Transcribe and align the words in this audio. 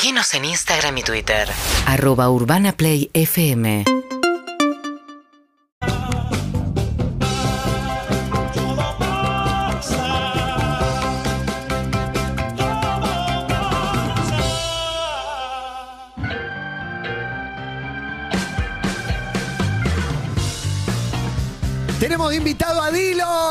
Seguinos 0.00 0.32
en 0.34 0.44
Instagram 0.44 0.96
y 0.98 1.02
Twitter. 1.02 1.48
Arroba 1.84 2.30
Urbana 2.30 2.70
Play 2.70 3.10
FM. 3.14 3.82
Tenemos 21.98 22.32
invitado 22.32 22.82
a 22.82 22.92
Dillon. 22.92 23.47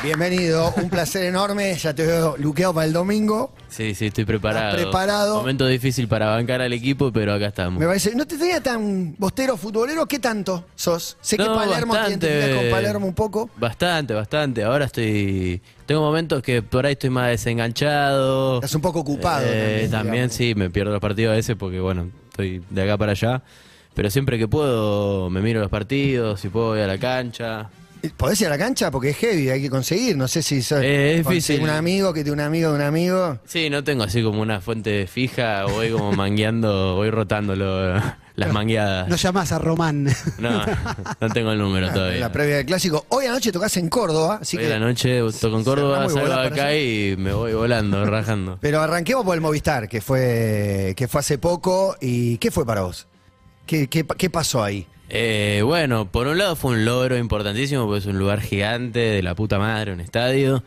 Bienvenido, 0.00 0.72
un 0.76 0.88
placer 0.90 1.24
enorme. 1.24 1.74
Ya 1.74 1.92
te 1.92 2.06
veo 2.06 2.36
luqueado 2.38 2.72
para 2.72 2.86
el 2.86 2.92
domingo. 2.92 3.52
Sí, 3.68 3.96
sí, 3.96 4.06
estoy 4.06 4.24
preparado. 4.24 4.68
¿Estás 4.68 4.82
preparado? 4.84 5.36
Momento 5.38 5.66
difícil 5.66 6.06
para 6.06 6.26
bancar 6.28 6.62
al 6.62 6.72
equipo, 6.72 7.12
pero 7.12 7.34
acá 7.34 7.46
estamos. 7.46 7.80
Me 7.80 7.86
parece, 7.86 8.14
¿no 8.14 8.24
te 8.24 8.38
tenía 8.38 8.62
tan 8.62 9.16
bostero 9.18 9.56
futbolero? 9.56 10.06
¿Qué 10.06 10.20
tanto 10.20 10.66
sos? 10.76 11.16
Sé 11.20 11.36
que 11.36 11.42
No, 11.42 11.54
Palermo 11.56 11.94
te 11.94 11.98
bastante. 12.00 12.26
identificás 12.28 12.62
con 12.62 12.70
Palermo 12.70 13.06
un 13.08 13.14
poco. 13.14 13.50
Bastante, 13.56 14.14
bastante. 14.14 14.62
Ahora 14.62 14.84
estoy. 14.84 15.60
Tengo 15.84 16.00
momentos 16.00 16.42
que 16.44 16.62
por 16.62 16.86
ahí 16.86 16.92
estoy 16.92 17.10
más 17.10 17.30
desenganchado. 17.30 18.56
Estás 18.56 18.76
un 18.76 18.82
poco 18.82 19.00
ocupado. 19.00 19.44
Eh, 19.48 19.88
también, 19.90 19.90
también 19.90 20.30
sí, 20.30 20.54
me 20.54 20.70
pierdo 20.70 20.92
los 20.92 21.00
partidos 21.00 21.32
a 21.32 21.36
veces 21.36 21.56
porque, 21.58 21.80
bueno, 21.80 22.08
estoy 22.30 22.62
de 22.70 22.82
acá 22.82 22.96
para 22.96 23.12
allá. 23.12 23.42
Pero 23.94 24.10
siempre 24.10 24.38
que 24.38 24.46
puedo, 24.46 25.28
me 25.28 25.40
miro 25.40 25.58
los 25.60 25.70
partidos, 25.70 26.40
si 26.40 26.48
puedo 26.50 26.68
voy 26.68 26.80
a 26.82 26.86
la 26.86 26.98
cancha. 26.98 27.68
¿Podés 28.16 28.40
ir 28.40 28.46
a 28.46 28.50
la 28.50 28.58
cancha? 28.58 28.90
Porque 28.90 29.10
es 29.10 29.16
heavy, 29.16 29.48
hay 29.50 29.60
que 29.62 29.70
conseguir. 29.70 30.16
No 30.16 30.28
sé 30.28 30.42
si 30.42 30.62
sos 30.62 30.82
Eh, 30.82 31.18
es 31.18 31.26
difícil. 31.26 31.60
un 31.60 31.70
amigo 31.70 32.12
que 32.12 32.22
tiene 32.22 32.34
un 32.34 32.46
amigo 32.46 32.70
de 32.70 32.76
un 32.76 32.82
amigo. 32.82 33.38
Sí, 33.44 33.70
no 33.70 33.82
tengo 33.84 34.04
así 34.04 34.22
como 34.22 34.40
una 34.40 34.60
fuente 34.60 35.06
fija, 35.06 35.64
voy 35.64 35.90
como 35.90 36.12
mangueando, 36.12 36.94
voy 36.96 37.10
rotando 37.10 37.56
lo- 37.56 37.94
las 38.36 38.52
mangueadas. 38.52 39.08
No 39.08 39.16
llamás 39.16 39.50
a 39.50 39.58
Román. 39.58 40.08
No, 40.38 40.64
no 41.20 41.28
tengo 41.30 41.50
el 41.52 41.58
número 41.58 41.90
todavía. 41.92 42.20
la 42.20 42.30
previa 42.30 42.58
del 42.58 42.66
clásico. 42.66 43.04
Hoy 43.08 43.26
anoche 43.26 43.50
tocas 43.50 43.76
en 43.78 43.88
Córdoba, 43.88 44.38
así 44.42 44.56
Hoy 44.56 44.62
que. 44.64 44.72
a 44.72 44.78
la 44.78 44.86
noche 44.86 45.20
toco 45.40 45.58
en 45.58 45.64
Córdoba, 45.64 46.08
salgo 46.08 46.28
de 46.28 46.46
acá 46.46 46.74
y 46.76 47.16
me 47.18 47.32
voy 47.32 47.52
volando, 47.54 48.04
rajando. 48.06 48.58
Pero 48.60 48.80
arranquemos 48.80 49.24
por 49.24 49.34
el 49.34 49.40
Movistar, 49.40 49.88
que 49.88 50.00
fue, 50.00 50.94
que 50.96 51.08
fue 51.08 51.18
hace 51.20 51.38
poco. 51.38 51.96
¿Y 52.00 52.38
qué 52.38 52.50
fue 52.52 52.64
para 52.64 52.82
vos? 52.82 53.08
¿Qué, 53.66 53.88
qué, 53.88 54.06
qué 54.16 54.30
pasó 54.30 54.62
ahí? 54.62 54.86
Eh, 55.10 55.62
bueno, 55.64 56.10
por 56.10 56.26
un 56.26 56.36
lado 56.38 56.54
fue 56.56 56.72
un 56.72 56.84
logro 56.84 57.16
importantísimo, 57.16 57.86
porque 57.86 58.00
es 58.00 58.06
un 58.06 58.18
lugar 58.18 58.40
gigante 58.40 58.98
de 58.98 59.22
la 59.22 59.34
puta 59.34 59.58
madre, 59.58 59.92
un 59.92 60.00
estadio. 60.00 60.62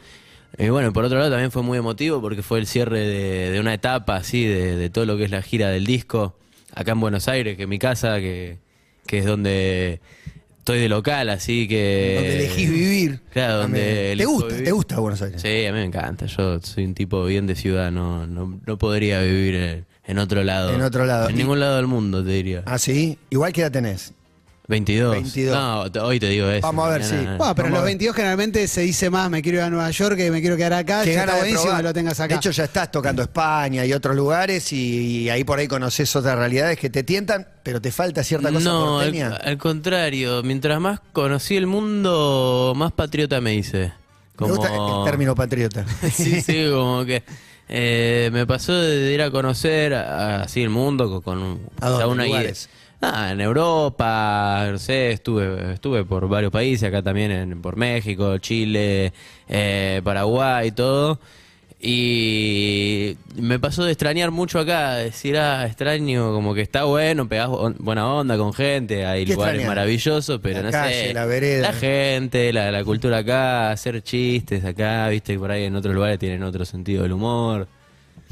Y 0.57 0.69
bueno, 0.69 0.91
por 0.93 1.05
otro 1.05 1.17
lado 1.19 1.29
también 1.31 1.51
fue 1.51 1.61
muy 1.63 1.77
emotivo 1.77 2.21
porque 2.21 2.41
fue 2.41 2.59
el 2.59 2.67
cierre 2.67 2.99
de, 2.99 3.51
de 3.51 3.59
una 3.59 3.73
etapa 3.73 4.15
así, 4.17 4.43
de, 4.45 4.75
de 4.75 4.89
todo 4.89 5.05
lo 5.05 5.15
que 5.17 5.25
es 5.25 5.31
la 5.31 5.41
gira 5.41 5.69
del 5.69 5.85
disco, 5.85 6.35
acá 6.73 6.91
en 6.93 6.99
Buenos 6.99 7.27
Aires, 7.27 7.55
que 7.55 7.63
es 7.63 7.69
mi 7.69 7.79
casa, 7.79 8.19
que, 8.19 8.57
que 9.05 9.19
es 9.19 9.25
donde 9.25 10.01
estoy 10.57 10.79
de 10.79 10.89
local, 10.89 11.29
así 11.29 11.67
que... 11.67 12.15
donde 12.15 12.35
elegís 12.45 12.69
vivir. 12.69 13.19
Claro, 13.31 13.57
donde. 13.59 14.15
¿Te 14.17 14.25
gusta? 14.25 14.47
vivir. 14.49 14.63
¿Te 14.65 14.71
gusta 14.71 14.99
Buenos 14.99 15.21
Aires? 15.21 15.41
Sí, 15.41 15.65
a 15.65 15.71
mí 15.71 15.77
me 15.79 15.85
encanta. 15.85 16.25
Yo 16.25 16.59
soy 16.61 16.83
un 16.85 16.95
tipo 16.95 17.23
bien 17.25 17.47
de 17.47 17.55
ciudad, 17.55 17.91
no, 17.91 18.27
no, 18.27 18.59
no 18.65 18.77
podría 18.77 19.21
vivir 19.21 19.55
en, 19.55 19.85
en 20.05 20.17
otro 20.19 20.43
lado. 20.43 20.73
En 20.73 20.81
otro 20.81 21.05
lado. 21.05 21.29
En 21.29 21.35
Y- 21.35 21.37
ningún 21.37 21.59
lado 21.59 21.77
del 21.77 21.87
mundo, 21.87 22.23
te 22.23 22.31
diría. 22.31 22.63
Ah, 22.65 22.77
sí. 22.77 23.17
Igual 23.29 23.53
que 23.53 23.61
edad 23.61 23.71
tenés. 23.71 24.13
22. 24.71 25.11
22. 25.11 25.55
No, 25.55 25.81
hoy 26.05 26.19
te 26.19 26.27
digo 26.29 26.49
eso. 26.49 26.65
Vamos 26.65 26.87
a 26.87 26.89
ver, 26.89 27.03
sí. 27.03 27.15
Bueno, 27.15 27.37
pero 27.37 27.37
en 27.37 27.55
Vamos 27.55 27.71
los 27.71 27.81
ver. 27.83 27.85
22 27.91 28.15
generalmente 28.15 28.67
se 28.67 28.81
dice 28.81 29.09
más, 29.11 29.29
me 29.29 29.41
quiero 29.43 29.59
ir 29.59 29.63
a 29.65 29.69
Nueva 29.69 29.91
York 29.91 30.15
que 30.17 30.31
me 30.31 30.41
quiero 30.41 30.57
quedar 30.57 30.73
acá. 30.73 31.05
Ya 31.05 31.13
gana 31.13 31.35
buenísimo 31.35 31.77
que 31.77 31.83
lo 31.83 31.93
tengas 31.93 32.19
acá. 32.19 32.33
De 32.33 32.37
hecho, 32.39 32.49
ya 32.51 32.63
estás 32.63 32.91
tocando 32.91 33.21
España 33.21 33.85
y 33.85 33.93
otros 33.93 34.15
lugares 34.15 34.73
y, 34.73 35.19
y 35.23 35.29
ahí 35.29 35.43
por 35.43 35.59
ahí 35.59 35.67
conoces 35.67 36.15
otras 36.15 36.35
realidades 36.37 36.79
que 36.79 36.89
te 36.89 37.03
tientan, 37.03 37.47
pero 37.61 37.79
te 37.79 37.91
falta 37.91 38.23
cierta 38.23 38.51
cosa 38.51 38.63
No, 38.69 38.99
al, 38.99 39.05
porteña. 39.07 39.35
al 39.35 39.57
contrario. 39.57 40.41
Mientras 40.43 40.79
más 40.79 40.99
conocí 41.13 41.55
el 41.55 41.67
mundo, 41.67 42.73
más 42.75 42.91
patriota 42.93 43.39
me 43.41 43.53
hice. 43.53 43.79
Me 44.39 44.47
Como... 44.47 44.55
gusta 44.55 44.73
el 44.73 45.05
término 45.05 45.35
patriota. 45.35 45.85
sí, 46.13 46.41
sí, 46.41 46.65
como 46.71 47.05
que 47.05 47.23
eh, 47.69 48.29
me 48.33 48.47
pasó 48.47 48.73
de 48.73 49.13
ir 49.13 49.21
a 49.21 49.29
conocer 49.31 49.93
así 49.93 50.61
el 50.63 50.69
mundo 50.69 51.09
con, 51.09 51.21
con 51.21 51.37
un- 51.37 51.61
¿A 51.79 51.89
dónde? 51.89 51.95
o 51.95 51.97
sea, 51.97 52.07
una 52.07 52.25
¿Lugares? 52.25 52.69
Ah, 53.03 53.31
en 53.31 53.41
Europa, 53.41 54.67
no 54.71 54.77
sé, 54.77 55.11
estuve, 55.11 55.73
estuve 55.73 56.03
por 56.05 56.27
varios 56.29 56.51
países, 56.51 56.87
acá 56.87 57.01
también 57.01 57.31
en, 57.31 57.61
por 57.61 57.75
México, 57.75 58.37
Chile, 58.37 59.11
eh, 59.49 60.01
Paraguay 60.03 60.67
y 60.67 60.71
todo. 60.71 61.19
Y 61.83 63.17
me 63.37 63.57
pasó 63.57 63.83
de 63.83 63.91
extrañar 63.91 64.29
mucho 64.29 64.59
acá, 64.59 64.97
decir, 64.97 65.35
ah, 65.37 65.65
extraño, 65.65 66.31
como 66.31 66.53
que 66.53 66.61
está 66.61 66.83
bueno, 66.83 67.27
pegás 67.27 67.47
on- 67.49 67.75
buena 67.79 68.07
onda 68.07 68.37
con 68.37 68.53
gente, 68.53 69.03
hay 69.05 69.25
¿Qué 69.25 69.33
lugares 69.33 69.55
extrañas? 69.55 69.67
maravillosos, 69.75 70.39
pero 70.43 70.59
La 70.59 70.63
no 70.65 70.71
calle, 70.71 71.07
sé. 71.07 71.13
la 71.15 71.25
vereda. 71.25 71.61
La 71.63 71.73
gente, 71.73 72.53
la, 72.53 72.71
la 72.71 72.83
cultura 72.83 73.17
acá, 73.17 73.71
hacer 73.71 74.03
chistes 74.03 74.63
acá, 74.63 75.07
viste, 75.09 75.39
por 75.39 75.49
ahí 75.49 75.63
en 75.63 75.75
otros 75.75 75.95
lugares 75.95 76.19
tienen 76.19 76.43
otro 76.43 76.65
sentido 76.65 77.01
del 77.03 77.13
humor. 77.13 77.67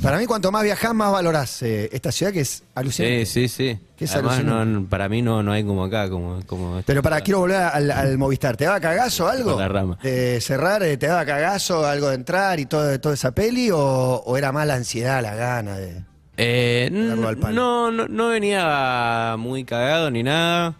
Para 0.01 0.17
mí, 0.17 0.25
cuanto 0.25 0.49
más 0.51 0.63
viajás, 0.63 0.93
más 0.93 1.11
valorás 1.11 1.61
eh, 1.61 1.89
esta 1.91 2.11
ciudad 2.11 2.31
que 2.31 2.39
es 2.41 2.63
alucinante. 2.73 3.25
Sí, 3.25 3.47
sí, 3.49 3.79
sí. 3.99 4.05
Además, 4.13 4.35
alucinante. 4.37 4.73
no, 4.79 4.85
para 4.87 5.09
mí 5.09 5.21
no, 5.21 5.43
no 5.43 5.51
hay 5.51 5.63
como 5.65 5.83
acá, 5.83 6.09
como... 6.09 6.39
como 6.45 6.81
Pero 6.85 7.01
para, 7.03 7.19
quiero 7.19 7.39
volver 7.39 7.57
al, 7.57 7.91
al 7.91 8.17
Movistar. 8.17 8.55
¿Te 8.55 8.63
daba 8.63 8.79
cagazo 8.79 9.27
algo? 9.27 9.51
Por 9.51 9.59
la 9.59 9.67
rama. 9.67 9.99
De 10.01 10.39
cerrar, 10.39 10.83
eh, 10.83 10.95
¿te 10.95 11.07
daba 11.07 11.25
cagazo 11.25 11.85
algo 11.85 12.07
de 12.09 12.15
entrar 12.15 12.59
y 12.61 12.65
todo, 12.65 12.97
toda 13.01 13.13
esa 13.15 13.31
peli? 13.31 13.71
O, 13.71 13.77
o 13.79 14.37
era 14.37 14.53
más 14.53 14.65
la 14.65 14.75
ansiedad, 14.75 15.21
la 15.21 15.35
gana 15.35 15.75
de.? 15.75 16.03
Eh, 16.37 16.89
Darlo 16.89 17.27
al 17.27 17.37
palo. 17.37 17.53
no, 17.53 17.91
no, 17.91 18.07
no 18.07 18.29
venía 18.29 19.35
muy 19.37 19.65
cagado 19.65 20.09
ni 20.09 20.23
nada. 20.23 20.75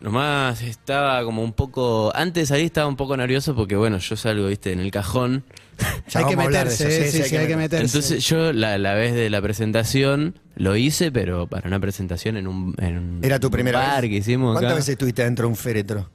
Nomás 0.00 0.62
estaba 0.62 1.22
como 1.24 1.42
un 1.42 1.52
poco... 1.52 2.12
Antes 2.14 2.48
salir 2.48 2.66
estaba 2.66 2.86
un 2.86 2.96
poco 2.96 3.16
nervioso 3.16 3.54
porque, 3.56 3.74
bueno, 3.76 3.98
yo 3.98 4.16
salgo, 4.16 4.46
viste, 4.46 4.72
en 4.72 4.80
el 4.80 4.90
cajón. 4.90 5.42
Ya 6.08 6.20
hay 6.20 6.26
que 6.26 6.36
meterse, 6.36 7.06
eso, 7.08 7.16
sí, 7.18 7.22
sí, 7.24 7.36
hay 7.36 7.46
que 7.48 7.56
meterse. 7.56 7.84
Entonces 7.86 8.24
yo 8.26 8.52
la, 8.52 8.78
la 8.78 8.94
vez 8.94 9.14
de 9.14 9.30
la 9.30 9.40
presentación 9.42 10.38
lo 10.54 10.76
hice, 10.76 11.10
pero 11.10 11.46
para 11.46 11.66
una 11.66 11.80
presentación 11.80 12.36
en 12.36 12.46
un, 12.46 12.74
en 12.78 12.98
un 12.98 13.20
Era 13.24 13.40
tu 13.40 13.50
primera 13.50 13.78
bar 13.80 14.02
vez. 14.02 14.10
que 14.10 14.16
hicimos 14.18 14.52
¿Cuántas 14.52 14.70
acá. 14.70 14.76
veces 14.76 14.88
estuviste 14.90 15.24
dentro 15.24 15.44
de 15.46 15.48
un 15.50 15.56
féretro? 15.56 16.10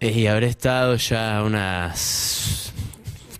Eh, 0.00 0.12
Y 0.12 0.26
habré 0.26 0.46
estado 0.46 0.94
ya 0.96 1.42
unas 1.44 2.72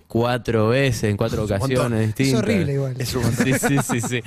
cuatro 0.07 0.69
veces, 0.69 1.03
en 1.05 1.17
cuatro 1.17 1.43
ocasiones 1.43 2.01
es 2.01 2.07
distintas. 2.15 2.43
horrible 2.43 2.73
igual. 2.73 2.95
Es 2.99 3.15
un 3.15 3.23
montón. 3.23 3.45
Sí, 3.45 3.53
sí, 3.59 3.77
sí, 3.83 4.01
sí. 4.01 4.21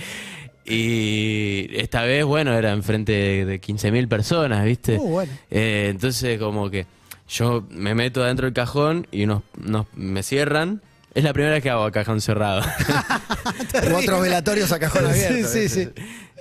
Y 0.74 1.68
esta 1.78 2.02
vez, 2.02 2.24
bueno, 2.24 2.52
era 2.54 2.72
enfrente 2.72 3.12
de, 3.12 3.44
de 3.44 3.60
15.000 3.60 4.08
personas, 4.08 4.64
¿viste? 4.64 4.96
Uh, 4.98 5.08
bueno. 5.08 5.32
Eh, 5.50 5.88
entonces, 5.90 6.38
como 6.38 6.70
que 6.70 6.86
yo 7.28 7.64
me 7.70 7.94
meto 7.94 8.22
adentro 8.22 8.46
del 8.46 8.54
cajón 8.54 9.06
y 9.10 9.24
unos, 9.24 9.42
unos- 9.64 9.86
me 9.94 10.22
cierran. 10.22 10.80
Es 11.14 11.24
la 11.24 11.32
primera 11.34 11.52
vez 11.54 11.62
que 11.62 11.68
hago 11.70 11.90
cajón 11.92 12.20
cerrado. 12.22 12.62
Otros 13.96 14.22
velatorios 14.22 14.72
a 14.72 14.78
cajón 14.78 15.06
abierto. 15.06 15.46
Sí, 15.48 15.68
sí, 15.68 15.84
sí. 15.84 15.88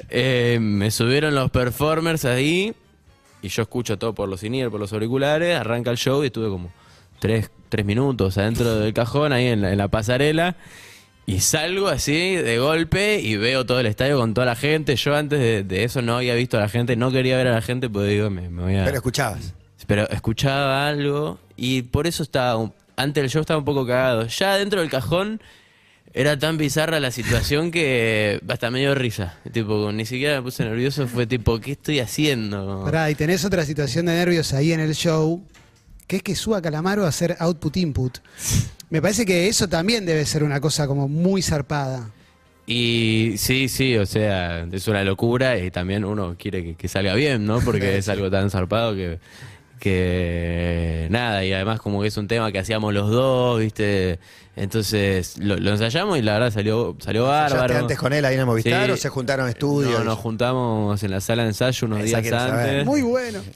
Eh, 0.09 0.59
me 0.61 0.91
subieron 0.91 1.35
los 1.35 1.51
performers 1.51 2.23
ahí 2.25 2.73
y 3.41 3.47
yo 3.49 3.63
escucho 3.63 3.97
todo 3.97 4.13
por 4.13 4.29
los 4.29 4.43
in 4.43 4.69
por 4.69 4.79
los 4.79 4.93
auriculares, 4.93 5.57
arranca 5.57 5.91
el 5.91 5.97
show 5.97 6.23
y 6.23 6.27
estuve 6.27 6.47
como 6.47 6.71
tres, 7.19 7.49
tres 7.69 7.85
minutos 7.85 8.37
adentro 8.37 8.75
del 8.79 8.93
cajón, 8.93 9.33
ahí 9.33 9.47
en 9.47 9.61
la, 9.61 9.71
en 9.71 9.77
la 9.77 9.87
pasarela. 9.89 10.55
Y 11.31 11.39
salgo 11.39 11.87
así 11.87 12.35
de 12.35 12.59
golpe 12.59 13.19
y 13.21 13.37
veo 13.37 13.65
todo 13.65 13.79
el 13.79 13.85
estadio 13.85 14.17
con 14.17 14.33
toda 14.33 14.45
la 14.45 14.55
gente. 14.55 14.95
Yo 14.97 15.15
antes 15.15 15.39
de, 15.39 15.63
de 15.63 15.83
eso 15.85 16.01
no 16.01 16.17
había 16.17 16.35
visto 16.35 16.57
a 16.57 16.59
la 16.61 16.67
gente, 16.69 16.95
no 16.95 17.09
quería 17.11 17.37
ver 17.37 17.47
a 17.47 17.51
la 17.53 17.61
gente, 17.61 17.89
porque 17.89 18.09
digo, 18.09 18.29
me, 18.29 18.49
me 18.49 18.63
voy 18.63 18.75
a... 18.75 18.83
Pero 18.83 18.97
escuchabas. 18.97 19.53
Pero 19.87 20.09
escuchaba 20.09 20.87
algo 20.87 21.39
y 21.55 21.83
por 21.83 22.05
eso 22.07 22.23
estaba, 22.23 22.57
un- 22.57 22.73
antes 22.97 23.21
del 23.23 23.29
show 23.29 23.41
estaba 23.41 23.57
un 23.59 23.65
poco 23.65 23.85
cagado. 23.87 24.27
Ya 24.27 24.57
dentro 24.57 24.81
del 24.81 24.89
cajón 24.89 25.41
era 26.13 26.37
tan 26.37 26.57
bizarra 26.57 26.99
la 26.99 27.11
situación 27.11 27.71
que 27.71 28.41
hasta 28.49 28.69
me 28.69 28.79
dio 28.79 28.93
risa. 28.93 29.37
Tipo, 29.53 29.89
ni 29.93 30.05
siquiera 30.05 30.35
me 30.35 30.41
puse 30.43 30.65
nervioso, 30.65 31.07
fue 31.07 31.27
tipo, 31.27 31.59
¿qué 31.61 31.71
estoy 31.71 31.99
haciendo? 31.99 32.81
Pará, 32.83 33.09
y 33.09 33.15
tenés 33.15 33.45
otra 33.45 33.63
situación 33.65 34.05
de 34.07 34.13
nervios 34.15 34.51
ahí 34.53 34.73
en 34.73 34.81
el 34.81 34.93
show, 34.95 35.41
que 36.07 36.17
es 36.17 36.23
que 36.23 36.35
suba 36.35 36.61
Calamaro 36.61 37.05
a 37.05 37.07
hacer 37.07 37.37
output-input. 37.39 38.17
Me 38.91 39.01
parece 39.01 39.25
que 39.25 39.47
eso 39.47 39.67
también 39.67 40.05
debe 40.05 40.25
ser 40.25 40.43
una 40.43 40.59
cosa 40.61 40.85
como 40.85 41.07
muy 41.07 41.41
zarpada. 41.41 42.11
Y 42.67 43.33
sí, 43.37 43.67
sí, 43.67 43.97
o 43.97 44.05
sea, 44.05 44.67
es 44.71 44.87
una 44.87 45.03
locura 45.03 45.57
y 45.57 45.71
también 45.71 46.05
uno 46.05 46.35
quiere 46.37 46.63
que, 46.63 46.75
que 46.75 46.87
salga 46.87 47.15
bien, 47.15 47.45
¿no? 47.45 47.59
Porque 47.61 47.97
es 47.97 48.07
algo 48.09 48.29
tan 48.29 48.49
zarpado 48.51 48.93
que, 48.93 49.19
que 49.79 51.07
nada, 51.09 51.43
y 51.43 51.51
además 51.53 51.79
como 51.81 52.01
que 52.01 52.07
es 52.09 52.17
un 52.17 52.27
tema 52.27 52.51
que 52.51 52.59
hacíamos 52.59 52.93
los 52.93 53.09
dos, 53.09 53.59
¿viste? 53.59 54.19
Entonces 54.55 55.37
lo, 55.39 55.55
lo 55.57 55.71
ensayamos 55.71 56.17
y 56.19 56.21
la 56.21 56.33
verdad 56.33 56.51
salió, 56.51 56.95
salió 56.99 57.23
¿Ensayaste 57.25 57.55
bárbaro. 57.57 57.79
antes 57.79 57.97
con 57.97 58.13
él 58.13 58.25
ahí 58.25 58.35
en 58.37 58.45
Movistar 58.45 58.85
Sí. 58.87 58.91
o 58.91 58.97
se 58.97 59.09
juntaron 59.09 59.47
estudios? 59.49 59.97
No, 59.99 60.03
nos 60.03 60.19
juntamos 60.19 61.01
en 61.03 61.11
la 61.11 61.21
sala 61.21 61.43
de 61.43 61.49
ensayo 61.49 61.87
unos 61.87 62.01
Esa 62.01 62.21
días 62.21 62.33
saber. 62.43 62.69
antes. 62.69 62.85
Muy 62.85 63.01
bueno. 63.01 63.39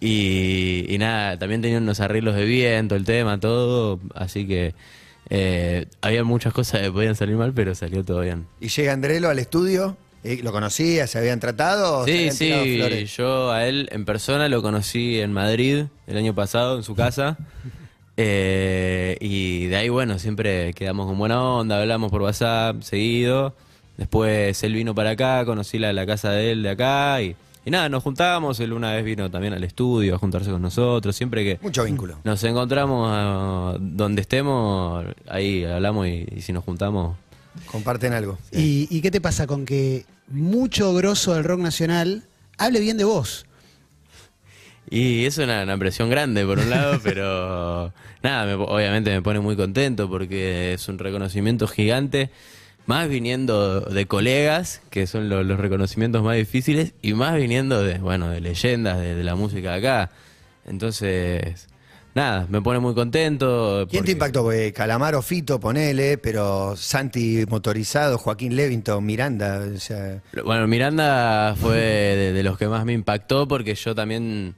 Y, 0.00 0.84
y 0.88 0.98
nada, 0.98 1.38
también 1.38 1.62
tenía 1.62 1.78
unos 1.78 2.00
arreglos 2.00 2.34
de 2.36 2.44
viento, 2.44 2.94
el 2.96 3.04
tema, 3.04 3.38
todo. 3.40 4.00
Así 4.14 4.46
que 4.46 4.74
Eh, 5.28 5.86
había 6.02 6.22
muchas 6.22 6.52
cosas 6.52 6.82
que 6.82 6.92
podían 6.92 7.16
salir 7.16 7.34
mal, 7.36 7.52
pero 7.52 7.74
salió 7.74 8.04
todo 8.04 8.20
bien. 8.20 8.46
Y 8.60 8.68
llega 8.68 8.92
Andrelo 8.92 9.28
al 9.28 9.40
estudio, 9.40 9.96
eh, 10.22 10.38
¿lo 10.42 10.52
conocía? 10.52 11.08
¿Se 11.08 11.18
habían 11.18 11.40
tratado? 11.40 11.98
o 12.00 12.04
se 12.04 12.30
Sí, 12.30 12.46
habían 12.52 12.64
sí, 12.64 12.76
flores? 12.78 13.16
yo 13.16 13.50
a 13.50 13.66
él 13.66 13.88
en 13.90 14.04
persona 14.04 14.48
lo 14.48 14.62
conocí 14.62 15.18
en 15.18 15.32
Madrid 15.32 15.86
el 16.06 16.16
año 16.16 16.32
pasado, 16.34 16.76
en 16.76 16.82
su 16.84 16.94
casa. 16.94 17.36
Eh, 18.18 19.18
y 19.20 19.66
de 19.66 19.76
ahí, 19.76 19.88
bueno, 19.90 20.18
siempre 20.18 20.72
quedamos 20.72 21.06
con 21.06 21.18
buena 21.18 21.42
onda, 21.42 21.78
hablamos 21.80 22.10
por 22.10 22.22
WhatsApp 22.22 22.80
seguido. 22.82 23.54
Después 23.98 24.62
él 24.62 24.72
vino 24.72 24.94
para 24.94 25.10
acá, 25.10 25.44
conocí 25.44 25.78
la, 25.78 25.92
la 25.92 26.06
casa 26.06 26.30
de 26.30 26.52
él 26.52 26.62
de 26.62 26.70
acá 26.70 27.20
y, 27.20 27.36
y 27.66 27.70
nada, 27.70 27.88
nos 27.90 28.02
juntamos. 28.02 28.58
Él 28.60 28.72
una 28.72 28.94
vez 28.94 29.04
vino 29.04 29.30
también 29.30 29.52
al 29.52 29.62
estudio 29.64 30.14
a 30.14 30.18
juntarse 30.18 30.50
con 30.50 30.62
nosotros. 30.62 31.14
Siempre 31.14 31.44
que 31.44 31.58
Mucho 31.60 31.84
vínculo. 31.84 32.16
nos 32.24 32.42
encontramos 32.44 33.10
ah, 33.12 33.76
donde 33.78 34.22
estemos, 34.22 35.04
ahí 35.28 35.64
hablamos 35.64 36.06
y, 36.06 36.26
y 36.34 36.40
si 36.40 36.52
nos 36.54 36.64
juntamos. 36.64 37.16
Comparten 37.70 38.12
algo. 38.14 38.38
¿Y, 38.52 38.86
y 38.90 39.00
qué 39.02 39.10
te 39.10 39.20
pasa 39.20 39.46
con 39.46 39.66
que 39.66 40.06
mucho 40.28 40.94
grosso 40.94 41.34
del 41.34 41.44
rock 41.44 41.60
nacional 41.60 42.22
hable 42.58 42.80
bien 42.80 42.96
de 42.96 43.04
vos? 43.04 43.44
Y 44.88 45.24
es 45.24 45.38
una, 45.38 45.64
una 45.64 45.76
presión 45.78 46.08
grande 46.10 46.44
por 46.46 46.58
un 46.58 46.70
lado, 46.70 47.00
pero 47.02 47.92
nada, 48.22 48.46
me- 48.46 48.54
obviamente 48.54 49.10
me 49.10 49.20
pone 49.22 49.40
muy 49.40 49.56
contento 49.56 50.08
porque 50.08 50.74
es 50.74 50.88
un 50.88 50.98
reconocimiento 50.98 51.66
gigante, 51.66 52.30
más 52.86 53.08
viniendo 53.08 53.80
de 53.80 54.06
colegas, 54.06 54.80
que 54.90 55.06
son 55.06 55.28
lo- 55.28 55.42
los 55.42 55.58
reconocimientos 55.58 56.22
más 56.22 56.36
difíciles, 56.36 56.94
y 57.02 57.14
más 57.14 57.34
viniendo 57.36 57.82
de, 57.82 57.98
bueno, 57.98 58.28
de 58.30 58.40
leyendas 58.40 58.98
de, 59.00 59.14
de 59.14 59.24
la 59.24 59.34
música 59.34 59.72
de 59.72 59.78
acá. 59.78 60.10
Entonces, 60.66 61.68
nada, 62.14 62.46
me 62.50 62.60
pone 62.60 62.78
muy 62.80 62.94
contento. 62.94 63.86
¿Quién 63.88 63.90
te 63.90 63.96
porque- 63.98 64.12
impactó? 64.12 64.42
Porque 64.42 64.72
Calamaro, 64.72 65.22
Fito, 65.22 65.58
ponele, 65.58 66.18
pero 66.18 66.74
Santi 66.76 67.44
motorizado, 67.48 68.18
Joaquín 68.18 68.54
Levington, 68.56 69.04
Miranda, 69.04 69.60
o 69.74 69.78
sea, 69.78 70.22
Bueno, 70.44 70.66
Miranda 70.66 71.54
fue 71.58 71.76
de, 71.76 72.32
de 72.32 72.42
los 72.42 72.58
que 72.58 72.68
más 72.68 72.84
me 72.84 72.92
impactó 72.92 73.48
porque 73.48 73.74
yo 73.74 73.94
también 73.94 74.54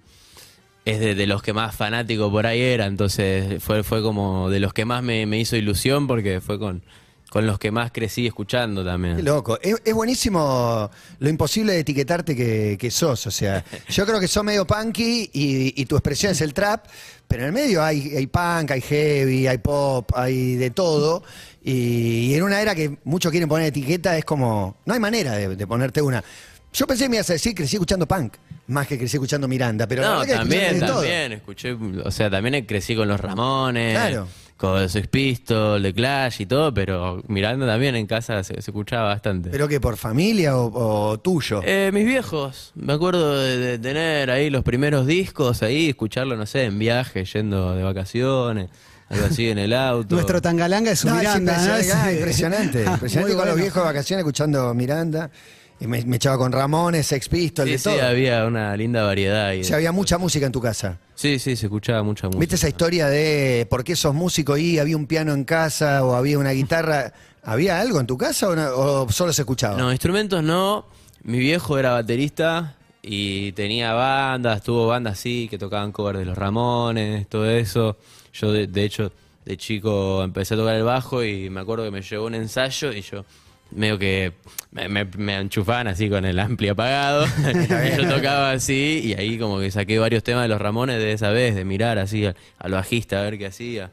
es 0.84 1.00
de, 1.00 1.14
de 1.14 1.26
los 1.26 1.42
que 1.42 1.52
más 1.52 1.74
fanático 1.76 2.30
por 2.30 2.46
ahí 2.46 2.60
era, 2.62 2.86
entonces 2.86 3.62
fue, 3.62 3.82
fue 3.82 4.02
como 4.02 4.48
de 4.50 4.58
los 4.60 4.72
que 4.72 4.84
más 4.86 5.02
me, 5.02 5.26
me 5.26 5.38
hizo 5.38 5.54
ilusión 5.56 6.06
porque 6.06 6.40
fue 6.40 6.58
con, 6.58 6.82
con 7.30 7.46
los 7.46 7.58
que 7.58 7.70
más 7.70 7.92
crecí 7.92 8.26
escuchando 8.26 8.82
qué 8.82 8.88
también. 8.88 9.24
loco. 9.24 9.58
Es, 9.60 9.76
es 9.84 9.94
buenísimo 9.94 10.90
lo 11.18 11.28
imposible 11.28 11.74
de 11.74 11.80
etiquetarte 11.80 12.34
que, 12.34 12.76
que 12.78 12.90
sos, 12.90 13.26
o 13.26 13.30
sea, 13.30 13.64
yo 13.88 14.06
creo 14.06 14.18
que 14.20 14.28
sos 14.28 14.44
medio 14.44 14.66
punky 14.66 15.30
y, 15.32 15.80
y 15.80 15.86
tu 15.86 15.96
expresión 15.96 16.32
es 16.32 16.40
el 16.40 16.54
trap, 16.54 16.86
pero 17.26 17.42
en 17.42 17.48
el 17.48 17.52
medio 17.52 17.82
hay, 17.82 18.16
hay 18.16 18.26
punk, 18.26 18.70
hay 18.70 18.80
heavy, 18.80 19.46
hay 19.46 19.58
pop, 19.58 20.10
hay 20.14 20.56
de 20.56 20.70
todo. 20.70 21.22
Y, 21.62 22.34
en 22.34 22.42
una 22.42 22.60
era 22.62 22.74
que 22.74 22.98
muchos 23.04 23.30
quieren 23.30 23.48
poner 23.48 23.68
etiqueta 23.68 24.16
es 24.16 24.24
como, 24.24 24.78
no 24.86 24.94
hay 24.94 25.00
manera 25.00 25.32
de, 25.32 25.54
de 25.54 25.66
ponerte 25.66 26.00
una. 26.00 26.24
Yo 26.72 26.86
pensé 26.86 27.04
que 27.04 27.08
me 27.10 27.16
ibas 27.16 27.30
a 27.30 27.34
decir 27.34 27.54
crecí 27.54 27.76
escuchando 27.76 28.06
punk, 28.06 28.34
más 28.68 28.86
que 28.86 28.98
crecí 28.98 29.16
escuchando 29.16 29.48
Miranda, 29.48 29.86
pero 29.86 30.02
la 30.02 30.14
no, 30.14 30.20
que 30.24 30.32
también, 30.34 30.80
todo. 30.80 31.00
también, 31.00 31.32
escuché, 31.32 31.72
o 31.72 32.10
sea, 32.10 32.30
también 32.30 32.64
crecí 32.66 32.94
con 32.94 33.08
los 33.08 33.18
Ramones, 33.20 33.94
Claro. 33.94 34.28
Con 34.58 34.82
los 34.82 34.92
Sex 34.92 35.06
Pistols, 35.06 35.82
The 35.82 35.94
Clash 35.94 36.42
y 36.42 36.46
todo, 36.46 36.74
pero 36.74 37.22
Miranda 37.28 37.64
también 37.66 37.94
en 37.94 38.06
casa 38.06 38.42
se, 38.42 38.60
se 38.60 38.70
escuchaba 38.70 39.04
bastante. 39.08 39.50
¿Pero 39.50 39.68
que 39.68 39.80
por 39.80 39.96
familia 39.96 40.56
o, 40.58 41.10
o 41.10 41.18
tuyo? 41.18 41.62
Eh, 41.64 41.90
mis 41.94 42.04
viejos, 42.04 42.72
me 42.74 42.92
acuerdo 42.92 43.38
de, 43.40 43.56
de 43.56 43.78
tener 43.78 44.30
ahí 44.30 44.50
los 44.50 44.64
primeros 44.64 45.06
discos 45.06 45.62
ahí, 45.62 45.88
escucharlo, 45.88 46.36
no 46.36 46.44
sé, 46.44 46.64
en 46.64 46.78
viaje, 46.78 47.24
yendo 47.24 47.74
de 47.76 47.84
vacaciones, 47.84 48.68
algo 49.08 49.26
así 49.26 49.48
en 49.48 49.58
el 49.58 49.72
auto. 49.72 50.16
Nuestro 50.16 50.42
tangalanga 50.42 50.90
es 50.90 51.04
un 51.04 51.10
No, 51.10 51.16
es 51.16 51.20
Miranda. 51.22 51.56
¿no? 51.56 51.78
impresionante, 51.78 51.94
ah, 52.08 52.12
impresionante. 52.12 52.84
impresionante 52.84 53.36
con 53.36 53.46
los 53.46 53.56
viejos 53.56 53.82
de 53.82 53.86
vacaciones 53.86 54.22
escuchando 54.22 54.74
Miranda. 54.74 55.30
Y 55.80 55.86
me, 55.86 56.04
me 56.04 56.16
echaba 56.16 56.36
con 56.38 56.50
Ramones, 56.50 57.06
Sex 57.06 57.28
Pistols, 57.28 57.66
Sí, 57.66 57.72
de 57.72 57.78
sí, 57.78 57.84
todo. 57.84 58.02
había 58.02 58.44
una 58.46 58.76
linda 58.76 59.04
variedad. 59.04 59.46
ahí 59.48 59.60
O 59.60 59.64
sea, 59.64 59.76
había 59.76 59.92
mucha 59.92 60.18
música 60.18 60.44
en 60.46 60.52
tu 60.52 60.60
casa. 60.60 60.98
Sí, 61.14 61.38
sí, 61.38 61.54
se 61.56 61.66
escuchaba 61.66 62.02
mucha 62.02 62.26
música. 62.26 62.40
¿Viste 62.40 62.54
esa 62.56 62.68
historia 62.68 63.06
de 63.08 63.66
por 63.70 63.84
qué 63.84 63.94
sos 63.94 64.12
músico 64.14 64.56
y 64.56 64.78
había 64.78 64.96
un 64.96 65.06
piano 65.06 65.32
en 65.34 65.44
casa 65.44 66.04
o 66.04 66.14
había 66.14 66.38
una 66.38 66.50
guitarra? 66.50 67.12
¿Había 67.44 67.80
algo 67.80 68.00
en 68.00 68.06
tu 68.06 68.18
casa 68.18 68.48
o, 68.48 68.56
no- 68.56 68.70
o 68.76 69.10
solo 69.12 69.32
se 69.32 69.42
escuchaba? 69.42 69.76
No, 69.78 69.90
instrumentos 69.92 70.42
no. 70.42 70.84
Mi 71.22 71.38
viejo 71.38 71.78
era 71.78 71.92
baterista 71.92 72.74
y 73.00 73.52
tenía 73.52 73.92
bandas, 73.94 74.62
tuvo 74.62 74.88
bandas 74.88 75.14
así 75.14 75.46
que 75.48 75.58
tocaban 75.58 75.92
covers 75.92 76.18
de 76.18 76.24
los 76.24 76.36
Ramones, 76.36 77.28
todo 77.28 77.48
eso. 77.48 77.96
Yo, 78.34 78.52
de, 78.52 78.66
de 78.66 78.84
hecho, 78.84 79.12
de 79.44 79.56
chico 79.56 80.22
empecé 80.24 80.54
a 80.54 80.56
tocar 80.56 80.74
el 80.74 80.82
bajo 80.82 81.22
y 81.24 81.48
me 81.50 81.60
acuerdo 81.60 81.84
que 81.84 81.90
me 81.92 82.02
llevó 82.02 82.26
un 82.26 82.34
ensayo 82.34 82.92
y 82.92 83.00
yo 83.02 83.24
medio 83.70 83.98
que 83.98 84.32
me, 84.72 84.88
me, 84.88 85.04
me 85.04 85.36
enchufaban 85.36 85.88
así 85.88 86.08
con 86.08 86.24
el 86.24 86.38
ampli 86.38 86.68
apagado. 86.68 87.26
y 87.54 87.96
yo 87.96 88.08
tocaba 88.08 88.52
así 88.52 89.00
y 89.04 89.14
ahí 89.14 89.38
como 89.38 89.58
que 89.60 89.70
saqué 89.70 89.98
varios 89.98 90.22
temas 90.22 90.42
de 90.42 90.48
los 90.48 90.60
Ramones 90.60 90.98
de 90.98 91.12
esa 91.12 91.30
vez, 91.30 91.54
de 91.54 91.64
mirar 91.64 91.98
así 91.98 92.26
al, 92.26 92.36
al 92.58 92.72
bajista 92.72 93.20
a 93.20 93.22
ver 93.22 93.38
qué 93.38 93.46
hacía. 93.46 93.90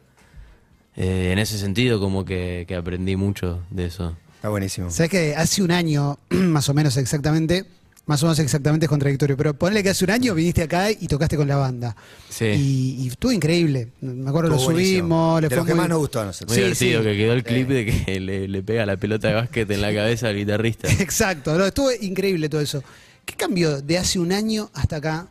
Eh, 0.98 1.31
en 1.33 1.39
ese 1.39 1.57
sentido 1.57 2.00
como 2.00 2.24
que, 2.24 2.66
que 2.68 2.75
aprendí 2.75 3.16
mucho 3.16 3.62
de 3.69 3.86
eso. 3.86 4.16
Está 4.36 4.50
buenísimo. 4.50 4.89
Sabes 4.92 5.12
que 5.12 5.36
hace 5.36 5.62
un 5.62 5.72
año, 5.72 6.19
más 6.30 6.69
o 6.69 6.74
menos 6.74 6.95
exactamente, 6.98 7.66
más 8.07 8.22
o 8.22 8.28
menos 8.28 8.38
exactamente 8.40 8.86
es 8.86 8.90
contradictorio, 8.90 9.36
pero 9.36 9.54
ponle 9.54 9.81
que 9.81 9.90
hace 9.90 10.06
un 10.06 10.12
año 10.12 10.36
viniste 10.36 10.62
acá 10.63 10.92
y 10.92 11.07
tocaste 11.07 11.36
con 11.38 11.48
la 11.48 11.56
banda. 11.56 11.96
Sí. 12.30 12.46
Y, 12.46 12.96
y 13.04 13.07
estuvo 13.07 13.31
increíble. 13.31 13.90
Me 14.02 14.30
acuerdo, 14.30 14.50
lo 14.50 14.56
Estuvo 14.57 14.74
buenísimo. 14.74 14.98
subimos, 15.38 15.42
le 15.42 15.46
de 15.50 15.50
fue 15.50 15.57
los 15.57 15.66
que 15.66 15.74
muy- 15.74 15.80
más 15.80 15.90
nos 15.90 15.98
gustó 16.00 16.22
a 16.22 16.25
nosotros. 16.25 16.50
Muy 16.50 16.56
Sí, 16.75 16.86
divertido 16.86 17.02
sí. 17.02 17.07
que 17.10 17.18
quedó 17.18 17.34
el 17.34 17.44
clip 17.44 17.68
de 17.69 17.86
que 18.06 18.19
le, 18.19 18.48
le 18.48 18.63
pega 18.63 18.86
la 18.86 18.98
pelota 18.98 19.28
de 19.30 19.34
básquet 19.34 19.69
en 19.72 19.81
la 19.81 19.94
cabeza 19.94 20.28
al 20.30 20.36
guitarrista. 20.36 20.88
Exacto, 21.02 21.57
no, 21.57 21.66
estuvo 21.66 21.90
increíble 22.02 22.48
todo 22.50 22.62
eso. 22.62 22.84
¿Qué 23.25 23.34
cambió 23.36 23.81
de 23.81 23.98
hace 23.98 24.19
un 24.19 24.31
año 24.31 24.69
hasta 24.75 24.98
acá 24.98 25.28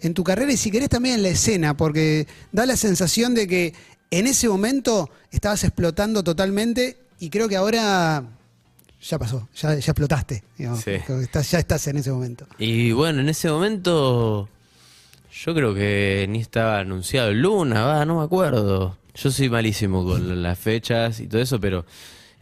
en 0.00 0.12
tu 0.12 0.24
carrera 0.24 0.52
y 0.52 0.56
si 0.56 0.70
querés 0.72 0.88
también 0.88 1.14
en 1.16 1.22
la 1.22 1.28
escena? 1.28 1.76
Porque 1.76 2.26
da 2.50 2.66
la 2.66 2.76
sensación 2.76 3.34
de 3.34 3.46
que 3.46 3.72
en 4.10 4.26
ese 4.26 4.48
momento 4.48 5.10
estabas 5.30 5.62
explotando 5.62 6.24
totalmente 6.24 6.96
y 7.20 7.30
creo 7.30 7.48
que 7.48 7.54
ahora 7.56 8.24
ya 9.08 9.18
pasó, 9.18 9.48
ya, 9.56 9.70
ya 9.70 9.76
explotaste. 9.92 10.42
digamos. 10.58 10.80
Sí. 10.80 10.90
Estás- 10.92 11.50
ya 11.50 11.58
estás 11.58 11.86
en 11.88 11.96
ese 11.98 12.10
momento. 12.12 12.46
Y 12.58 12.92
bueno, 12.92 13.20
en 13.20 13.28
ese 13.28 13.50
momento 13.50 14.48
yo 15.44 15.54
creo 15.54 15.74
que 15.74 16.26
ni 16.28 16.40
estaba 16.40 16.80
anunciado 16.80 17.28
el 17.30 17.40
Luna, 17.42 17.84
va, 17.84 18.04
no 18.04 18.18
me 18.18 18.24
acuerdo. 18.24 18.96
Yo 19.14 19.30
soy 19.30 19.48
malísimo 19.48 20.04
con 20.04 20.42
las 20.42 20.58
fechas 20.58 21.20
y 21.20 21.26
todo 21.26 21.40
eso, 21.40 21.60
pero 21.60 21.84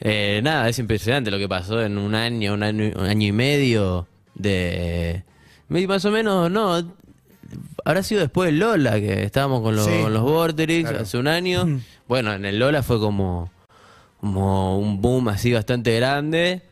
eh, 0.00 0.40
nada, 0.43 0.69
es 0.69 0.78
impresionante 0.78 1.31
lo 1.31 1.38
que 1.38 1.49
pasó 1.49 1.81
en 1.82 1.99
un 1.99 2.14
año, 2.14 2.55
un 2.55 2.62
año, 2.62 2.93
un 2.96 3.06
año 3.06 3.28
y 3.28 3.33
medio 3.33 4.06
de... 4.35 5.23
Más 5.68 6.04
o 6.04 6.11
menos, 6.11 6.50
no, 6.50 6.94
habrá 7.85 8.02
sido 8.02 8.21
después 8.21 8.49
del 8.49 8.59
Lola, 8.61 8.92
que 9.00 9.23
estábamos 9.25 9.62
con 9.62 9.75
los, 9.76 9.87
Sí. 9.87 9.92
con 10.02 10.12
los 10.12 10.23
Vorterix 10.23 10.88
Claro. 10.88 11.02
hace 11.04 11.18
un 11.18 11.26
año. 11.26 11.80
Bueno, 12.06 12.33
en 12.35 12.44
el 12.44 12.59
Lola 12.59 12.83
fue 12.83 12.99
como, 13.00 13.50
como 14.25 14.78
un 14.78 15.02
boom 15.02 15.28
así 15.28 15.52
bastante 15.52 15.95
grande. 15.97 16.62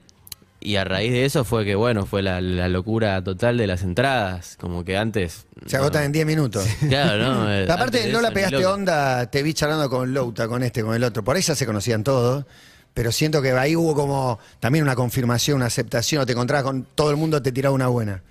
Y 0.59 0.77
a 0.77 0.85
raíz 0.85 1.13
de 1.13 1.25
eso 1.27 1.45
fue 1.45 1.65
que, 1.67 1.75
bueno, 1.75 2.07
fue 2.07 2.23
la, 2.23 2.41
la 2.41 2.69
locura 2.69 3.23
total 3.23 3.59
de 3.59 3.67
las 3.67 3.83
entradas. 3.83 4.57
Como 4.59 4.85
que 4.85 4.97
antes... 4.97 5.45
Se 5.67 5.77
no. 5.77 5.83
agotan 5.83 6.05
en 6.05 6.13
10 6.13 6.25
minutos. 6.25 6.67
Claro, 6.89 7.23
¿no? 7.35 7.53
Eh, 7.53 7.67
Aparte, 7.69 8.11
no 8.11 8.21
la 8.23 8.31
pegaste 8.31 8.65
onda, 8.65 9.27
te 9.31 9.43
vi 9.43 9.53
charlando 9.53 9.91
con 9.91 10.15
Louta, 10.15 10.49
con 10.49 10.63
este, 10.63 10.83
con 10.83 10.95
el 10.95 11.05
otro. 11.05 11.23
Por 11.25 11.37
ahí 11.37 11.43
ya 11.43 11.55
se 11.55 11.67
conocían 11.67 12.05
todos, 12.05 12.47
pero 12.95 13.13
siento 13.13 13.43
que 13.43 13.51
ahí 13.53 13.77
hubo 13.77 13.95
como 13.95 14.39
también 14.61 14.85
una 14.85 14.95
confirmación, 14.95 15.57
una 15.57 15.67
aceptación, 15.67 16.23
o 16.23 16.27
te 16.27 16.33
encontrabas 16.33 16.65
con 16.65 16.87
todo 16.95 17.11
el 17.11 17.17
mundo, 17.17 17.43
te 17.43 17.53
tiraba 17.53 17.75
una 17.75 17.89
buena. 17.89 18.23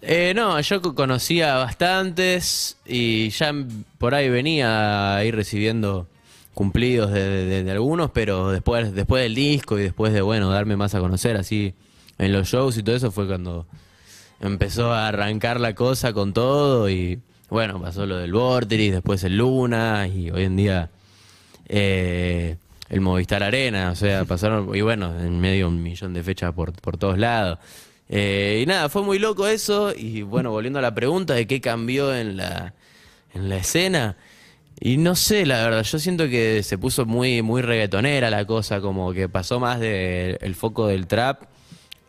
Eh, 0.00 0.32
no, 0.34 0.58
yo 0.60 0.82
co- 0.82 0.94
conocía 0.96 1.54
bastantes 1.58 2.76
y 2.86 3.28
ya 3.30 3.52
por 3.98 4.14
ahí 4.16 4.28
venía 4.30 5.14
a 5.16 5.24
ir 5.24 5.36
recibiendo 5.36 6.08
cumplidos 6.54 7.10
de, 7.12 7.46
de- 7.46 7.64
de 7.64 7.70
algunos, 7.70 8.10
pero 8.10 8.50
después, 8.50 8.94
después 8.94 9.22
del 9.22 9.34
disco 9.34 9.78
y 9.78 9.82
después 9.82 10.12
de, 10.12 10.20
bueno, 10.20 10.50
darme 10.50 10.76
más 10.76 10.94
a 10.94 11.00
conocer 11.00 11.36
así 11.36 11.74
en 12.18 12.32
los 12.32 12.48
shows 12.48 12.76
y 12.78 12.82
todo 12.82 12.94
eso 12.94 13.10
fue 13.10 13.26
cuando 13.26 13.66
empezó 14.40 14.92
a 14.92 15.08
arrancar 15.08 15.60
la 15.60 15.74
cosa 15.74 16.12
con 16.12 16.32
todo 16.32 16.90
y 16.90 17.20
bueno, 17.48 17.80
pasó 17.80 18.06
lo 18.06 18.16
del 18.16 18.32
Vorterix, 18.32 18.92
después 18.94 19.22
el 19.24 19.36
Luna 19.36 20.08
y 20.08 20.30
hoy 20.30 20.44
en 20.44 20.56
día 20.56 20.90
eh, 21.68 22.56
el 22.88 23.00
Movistar 23.00 23.42
Arena, 23.42 23.90
o 23.90 23.94
sea, 23.96 24.24
pasaron, 24.24 24.74
y 24.74 24.80
bueno, 24.82 25.18
en 25.18 25.40
medio 25.40 25.68
un 25.68 25.82
millón 25.82 26.12
de 26.12 26.22
fechas 26.22 26.52
por, 26.52 26.72
por 26.72 26.96
todos 26.98 27.18
lados. 27.18 27.58
Eh, 28.08 28.60
y 28.62 28.66
nada, 28.66 28.88
fue 28.90 29.02
muy 29.02 29.18
loco 29.18 29.46
eso, 29.46 29.92
y 29.96 30.20
bueno, 30.22 30.50
volviendo 30.50 30.78
a 30.78 30.82
la 30.82 30.94
pregunta 30.94 31.32
de 31.34 31.46
qué 31.46 31.60
cambió 31.62 32.14
en 32.14 32.36
la, 32.36 32.74
en 33.32 33.48
la 33.48 33.56
escena, 33.56 34.16
y 34.84 34.96
no 34.96 35.14
sé, 35.14 35.46
la 35.46 35.62
verdad, 35.62 35.82
yo 35.84 35.98
siento 35.98 36.28
que 36.28 36.62
se 36.62 36.76
puso 36.76 37.06
muy, 37.06 37.40
muy 37.42 37.62
reggaetonera 37.62 38.30
la 38.30 38.44
cosa, 38.46 38.80
como 38.80 39.12
que 39.12 39.28
pasó 39.28 39.60
más 39.60 39.78
del 39.78 40.38
el 40.40 40.54
foco 40.54 40.88
del 40.88 41.06
trap 41.06 41.42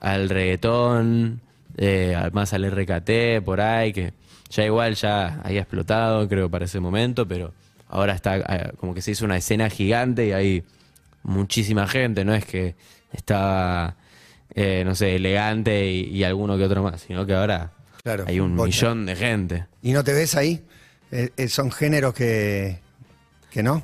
al 0.01 0.27
reggaetón, 0.29 1.41
eh, 1.77 2.17
más 2.33 2.53
al 2.53 2.65
RKT, 2.69 3.43
por 3.45 3.61
ahí, 3.61 3.93
que 3.93 4.13
ya 4.49 4.65
igual 4.65 4.95
ya 4.95 5.39
había 5.43 5.61
explotado, 5.61 6.27
creo, 6.27 6.49
para 6.49 6.65
ese 6.65 6.79
momento, 6.79 7.27
pero 7.27 7.53
ahora 7.87 8.13
está 8.13 8.37
eh, 8.37 8.71
como 8.77 8.93
que 8.93 9.01
se 9.01 9.11
hizo 9.11 9.23
una 9.25 9.37
escena 9.37 9.69
gigante 9.69 10.27
y 10.27 10.31
hay 10.31 10.63
muchísima 11.23 11.87
gente, 11.87 12.25
no 12.25 12.33
es 12.33 12.43
que 12.45 12.75
está, 13.13 13.95
eh, 14.55 14.83
no 14.85 14.95
sé, 14.95 15.15
elegante 15.15 15.89
y, 15.89 16.01
y 16.09 16.23
alguno 16.23 16.57
que 16.57 16.63
otro 16.65 16.83
más, 16.83 17.01
sino 17.01 17.25
que 17.25 17.33
ahora 17.33 17.71
Claro, 18.03 18.25
hay 18.27 18.39
un 18.39 18.57
bocha. 18.57 18.67
millón 18.67 19.05
de 19.05 19.15
gente. 19.15 19.65
¿Y 19.81 19.93
no 19.93 20.03
te 20.03 20.11
ves 20.13 20.35
ahí? 20.35 20.61
Eh, 21.15 21.29
eh, 21.37 21.47
son 21.47 21.71
géneros 21.71 22.13
que, 22.15 22.79
que 23.51 23.61
no. 23.61 23.83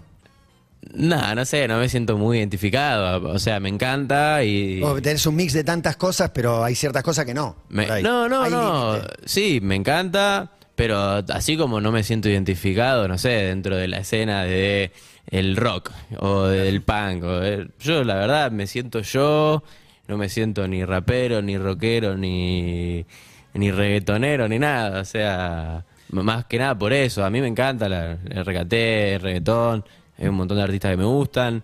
Nada, 0.94 1.36
no 1.36 1.46
sé, 1.46 1.68
no 1.68 1.78
me 1.78 1.88
siento 1.90 2.18
muy 2.18 2.40
identificado, 2.40 3.30
o 3.30 3.38
sea, 3.38 3.60
me 3.60 3.70
encanta 3.70 4.44
y... 4.44 4.82
O 4.82 5.00
tenés 5.02 5.26
un 5.28 5.36
mix 5.36 5.54
de 5.54 5.64
tantas 5.64 5.98
cosas, 5.98 6.32
pero 6.34 6.64
hay 6.64 6.74
ciertas 6.74 7.04
cosas 7.04 7.26
que 7.26 7.34
no. 7.34 7.56
Me- 7.70 8.02
no, 8.02 8.28
no, 8.28 8.42
Hay 8.44 8.52
no. 8.52 8.94
límite. 8.96 9.08
Sí, 9.26 9.60
me 9.62 9.76
encanta, 9.76 10.52
pero 10.76 10.98
así 11.30 11.58
como 11.58 11.80
no 11.82 11.92
me 11.92 12.02
siento 12.04 12.30
identificado, 12.30 13.08
no 13.08 13.18
sé, 13.20 13.30
dentro 13.30 13.76
de 13.76 13.88
la 13.90 14.00
escena 14.00 14.44
de 14.46 14.92
el 15.28 15.56
rock 15.58 15.92
o 16.18 16.46
del 16.46 16.82
punk. 16.82 17.24
o 17.24 17.40
de- 17.42 17.68
yo, 17.80 18.04
la 18.04 18.16
verdad, 18.16 18.50
me 18.52 18.66
siento 18.66 19.02
yo, 19.02 19.62
no 20.08 20.18
me 20.18 20.30
siento 20.30 20.68
ni 20.68 20.84
rapero, 20.86 21.42
ni 21.44 21.58
rockero, 21.60 22.18
ni, 22.18 23.06
ni 23.54 23.70
reggaetonero, 23.70 24.48
ni 24.48 24.58
nada. 24.58 25.02
O 25.02 25.06
sea, 25.06 25.86
más 26.12 26.46
que 26.46 26.58
nada 26.58 26.78
por 26.78 26.94
eso. 26.94 27.24
A 27.26 27.30
mí 27.30 27.42
me 27.42 27.48
encanta 27.48 27.88
la- 27.90 28.14
el 28.30 28.46
reggaeté, 28.46 29.16
el 29.16 29.22
reggaetón. 29.22 29.86
Hay 30.18 30.28
un 30.28 30.36
montón 30.36 30.58
de 30.58 30.64
artistas 30.64 30.92
que 30.92 30.98
me 30.98 31.06
gustan. 31.06 31.64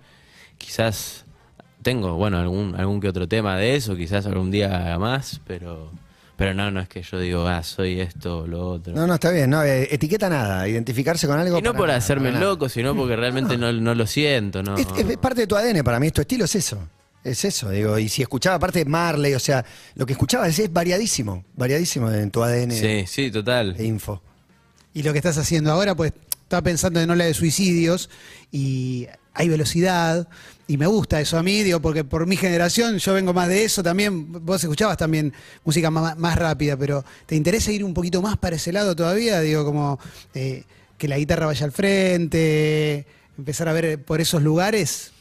Quizás 0.57 1.25
tengo, 1.81 2.15
bueno, 2.15 2.37
algún, 2.39 2.75
algún 2.75 2.99
que 2.99 3.07
otro 3.09 3.27
tema 3.27 3.57
de 3.57 3.75
eso, 3.75 3.95
quizás 3.95 4.25
algún 4.25 4.49
día 4.51 4.75
haga 4.75 4.97
más, 4.97 5.41
pero, 5.45 5.91
pero 6.35 6.53
no, 6.53 6.71
no 6.71 6.79
es 6.79 6.87
que 6.87 7.01
yo 7.03 7.19
digo, 7.19 7.47
ah, 7.47 7.61
soy 7.63 7.99
esto 7.99 8.39
o 8.39 8.47
lo 8.47 8.67
otro. 8.69 8.93
No, 8.95 9.05
no, 9.05 9.15
está 9.15 9.29
bien. 9.31 9.49
No, 9.49 9.61
eh, 9.63 9.87
etiqueta 9.91 10.29
nada. 10.29 10.67
Identificarse 10.67 11.27
con 11.27 11.37
algo. 11.37 11.59
y 11.59 11.61
no 11.61 11.73
por 11.73 11.87
nada, 11.87 11.97
hacerme 11.99 12.31
loco, 12.31 12.69
sino 12.69 12.95
porque 12.95 13.15
realmente 13.15 13.57
no, 13.57 13.71
no 13.71 13.93
lo 13.93 14.07
siento, 14.07 14.63
¿no? 14.63 14.77
Es, 14.77 14.87
es 14.97 15.17
parte 15.17 15.41
de 15.41 15.47
tu 15.47 15.55
ADN 15.55 15.83
para 15.83 15.99
mí. 15.99 16.09
Tu 16.11 16.21
estilo 16.21 16.45
es 16.45 16.55
eso. 16.55 16.87
Es 17.23 17.43
eso, 17.43 17.69
digo. 17.71 17.97
Y 17.99 18.07
si 18.07 18.21
escuchaba 18.21 18.55
aparte 18.57 18.79
de 18.79 18.85
Marley, 18.85 19.33
o 19.33 19.39
sea, 19.39 19.65
lo 19.95 20.05
que 20.05 20.13
escuchaba 20.13 20.47
es, 20.47 20.57
es 20.59 20.71
variadísimo. 20.71 21.43
Variadísimo 21.55 22.11
en 22.11 22.29
tu 22.31 22.43
ADN 22.43 22.71
Sí, 22.71 23.05
sí, 23.07 23.31
total. 23.31 23.75
de 23.75 23.83
info. 23.85 24.21
Y 24.95 25.03
lo 25.03 25.11
que 25.11 25.19
estás 25.19 25.37
haciendo 25.37 25.71
ahora, 25.71 25.93
pues 25.93 26.13
estaba 26.41 26.63
pensando 26.63 27.01
en 27.01 27.09
ola 27.09 27.25
de 27.25 27.33
suicidios 27.33 28.09
y 28.49 29.07
hay 29.33 29.49
velocidad 29.49 30.27
y 30.67 30.77
me 30.77 30.87
gusta 30.87 31.19
eso 31.19 31.37
a 31.37 31.43
mí, 31.43 31.63
digo, 31.63 31.81
porque 31.81 32.05
por 32.05 32.25
mi 32.25 32.37
generación 32.37 32.97
yo 32.97 33.13
vengo 33.13 33.33
más 33.33 33.49
de 33.49 33.65
eso 33.65 33.83
también. 33.83 34.31
Vos 34.45 34.63
escuchabas 34.63 34.95
también 34.95 35.33
música 35.65 35.91
más, 35.91 36.35
rápida, 36.37 36.77
pero 36.77 37.03
¿te 37.25 37.35
interesa 37.35 37.73
ir 37.73 37.83
un 37.83 37.93
poquito 37.93 38.21
más 38.21 38.37
para 38.37 38.55
ese 38.55 38.71
lado 38.71 38.95
todavía? 38.95 39.41
Digo, 39.41 39.65
como 39.65 39.99
eh, 40.33 40.63
que 40.97 41.09
la 41.09 41.17
guitarra 41.17 41.45
vaya 41.45 41.65
al 41.65 41.73
frente, 41.73 43.05
empezar 43.37 43.67
a 43.67 43.73
ver 43.73 44.01
por 44.01 44.21
esos 44.21 44.41
lugares. 44.41 45.11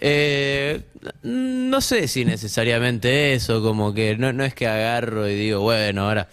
Eh, 0.00 0.82
no 1.22 1.80
sé 1.80 2.08
si 2.08 2.24
necesariamente 2.24 3.34
eso, 3.34 3.62
como 3.62 3.94
que 3.94 4.16
no 4.16 4.44
es 4.44 4.52
que 4.52 4.66
agarro 4.66 5.28
y 5.28 5.36
digo, 5.36 5.60
bueno, 5.60 6.08
ahora 6.08 6.28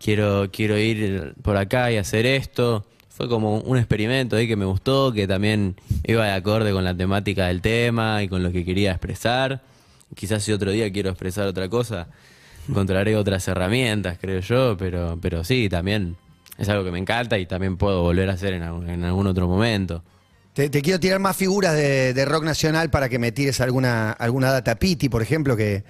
quiero, 0.00 0.50
quiero 0.50 0.78
ir 0.78 1.34
por 1.42 1.56
acá 1.56 1.92
y 1.92 1.96
hacer 1.98 2.26
esto. 2.26 2.84
Fue 3.08 3.28
como 3.28 3.58
un 3.60 3.76
experimento 3.76 4.36
ahí 4.36 4.48
que 4.48 4.56
me 4.56 4.64
gustó, 4.64 5.12
que 5.12 5.28
también 5.28 5.76
iba 6.04 6.24
de 6.24 6.32
acorde 6.32 6.72
con 6.72 6.84
la 6.84 6.96
temática 6.96 7.48
del 7.48 7.60
tema 7.60 8.22
y 8.22 8.28
con 8.28 8.42
lo 8.42 8.50
que 8.50 8.64
quería 8.64 8.92
expresar. 8.92 9.62
Quizás 10.14 10.42
si 10.42 10.52
otro 10.52 10.70
día 10.70 10.90
quiero 10.90 11.10
expresar 11.10 11.46
otra 11.46 11.68
cosa, 11.68 12.08
encontraré 12.68 13.14
otras 13.16 13.46
herramientas, 13.46 14.16
creo 14.20 14.40
yo, 14.40 14.76
pero, 14.78 15.18
pero 15.20 15.44
sí, 15.44 15.68
también 15.68 16.16
es 16.56 16.68
algo 16.68 16.82
que 16.82 16.90
me 16.90 16.98
encanta 16.98 17.38
y 17.38 17.46
también 17.46 17.76
puedo 17.76 18.02
volver 18.02 18.30
a 18.30 18.32
hacer 18.32 18.54
en 18.54 18.62
algún- 18.62 19.26
otro 19.26 19.46
momento. 19.46 20.02
Te, 20.54 20.70
quiero 20.70 20.98
tirar 20.98 21.20
más 21.20 21.36
figuras 21.36 21.74
de, 21.74 22.24
rock 22.24 22.44
nacional 22.44 22.90
para 22.90 23.08
que 23.08 23.18
me 23.18 23.32
tires 23.32 23.60
alguna, 23.60 24.12
alguna 24.12 24.50
data. 24.50 24.78
Piti, 24.78 25.08
por 25.08 25.22
ejemplo, 25.22 25.56
que 25.56 25.84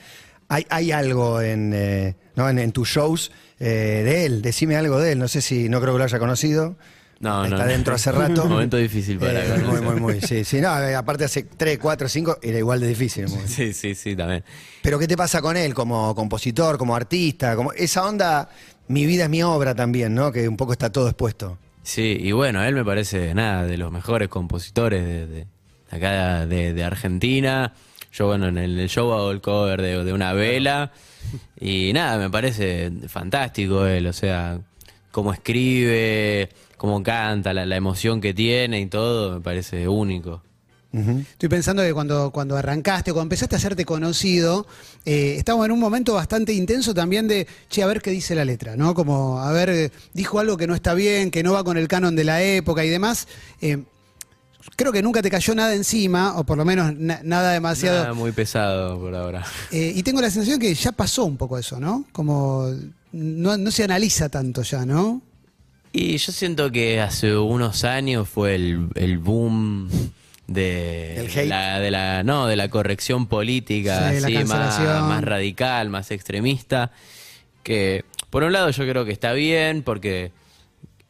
hay, 0.49 0.67
hay 0.69 0.93
algo 0.93 1.41
en, 1.41 1.73
eh, 1.75 2.17
¿no? 2.37 2.49
en 2.49 2.71
tus 2.73 2.89
shows 2.89 3.31
eh, 3.61 4.03
de 4.05 4.25
él. 4.27 4.43
Decime 4.43 4.77
algo 4.77 4.99
de 4.99 5.13
él. 5.13 5.19
No 5.19 5.29
sé 5.29 5.41
si, 5.41 5.69
no 5.69 5.81
creo 5.81 5.93
que 5.95 5.99
lo 5.99 6.05
haya 6.05 6.19
conocido. 6.19 6.77
No, 7.21 7.45
Está 7.45 7.59
no. 7.59 7.67
dentro 7.67 7.95
hace 7.95 8.11
rato. 8.13 8.47
Momento 8.47 8.79
difícil 8.79 9.19
para 9.19 9.45
Eh, 9.45 9.59
Muy, 9.59 9.81
muy, 9.83 10.01
muy. 10.01 10.21
Sí, 10.23 10.43
sí. 10.45 10.61
No, 10.61 10.77
eh, 10.83 10.95
aparte 10.97 11.25
hace 11.25 11.43
3, 11.43 11.79
4, 11.79 12.09
5, 12.09 12.39
era 12.43 12.59
igual 12.59 12.81
de 12.81 12.89
difícil. 12.89 13.27
Sí, 13.47 13.73
sí, 13.75 13.95
sí, 13.95 14.17
también. 14.17 14.43
Pero 14.83 14.99
¿qué 14.99 15.07
te 15.07 15.17
pasa 15.17 15.41
con 15.43 15.57
él 15.57 15.75
como 15.75 16.15
compositor, 16.15 16.79
como 16.79 16.97
artista? 16.97 17.55
Como 17.57 17.73
esa 17.75 18.07
onda, 18.07 18.49
mi 18.89 19.05
vida 19.05 19.25
es 19.25 19.31
mi 19.31 19.43
obra 19.43 19.75
también, 19.75 20.15
¿no? 20.15 20.33
Que 20.33 20.49
un 20.49 20.57
poco 20.57 20.73
está 20.73 20.91
todo 20.91 21.09
expuesto. 21.09 21.59
Sí, 21.83 22.17
y 22.21 22.33
bueno, 22.33 22.63
él 22.65 22.75
me 22.75 22.85
parece, 22.85 23.35
nada, 23.35 23.65
de 23.67 23.77
los 23.77 23.91
mejores 23.93 24.29
compositores 24.29 25.03
de, 25.05 25.27
de 25.27 25.47
acá 25.91 26.47
de, 26.47 26.73
de 26.73 26.85
Argentina. 26.85 27.73
Yo, 28.13 28.27
bueno, 28.27 28.49
en 28.49 28.59
el, 28.59 28.89
show 28.89 29.13
hago 29.13 29.31
el 29.31 29.41
cover 29.41 29.81
de, 29.81 30.05
de 30.05 30.13
una 30.13 30.33
vela. 30.33 30.93
Y 31.61 31.93
nada, 31.93 32.19
me 32.19 32.31
parece 32.31 32.91
fantástico 33.09 33.87
él, 33.87 34.07
o 34.07 34.13
sea, 34.13 34.59
cómo 35.11 35.33
escribe, 35.33 36.49
cómo 36.77 37.03
canta, 37.03 37.53
la, 37.53 37.67
la 37.67 37.77
emoción 37.77 38.21
que 38.21 38.35
tiene 38.35 38.81
y 38.81 38.87
todo, 38.87 39.35
me 39.35 39.41
parece 39.41 39.87
único. 39.87 40.43
Estoy 40.93 41.49
pensando 41.49 41.83
que 41.85 41.95
cuando, 41.95 42.33
cuando 42.33 42.57
arrancaste, 42.57 43.13
cuando 43.13 43.27
empezaste 43.27 43.55
a 43.55 43.59
hacerte 43.59 43.85
conocido, 43.85 44.67
eh, 45.05 45.37
estábamos 45.39 45.67
en 45.67 45.73
un 45.73 45.79
momento 45.79 46.15
bastante 46.15 46.53
intenso 46.53 46.93
también 46.95 47.29
de, 47.29 47.47
che, 47.69 47.85
a 47.85 47.87
ver 47.87 48.03
qué 48.03 48.11
dice 48.11 48.35
la 48.35 48.45
letra, 48.45 48.75
¿no? 48.77 48.93
Como, 48.93 49.41
a 49.41 49.53
ver, 49.53 49.93
dijo 50.15 50.41
algo 50.41 50.57
que 50.57 50.67
no 50.67 50.75
está 50.75 50.95
bien, 50.95 51.31
que 51.31 51.45
no 51.45 51.53
va 51.53 51.63
con 51.63 51.77
el 51.79 51.87
canon 51.87 52.17
de 52.17 52.25
la 52.25 52.43
época 52.43 52.85
y 52.85 52.89
demás. 52.89 53.29
Eh, 53.61 53.85
creo 54.77 54.93
que 54.93 55.03
nunca 55.03 55.21
te 55.23 55.31
cayó 55.31 55.55
nada 55.55 55.75
encima, 55.75 56.39
o 56.39 56.45
por 56.45 56.57
lo 56.59 56.65
menos 56.65 56.95
na- 56.97 57.21
nada 57.23 57.53
demasiado. 57.53 58.01
Nada 58.03 58.15
muy 58.15 58.33
pesado 58.33 58.99
por 58.99 59.15
ahora. 59.15 59.45
Eh, 59.71 59.93
y 59.95 60.03
tengo 60.03 60.21
la 60.21 60.31
sensación 60.31 60.59
que 60.59 60.75
ya 60.75 60.93
pasó 60.93 61.25
un 61.25 61.37
poco 61.37 61.59
eso, 61.59 61.79
¿no? 61.79 62.05
Como 62.13 62.71
no, 63.13 63.57
no 63.57 63.71
se 63.71 63.85
analiza 63.85 64.29
tanto 64.29 64.63
ya, 64.63 64.85
¿no? 64.87 65.21
Y 65.93 66.17
yo 66.19 66.33
siento 66.33 66.71
que 66.71 67.01
hace 67.01 67.37
unos 67.37 67.83
años 67.85 68.29
fue 68.29 68.55
el, 68.55 68.89
el 68.95 69.19
boom 69.19 69.89
de 70.47 71.15
¿Del 71.17 71.27
hate? 71.39 71.49
la, 71.49 71.79
de 71.81 71.91
la 71.91 72.23
no 72.23 72.47
de 72.47 72.57
la 72.57 72.69
corrección 72.69 73.27
política 73.27 74.13
Sí, 74.13 74.21
la 74.21 74.27
así, 74.41 74.45
más, 74.45 75.23
radical, 75.25 75.89
más 75.91 76.11
extremista. 76.11 76.93
Que 77.63 78.05
por 78.31 78.45
un 78.45 78.53
lado 78.53 78.71
yo 78.71 78.85
creo 78.85 79.05
que 79.05 79.13
está 79.13 79.33
bien 79.33 79.83
porque 79.83 80.33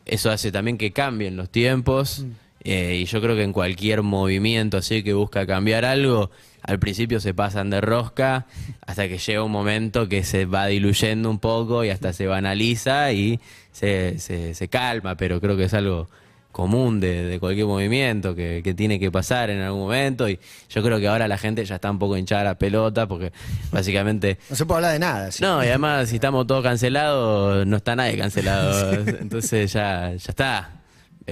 eso 0.07 0.31
hace 0.31 0.51
también 0.51 0.79
que 0.79 0.93
cambien 0.93 1.37
los 1.37 1.51
tiempos. 1.51 2.25
Eh, 2.65 2.99
y 3.03 3.05
yo 3.07 3.21
creo 3.21 3.37
que 3.37 3.43
en 3.43 3.53
cualquier 3.53 4.03
movimiento 4.03 4.77
así 4.79 5.03
que 5.03 5.15
busca 5.15 5.47
cambiar 5.47 5.85
algo, 5.85 6.31
al 6.63 6.79
principio 6.79 7.21
se 7.21 7.33
pasan 7.35 7.71
de 7.71 7.81
rosca 7.81 8.47
hasta 8.87 9.09
que 9.09 9.19
llega 9.19 9.43
un 9.43 9.53
momento 9.53 10.09
que 10.09 10.25
se 10.25 10.45
va 10.45 10.67
diluyendo 10.67 11.31
un 11.31 11.39
poco 11.39 11.85
y 11.85 11.91
hasta 11.91 12.13
se 12.13 12.27
banaliza 12.27 13.13
y 13.13 13.41
se, 13.73 14.19
se, 14.19 14.55
se 14.55 14.69
calma, 14.69 15.17
pero 15.17 15.41
creo 15.41 15.57
que 15.57 15.65
es 15.65 15.75
algo 15.75 16.09
común 16.53 16.99
de, 16.99 17.25
de 17.25 17.39
cualquier 17.39 17.67
movimiento 17.67 18.35
que, 18.35 18.61
que 18.65 18.75
tiene 18.75 18.99
que 18.99 19.11
pasar 19.11 19.51
en 19.51 19.61
algún 19.61 19.83
momento 19.83 20.29
y 20.29 20.39
yo 20.69 20.83
creo 20.83 20.99
que 20.99 21.07
ahora 21.07 21.29
la 21.29 21.39
gente 21.39 21.65
ya 21.65 21.77
está 21.77 21.91
un 21.91 22.01
poco 22.01 22.17
hinchada 22.17 22.41
a 22.41 22.45
la 22.45 22.59
pelota 22.59 23.07
porque 23.07 23.33
básicamente 23.71 24.37
No 24.51 24.57
se 24.57 24.67
puede 24.67 24.79
hablar 24.79 24.93
de 24.95 24.99
nada. 24.99 25.31
sí. 25.31 25.43
no, 25.45 25.63
y 25.65 25.69
además 25.69 26.09
si 26.09 26.17
estamos 26.17 26.47
todos 26.49 26.63
cancelados, 26.65 27.65
no 27.67 27.77
está 27.77 27.95
nadie 27.97 28.19
cancelado. 28.19 28.93
Entonces 29.21 29.73
ya, 29.73 30.09
ya 30.11 30.17
está. 30.17 30.80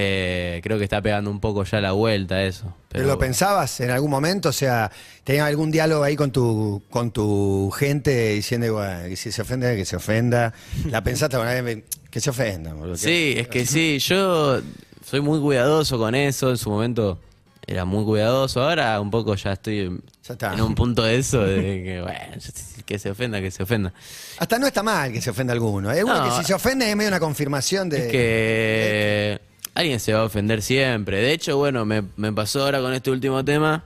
Eh, 0.01 0.61
creo 0.63 0.79
que 0.79 0.85
está 0.85 1.03
pegando 1.03 1.29
un 1.29 1.41
poco 1.41 1.65
ya 1.65 1.81
la 1.81 1.91
vuelta 1.91 2.41
eso. 2.45 2.73
¿Pero 2.89 3.05
lo 3.09 3.19
pensabas 3.19 3.81
en 3.81 3.91
algún 3.91 4.13
momento? 4.13 4.51
O 4.51 4.53
sea, 4.53 4.93
¿tenías 5.25 5.49
algún 5.49 5.73
diálogo 5.73 6.05
ahí 6.05 6.15
con 6.15 6.31
tu, 6.31 6.83
con 6.89 7.11
tu 7.11 7.69
gente 7.77 8.29
diciendo, 8.35 8.73
bueno, 8.75 9.09
que 9.09 9.17
si 9.17 9.33
se 9.33 9.43
ofende, 9.43 9.75
que 9.75 9.85
se 9.85 9.97
ofenda? 9.97 10.55
¿La 10.89 11.03
pensaste 11.03 11.35
alguna 11.35 11.61
vez? 11.63 11.83
Que 12.13 12.21
se 12.21 12.31
ofenda. 12.31 12.75
boludo, 12.75 12.93
que- 12.93 12.99
Sí, 13.01 13.35
es 13.39 13.49
que 13.49 13.67
sí, 13.67 13.99
yo 13.99 14.61
soy 15.05 15.21
muy 15.21 15.41
cuidadoso 15.41 15.99
con 15.99 16.15
eso. 16.15 16.51
En 16.51 16.59
su 16.59 16.71
momento 16.71 17.19
era 17.67 17.85
muy 17.85 18.05
cuidadoso. 18.05 18.63
Ahora 18.63 19.01
un 19.01 19.11
poco 19.11 19.35
ya 19.35 19.55
estoy 19.55 20.01
Ya 20.29 20.35
está. 20.35 20.55
en 20.55 20.61
un 20.61 20.77
punto 20.77 21.03
de 21.03 21.17
eso, 21.17 21.43
de 21.43 21.61
que, 21.83 22.01
bueno, 22.03 22.37
que 22.87 22.99
se 23.01 23.11
ofenda, 23.11 23.41
que 23.41 23.51
se 23.51 23.65
ofenda. 23.65 23.93
Hasta 24.39 24.61
no 24.61 24.69
está 24.69 24.85
mal 24.85 25.13
que 25.13 25.21
se 25.21 25.31
ofenda 25.31 25.53
alguno. 25.55 25.91
Alguno 25.91 26.25
No. 26.25 26.25
que 26.25 26.41
si 26.41 26.45
se 26.47 26.55
ofende 26.55 26.89
es 26.89 26.95
medio 26.95 27.09
una 27.09 27.19
confirmación 27.19 27.89
de... 27.89 27.99
Es 28.07 28.13
que 28.13 29.48
alguien 29.79 30.01
se 30.01 30.13
va 30.13 30.21
a 30.21 30.25
ofender 30.25 30.61
siempre. 30.61 31.19
De 31.19 31.33
hecho, 31.33 31.57
bueno, 31.57 31.85
me, 31.85 32.03
me 32.17 32.33
pasó 32.33 32.65
ahora 32.65 32.81
con 32.81 32.93
este 32.93 33.13
último 33.13 33.45
tema, 33.45 33.85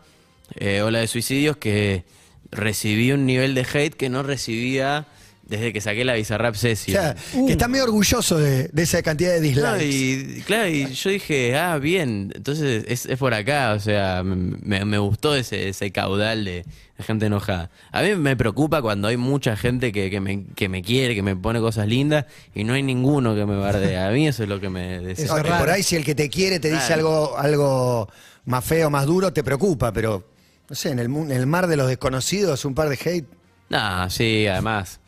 eh, 0.54 0.80
Ola 0.80 1.00
de 1.00 1.06
Suicidios, 1.06 1.58
que 1.58 2.04
recibí 2.50 3.12
un 3.12 3.26
nivel 3.26 3.54
de 3.54 3.66
hate 3.70 3.94
que 3.94 4.08
no 4.08 4.22
recibía 4.22 5.06
desde 5.44 5.72
que 5.72 5.80
saqué 5.80 6.04
la 6.04 6.14
Bizarrap 6.14 6.54
O 6.54 6.58
Session. 6.58 6.94
sea, 7.02 7.14
que 7.46 7.52
está 7.52 7.68
medio 7.68 7.84
orgulloso 7.84 8.38
de, 8.38 8.68
de 8.68 8.82
esa 8.82 9.02
cantidad 9.02 9.32
de 9.38 9.40
No, 9.52 9.74
dislikes. 9.76 10.38
y 10.38 10.40
claro, 10.42 10.68
y 10.68 10.86
yo 10.92 11.10
dije, 11.10 11.56
ah, 11.56 11.78
bien, 11.78 12.32
entonces 12.34 12.84
es, 12.88 13.06
es 13.06 13.18
por 13.18 13.34
acá, 13.34 13.72
o 13.74 13.80
sea, 13.80 14.22
me, 14.24 14.84
me 14.84 14.98
gustó 14.98 15.34
ese, 15.34 15.68
ese 15.68 15.90
caudal 15.90 16.44
de, 16.44 16.64
de 16.96 17.04
gente 17.04 17.26
enojada. 17.26 17.70
A 17.90 18.02
mí 18.02 18.14
me 18.14 18.36
preocupa 18.36 18.80
cuando 18.80 19.08
hay 19.08 19.16
mucha 19.16 19.56
gente 19.56 19.92
que, 19.92 20.10
que, 20.10 20.20
me, 20.20 20.44
que 20.54 20.68
me 20.68 20.82
quiere, 20.82 21.14
que 21.14 21.22
me 21.22 21.36
pone 21.36 21.60
cosas 21.60 21.86
lindas 21.86 22.24
y 22.54 22.64
no 22.64 22.72
hay 22.74 22.82
ninguno 22.82 23.34
que 23.34 23.44
me 23.44 23.56
bardea. 23.56 24.08
A 24.08 24.10
mí 24.12 24.26
eso 24.28 24.44
es 24.44 24.48
lo 24.48 24.60
que 24.60 24.68
me 24.70 24.98
No, 24.98 25.02
desespera. 25.08 25.42
que 25.42 25.48
raro. 25.50 25.60
por 25.64 25.70
ahí 25.70 25.82
si 25.82 25.96
el 25.96 26.04
que 26.04 26.14
te 26.14 26.28
quiere 26.30 26.60
te 26.60 26.68
dice 26.70 26.86
Claro. 26.86 26.94
algo, 27.34 27.38
algo 27.38 28.08
más 28.46 28.64
feo, 28.64 28.88
más 28.90 29.06
duro, 29.06 29.32
te 29.32 29.42
preocupa, 29.44 29.92
pero 29.92 30.26
no 30.68 30.74
sé, 30.76 30.90
en 30.90 30.98
el, 31.00 31.06
en 31.06 31.30
el 31.32 31.46
mar 31.46 31.66
de 31.66 31.76
los 31.76 31.88
desconocidos, 31.88 32.64
un 32.64 32.74
par 32.74 32.88
de 32.88 32.98
hate. 33.04 33.26
No, 33.68 34.08
sí, 34.10 34.46
además, 34.46 35.00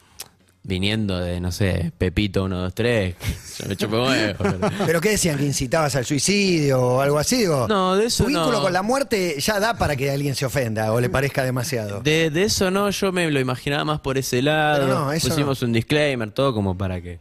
viniendo 0.67 1.21
de, 1.21 1.41
no 1.41 1.53
sé, 1.53 1.93
Pepito 1.99 2.47
123, 2.49 3.15
yo 3.61 3.69
me 3.69 3.77
chupé 3.77 3.97
huevo. 3.97 4.35
pero- 4.39 4.59
¿Pero 4.87 5.01
qué 5.01 5.11
decían? 5.11 5.37
¿Que 5.39 5.45
incitabas 5.45 5.95
al 5.97 6.05
suicidio 6.07 6.81
o 6.81 7.01
algo 7.03 7.19
así? 7.19 7.37
Digo, 7.37 7.69
No, 7.69 7.97
de 7.97 8.07
eso 8.07 8.25
Tu 8.25 8.29
vínculo 8.31 8.53
no. 8.53 8.63
con 8.63 8.73
la 8.73 8.83
muerte 8.83 9.37
ya 9.41 9.61
da 9.61 9.77
para 9.77 9.95
que 9.95 10.11
alguien 10.11 10.35
se 10.35 10.47
ofenda 10.47 10.93
o 10.93 11.01
le 11.01 11.11
parezca 11.11 11.45
demasiado. 11.45 12.01
De, 12.01 12.31
de 12.31 12.45
eso 12.45 12.71
no, 12.71 12.89
yo 12.91 13.13
me 13.13 13.31
lo 13.31 13.41
imaginaba 13.41 13.85
más 13.85 14.01
por 14.01 14.17
ese 14.19 14.41
lado. 14.43 14.87
No, 14.89 15.13
eso 15.13 15.29
Pusimos 15.29 15.61
un 15.63 15.73
disclaimer, 15.73 16.31
todo 16.31 16.55
como 16.55 16.77
para 16.79 17.01
que 17.03 17.19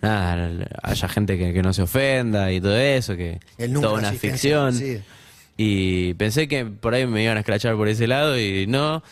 nada, 0.00 0.48
haya 0.82 1.08
gente 1.08 1.36
que, 1.36 1.52
que 1.52 1.62
no 1.62 1.72
se 1.72 1.82
ofenda 1.82 2.52
y 2.52 2.60
todo 2.60 2.76
eso, 2.76 3.16
que 3.16 3.40
número 3.58 3.80
toda 3.80 3.94
una 4.00 4.12
ficción. 4.12 4.72
sí. 4.74 5.00
Y 5.56 6.14
pensé 6.14 6.48
que 6.48 6.64
por 6.64 6.94
ahí 6.94 7.06
me 7.06 7.22
iban 7.22 7.36
a 7.36 7.40
escrachar 7.40 7.76
por 7.76 7.86
ese 7.88 8.06
lado 8.08 8.36
y 8.38 8.66
no. 8.66 9.02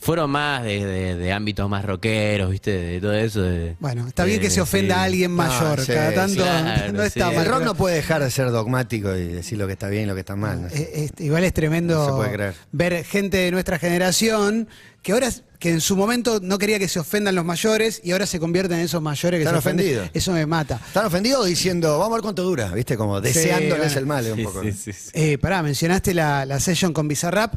Fueron 0.00 0.30
más 0.30 0.64
de, 0.64 0.84
de- 0.84 1.14
de 1.16 1.32
ámbitos 1.32 1.68
más 1.68 1.84
rockeros, 1.84 2.50
¿viste? 2.50 2.70
De 2.70 3.00
todo 3.00 3.12
eso. 3.12 3.42
de- 3.42 3.76
Bueno, 3.80 4.08
está 4.08 4.22
de- 4.24 4.30
bien 4.30 4.40
que 4.40 4.48
se 4.50 4.60
ofenda 4.62 4.94
sí. 4.94 5.00
a 5.00 5.02
alguien 5.04 5.30
mayor. 5.30 5.80
sí, 5.80 5.92
Cada 5.92 6.08
sí, 6.10 6.14
tanto 6.16 6.42
claro, 6.42 6.92
no 6.94 7.02
está 7.02 7.28
sí. 7.30 7.36
mal. 7.36 7.44
El 7.46 7.52
rock 7.52 7.62
no 7.64 7.74
puede 7.74 7.96
dejar 7.96 8.22
de 8.22 8.30
ser 8.30 8.50
dogmático 8.50 9.14
y 9.14 9.26
decir 9.26 9.58
lo 9.58 9.66
que 9.66 9.74
está 9.74 9.88
bien 9.88 10.04
y 10.04 10.06
lo 10.06 10.14
que 10.14 10.20
está 10.20 10.36
mal. 10.36 10.62
no 10.62 10.70
sé. 10.70 10.80
Eh, 10.82 10.90
este, 11.04 11.24
igual 11.24 11.44
es 11.44 11.52
tremendo 11.52 11.94
No 11.98 12.06
se 12.06 12.12
puede 12.12 12.32
creer. 12.32 12.54
ver 12.72 13.04
gente 13.04 13.36
de 13.36 13.50
nuestra 13.50 13.78
generación 13.78 14.68
que 15.02 15.12
ahora 15.12 15.30
que 15.58 15.70
en 15.70 15.82
su 15.82 15.94
momento 15.96 16.40
no 16.42 16.56
quería 16.56 16.78
que 16.78 16.88
se 16.88 16.98
ofendan 16.98 17.34
los 17.34 17.44
mayores 17.44 18.00
y 18.02 18.12
ahora 18.12 18.24
se 18.24 18.40
convierten 18.40 18.78
en 18.78 18.84
esos 18.86 19.02
mayores 19.02 19.38
que 19.38 19.42
Están 19.42 19.56
se 19.56 19.58
ofenden. 19.68 19.86
ofendidos. 19.86 20.10
Eso 20.14 20.32
me 20.32 20.46
mata. 20.46 20.80
Están 20.86 21.04
ofendidos 21.04 21.44
diciendo, 21.44 21.98
vamos 21.98 22.12
a 22.12 22.16
ver 22.16 22.22
cuánto 22.22 22.42
dura, 22.42 22.68
¿viste? 22.72 22.96
Como 22.96 23.20
deseándoles 23.20 23.76
bueno. 23.78 23.98
el 23.98 24.06
mal 24.06 24.26
un 24.32 24.36
Sí, 24.38 24.42
poco. 24.44 24.62
sí, 24.62 24.72
sí, 24.72 24.92
sí. 24.94 25.10
Eh, 25.12 25.36
pará, 25.36 25.62
mencionaste 25.62 26.14
la, 26.14 26.46
la 26.46 26.58
session 26.58 26.94
con 26.94 27.06
Bizarrap. 27.08 27.56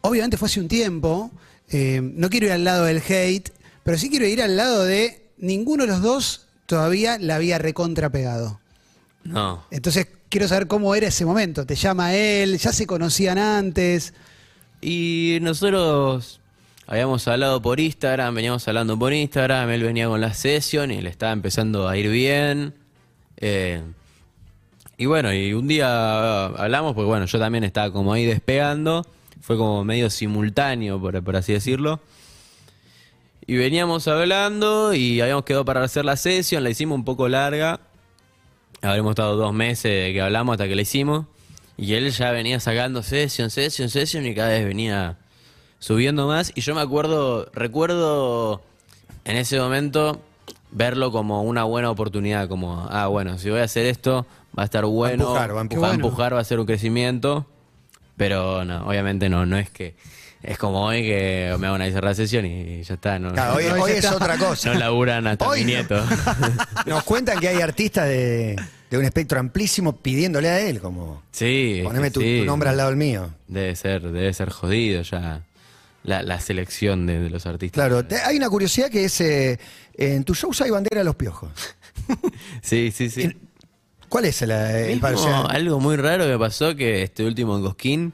Obviamente 0.00 0.38
fue 0.38 0.46
hace 0.48 0.60
un 0.60 0.68
tiempo. 0.68 1.30
Eh, 1.70 2.00
no 2.02 2.30
quiero 2.30 2.46
ir 2.46 2.52
al 2.52 2.64
lado 2.64 2.84
del 2.84 3.02
hate, 3.06 3.50
pero 3.82 3.98
sí 3.98 4.10
quiero 4.10 4.26
ir 4.26 4.42
al 4.42 4.56
lado 4.56 4.84
de 4.84 5.30
ninguno 5.38 5.84
de 5.84 5.88
los 5.88 6.02
dos 6.02 6.46
todavía 6.66 7.18
la 7.18 7.36
había 7.36 7.58
recontra 7.58 8.10
pegado. 8.10 8.60
No. 9.24 9.64
Entonces 9.70 10.08
quiero 10.28 10.48
saber 10.48 10.66
cómo 10.66 10.94
era 10.94 11.08
ese 11.08 11.24
momento. 11.24 11.66
Te 11.66 11.74
llama 11.74 12.14
él, 12.14 12.58
ya 12.58 12.72
se 12.72 12.86
conocían 12.86 13.38
antes. 13.38 14.14
Y 14.80 15.38
nosotros 15.40 16.40
habíamos 16.86 17.26
hablado 17.28 17.62
por 17.62 17.80
Instagram, 17.80 18.34
veníamos 18.34 18.66
hablando 18.68 18.98
por 18.98 19.12
Instagram, 19.12 19.70
él 19.70 19.82
venía 19.82 20.08
con 20.08 20.20
la 20.20 20.34
sesión 20.34 20.90
y 20.90 21.00
le 21.00 21.10
estaba 21.10 21.32
empezando 21.32 21.88
a 21.88 21.96
ir 21.96 22.10
bien. 22.10 22.74
Eh, 23.38 23.82
y 24.96 25.06
bueno, 25.06 25.32
y 25.32 25.52
un 25.54 25.66
día 25.66 26.46
hablamos, 26.46 26.94
porque 26.94 27.06
bueno, 27.06 27.26
yo 27.26 27.38
también 27.38 27.64
estaba 27.64 27.92
como 27.92 28.12
ahí 28.12 28.26
despegando, 28.26 29.06
fue 29.44 29.58
como 29.58 29.84
medio 29.84 30.08
simultáneo, 30.08 30.98
por, 30.98 31.22
por 31.22 31.36
así 31.36 31.52
decirlo. 31.52 32.00
Y 33.46 33.56
veníamos 33.56 34.08
hablando 34.08 34.94
y 34.94 35.20
habíamos 35.20 35.44
quedado 35.44 35.66
para 35.66 35.84
hacer 35.84 36.06
la 36.06 36.16
sesión, 36.16 36.64
la 36.64 36.70
hicimos 36.70 36.96
un 36.96 37.04
poco 37.04 37.28
larga. 37.28 37.78
Habremos 38.80 39.10
estado 39.10 39.36
dos 39.36 39.52
meses 39.52 40.14
que 40.14 40.22
hablamos 40.22 40.54
hasta 40.54 40.66
que 40.66 40.74
la 40.74 40.80
hicimos. 40.80 41.26
Y 41.76 41.92
él 41.92 42.10
ya 42.10 42.30
venía 42.30 42.58
sacando 42.58 43.02
session, 43.02 43.50
session, 43.50 43.90
session 43.90 44.24
y 44.24 44.34
cada 44.34 44.48
vez 44.48 44.64
venía 44.64 45.18
subiendo 45.78 46.26
más. 46.26 46.50
Y 46.54 46.62
yo 46.62 46.74
me 46.74 46.80
acuerdo, 46.80 47.50
recuerdo 47.52 48.62
en 49.26 49.36
ese 49.36 49.60
momento 49.60 50.22
verlo 50.70 51.12
como 51.12 51.42
una 51.42 51.64
buena 51.64 51.90
oportunidad, 51.90 52.48
como, 52.48 52.86
ah, 52.88 53.08
bueno, 53.08 53.36
si 53.36 53.50
voy 53.50 53.60
a 53.60 53.64
hacer 53.64 53.84
esto, 53.84 54.24
va 54.58 54.62
a 54.62 54.64
estar 54.64 54.86
bueno, 54.86 55.24
empujar, 55.24 55.54
va 55.54 55.58
a 55.58 55.62
empujar. 55.62 55.82
va 55.82 55.88
a, 55.88 55.90
Qué 55.90 55.96
bueno. 55.96 56.06
empujar, 56.06 56.34
va 56.34 56.40
a 56.40 56.44
ser 56.44 56.60
un 56.60 56.66
crecimiento. 56.66 57.46
Pero 58.16 58.64
no, 58.64 58.86
obviamente 58.86 59.28
no, 59.28 59.44
no 59.46 59.58
es 59.58 59.70
que, 59.70 59.94
es 60.42 60.56
como 60.58 60.84
hoy 60.84 61.02
que 61.02 61.54
me 61.58 61.66
hago 61.66 61.76
una 61.76 61.90
cerrada 61.90 62.14
sesión 62.14 62.46
y 62.46 62.82
ya 62.82 62.94
está, 62.94 63.18
no, 63.18 63.32
Claro, 63.32 63.54
hoy, 63.56 63.64
No, 63.68 63.74
hoy 63.82 63.92
ya 63.92 63.98
es 63.98 64.04
está. 64.04 64.16
otra 64.16 64.36
cosa. 64.38 64.72
no 64.72 64.78
laburan 64.78 65.26
hasta 65.26 65.48
Hoy 65.48 65.60
mi 65.60 65.72
nieto. 65.72 65.96
Nos 66.86 67.02
cuentan 67.04 67.40
que 67.40 67.48
hay 67.48 67.60
artistas 67.60 68.06
de, 68.08 68.56
de 68.90 68.98
un 68.98 69.04
espectro 69.04 69.40
amplísimo 69.40 69.96
pidiéndole 69.96 70.48
a 70.48 70.60
él, 70.60 70.80
como, 70.80 71.22
Sí, 71.32 71.80
poneme 71.82 72.10
tu, 72.10 72.20
sí. 72.20 72.38
tu 72.40 72.44
nombre 72.44 72.68
al 72.68 72.76
lado 72.76 72.90
del 72.90 72.98
mío. 72.98 73.30
Debe 73.48 73.74
ser, 73.74 74.02
debe 74.02 74.32
ser 74.32 74.50
jodido 74.50 75.02
ya 75.02 75.42
la, 76.04 76.22
la 76.22 76.38
selección 76.40 77.06
de, 77.06 77.18
de 77.18 77.30
los 77.30 77.46
artistas. 77.46 77.74
Claro, 77.74 78.04
te- 78.04 78.16
hay 78.22 78.36
una 78.36 78.48
curiosidad 78.50 78.90
que 78.90 79.06
es, 79.06 79.20
eh, 79.22 79.58
en 79.96 80.22
tu 80.24 80.34
shows 80.34 80.60
hay 80.60 80.70
bandera 80.70 80.98
de 81.00 81.04
los 81.04 81.16
piojos. 81.16 81.50
Sí, 82.62 82.90
sí, 82.94 83.08
sí. 83.10 83.22
En- 83.22 83.38
¿Cuál 84.14 84.26
es 84.26 84.42
el, 84.42 84.52
el 84.52 85.02
Mismo? 85.02 85.08
O 85.08 85.18
sea, 85.18 85.40
algo 85.40 85.80
muy 85.80 85.96
raro 85.96 86.24
que 86.24 86.38
pasó 86.38 86.76
que 86.76 87.02
este 87.02 87.24
último 87.24 87.56
en 87.56 87.64
Cosquín 87.64 88.12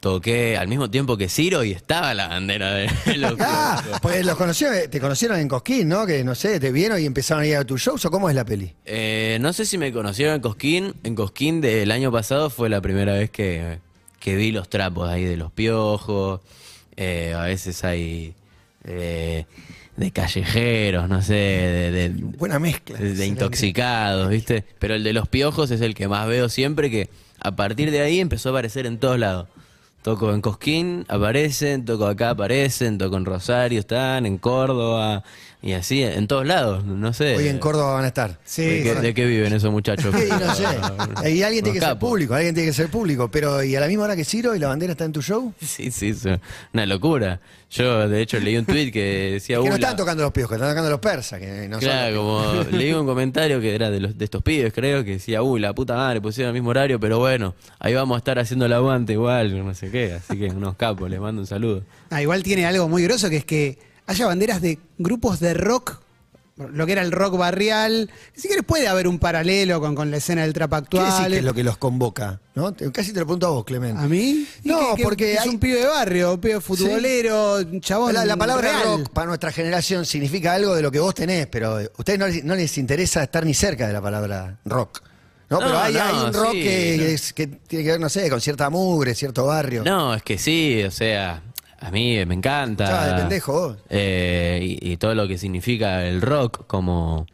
toqué 0.00 0.56
al 0.56 0.66
mismo 0.66 0.88
tiempo 0.88 1.18
que 1.18 1.28
Ciro 1.28 1.62
y 1.62 1.72
estaba 1.72 2.14
la 2.14 2.28
bandera 2.28 2.72
de 2.72 2.88
los 3.18 3.34
Ah, 3.38 3.82
pues 4.00 4.24
los 4.24 4.34
conocieron, 4.38 4.88
te 4.90 5.00
conocieron 5.00 5.38
en 5.40 5.46
Cosquín, 5.46 5.90
¿no? 5.90 6.06
Que 6.06 6.24
no 6.24 6.34
sé, 6.34 6.58
te 6.58 6.72
vieron 6.72 6.98
y 7.02 7.04
empezaron 7.04 7.42
a 7.42 7.46
ir 7.46 7.56
a 7.56 7.66
tus 7.66 7.82
shows 7.82 8.02
o 8.06 8.10
cómo 8.10 8.30
es 8.30 8.34
la 8.34 8.46
peli. 8.46 8.72
Eh, 8.86 9.36
no 9.42 9.52
sé 9.52 9.66
si 9.66 9.76
me 9.76 9.92
conocieron 9.92 10.36
en 10.36 10.40
Cosquín. 10.40 10.94
En 11.02 11.14
Cosquín 11.14 11.60
del 11.60 11.90
año 11.90 12.10
pasado 12.10 12.48
fue 12.48 12.70
la 12.70 12.80
primera 12.80 13.12
vez 13.12 13.28
que, 13.28 13.80
que 14.20 14.36
vi 14.36 14.52
los 14.52 14.70
trapos 14.70 15.10
ahí 15.10 15.24
de 15.24 15.36
los 15.36 15.52
piojos. 15.52 16.40
Eh, 16.96 17.34
a 17.36 17.42
veces 17.42 17.84
hay 17.84 18.34
eh, 18.84 19.44
de 19.96 20.10
callejeros, 20.10 21.08
no 21.08 21.22
sé, 21.22 21.34
de, 21.34 21.90
de- 21.92 22.08
Buena 22.38 22.58
mezcla. 22.58 22.98
de- 22.98 23.14
de 23.14 23.26
intoxicados, 23.26 24.28
¿viste? 24.28 24.64
Pero 24.78 24.94
el 24.94 25.04
de 25.04 25.12
los 25.12 25.28
piojos 25.28 25.70
es 25.70 25.80
el 25.80 25.94
que 25.94 26.08
más 26.08 26.26
veo 26.26 26.48
siempre, 26.48 26.90
que 26.90 27.08
a 27.40 27.54
partir 27.54 27.90
de 27.90 28.00
ahí 28.00 28.20
empezó 28.20 28.48
a 28.48 28.52
aparecer 28.52 28.86
en 28.86 28.98
todos 28.98 29.18
lados. 29.18 29.48
Toco 30.02 30.34
en 30.34 30.42
Cosquín, 30.42 31.06
aparecen, 31.08 31.84
toco 31.86 32.06
acá, 32.06 32.30
aparecen, 32.30 32.98
toco 32.98 33.16
en 33.16 33.24
Rosario, 33.24 33.80
están, 33.80 34.26
en 34.26 34.36
Córdoba, 34.36 35.22
y 35.66 35.72
así, 35.72 36.02
en 36.02 36.26
todos 36.26 36.46
lados, 36.46 36.84
no 36.84 37.14
sé. 37.14 37.36
Hoy 37.36 37.48
en 37.48 37.58
Córdoba 37.58 37.94
van 37.94 38.04
a 38.04 38.08
estar. 38.08 38.38
Sí, 38.44 38.62
¿De, 38.66 38.82
qué, 38.82 38.94
sí. 38.96 39.00
de 39.00 39.14
qué 39.14 39.24
viven 39.24 39.52
esos 39.54 39.72
muchachos? 39.72 40.14
Sí, 40.14 40.28
no 40.28 40.54
sé. 40.54 41.30
Y 41.30 41.42
alguien 41.42 41.64
tiene 41.64 41.78
que 41.80 41.84
ser 41.86 41.98
público, 41.98 42.34
alguien 42.34 42.54
tiene 42.54 42.68
que 42.68 42.74
ser 42.74 42.88
público. 42.90 43.30
Pero, 43.30 43.62
¿y 43.64 43.74
a 43.74 43.80
la 43.80 43.86
misma 43.88 44.04
hora 44.04 44.14
que 44.14 44.24
Ciro 44.26 44.54
y 44.54 44.58
la 44.58 44.68
bandera 44.68 44.92
está 44.92 45.04
en 45.06 45.12
tu 45.12 45.22
show? 45.22 45.54
Sí, 45.62 45.90
sí, 45.90 46.08
es 46.10 46.26
una 46.74 46.84
locura. 46.84 47.40
Yo, 47.70 48.08
de 48.08 48.20
hecho, 48.20 48.38
leí 48.38 48.56
un 48.58 48.66
tweet 48.66 48.92
que 48.92 49.30
decía... 49.32 49.56
que 49.56 49.62
"Uh, 49.62 49.68
no 49.68 49.74
están 49.76 49.96
tocando 49.96 50.22
los 50.22 50.32
piojos, 50.32 50.54
están 50.56 50.68
tocando 50.70 50.90
los 50.90 51.00
persas. 51.00 51.40
Que 51.40 51.66
no 51.66 51.76
son 51.76 51.80
Claro, 51.80 52.14
los- 52.54 52.66
como 52.66 52.76
leí 52.78 52.92
un 52.92 53.06
comentario 53.06 53.58
que 53.60 53.74
era 53.74 53.90
de, 53.90 54.00
los, 54.00 54.18
de 54.18 54.24
estos 54.26 54.42
pibes, 54.42 54.72
creo, 54.72 55.02
que 55.02 55.12
decía, 55.12 55.42
uy, 55.42 55.60
la 55.60 55.72
puta 55.74 55.94
madre, 55.96 56.20
pusieron 56.20 56.50
el 56.50 56.54
mismo 56.60 56.70
horario, 56.70 57.00
pero 57.00 57.18
bueno, 57.18 57.54
ahí 57.78 57.94
vamos 57.94 58.14
a 58.16 58.18
estar 58.18 58.38
haciendo 58.38 58.66
el 58.66 58.72
aguante 58.74 59.14
igual, 59.14 59.64
no 59.64 59.74
sé 59.74 59.90
qué. 59.90 60.12
Así 60.12 60.38
que 60.38 60.46
unos 60.48 60.76
capos, 60.76 61.10
les 61.10 61.18
mando 61.18 61.40
un 61.40 61.46
saludo. 61.46 61.82
Ah, 62.10 62.22
igual 62.22 62.42
tiene 62.42 62.66
algo 62.66 62.86
muy 62.88 63.02
groso 63.02 63.28
que 63.30 63.38
es 63.38 63.44
que 63.44 63.78
haya 64.06 64.26
banderas 64.26 64.60
de 64.60 64.78
grupos 64.98 65.40
de 65.40 65.54
rock, 65.54 66.00
lo 66.56 66.86
que 66.86 66.92
era 66.92 67.02
el 67.02 67.10
rock 67.10 67.36
barrial. 67.36 68.10
Si 68.32 68.46
quieres 68.46 68.64
puede 68.64 68.86
haber 68.86 69.08
un 69.08 69.18
paralelo 69.18 69.80
con, 69.80 69.96
con 69.96 70.10
la 70.12 70.18
escena 70.18 70.42
del 70.42 70.52
trap 70.52 70.70
¿Qué 70.70 70.76
actual. 70.76 71.06
decís 71.12 71.26
que 71.32 71.38
es 71.38 71.44
lo 71.44 71.52
que 71.54 71.64
los 71.64 71.76
convoca? 71.78 72.40
¿no? 72.54 72.72
Te- 72.72 72.92
Casi 72.92 73.12
te 73.12 73.18
lo 73.20 73.26
pregunto 73.26 73.48
a 73.48 73.50
vos, 73.50 73.64
Clemente. 73.64 74.00
¿A 74.00 74.06
mí? 74.06 74.46
No, 74.62 74.90
que- 74.90 74.96
que 74.98 75.02
porque 75.02 75.32
es 75.34 75.40
hay- 75.40 75.48
un 75.48 75.58
pibe 75.58 75.80
de 75.80 75.86
barrio, 75.86 76.34
un 76.34 76.40
pibe 76.40 76.60
futbolero, 76.60 77.56
un 77.56 77.80
chabón. 77.80 78.14
La, 78.14 78.24
la 78.24 78.36
palabra 78.36 78.70
real. 78.70 78.98
rock 79.00 79.08
para 79.10 79.26
nuestra 79.26 79.50
generación 79.50 80.06
significa 80.06 80.54
algo 80.54 80.74
de 80.76 80.82
lo 80.82 80.92
que 80.92 81.00
vos 81.00 81.12
tenés, 81.14 81.48
pero 81.48 81.78
a 81.78 81.82
ustedes 81.98 82.18
no 82.20 82.28
les, 82.28 82.44
no 82.44 82.54
les 82.54 82.78
interesa 82.78 83.24
estar 83.24 83.44
ni 83.44 83.52
cerca 83.54 83.86
de 83.88 83.92
la 83.92 84.00
palabra 84.00 84.58
rock. 84.64 85.02
No, 85.50 85.58
pero 85.58 85.72
No, 85.72 85.78
hay, 85.78 85.92
no, 85.94 86.02
hay 86.04 86.24
un 86.26 86.32
rock 86.32 86.52
sí, 86.52 86.62
que, 86.62 86.96
no. 86.98 87.04
es- 87.04 87.32
que 87.32 87.46
tiene 87.48 87.84
que 87.84 87.90
ver, 87.90 88.00
no 88.00 88.08
sé, 88.08 88.30
con 88.30 88.40
cierta 88.40 88.70
mugre, 88.70 89.14
cierto 89.16 89.44
barrio. 89.46 89.82
No, 89.84 90.14
es 90.14 90.22
que 90.22 90.38
sí, 90.38 90.82
o 90.84 90.90
sea, 90.92 91.42
a 91.86 91.90
mí 91.90 92.24
me 92.26 92.34
encanta. 92.34 92.86
Ya, 92.86 93.06
de 93.12 93.20
pendejo. 93.20 93.76
Eh, 93.90 94.78
y, 94.80 94.92
y 94.92 94.96
todo 94.96 95.14
lo 95.14 95.28
que 95.28 95.38
significa 95.38 96.04
el 96.06 96.22
rock 96.22 96.66
como, 96.66 97.26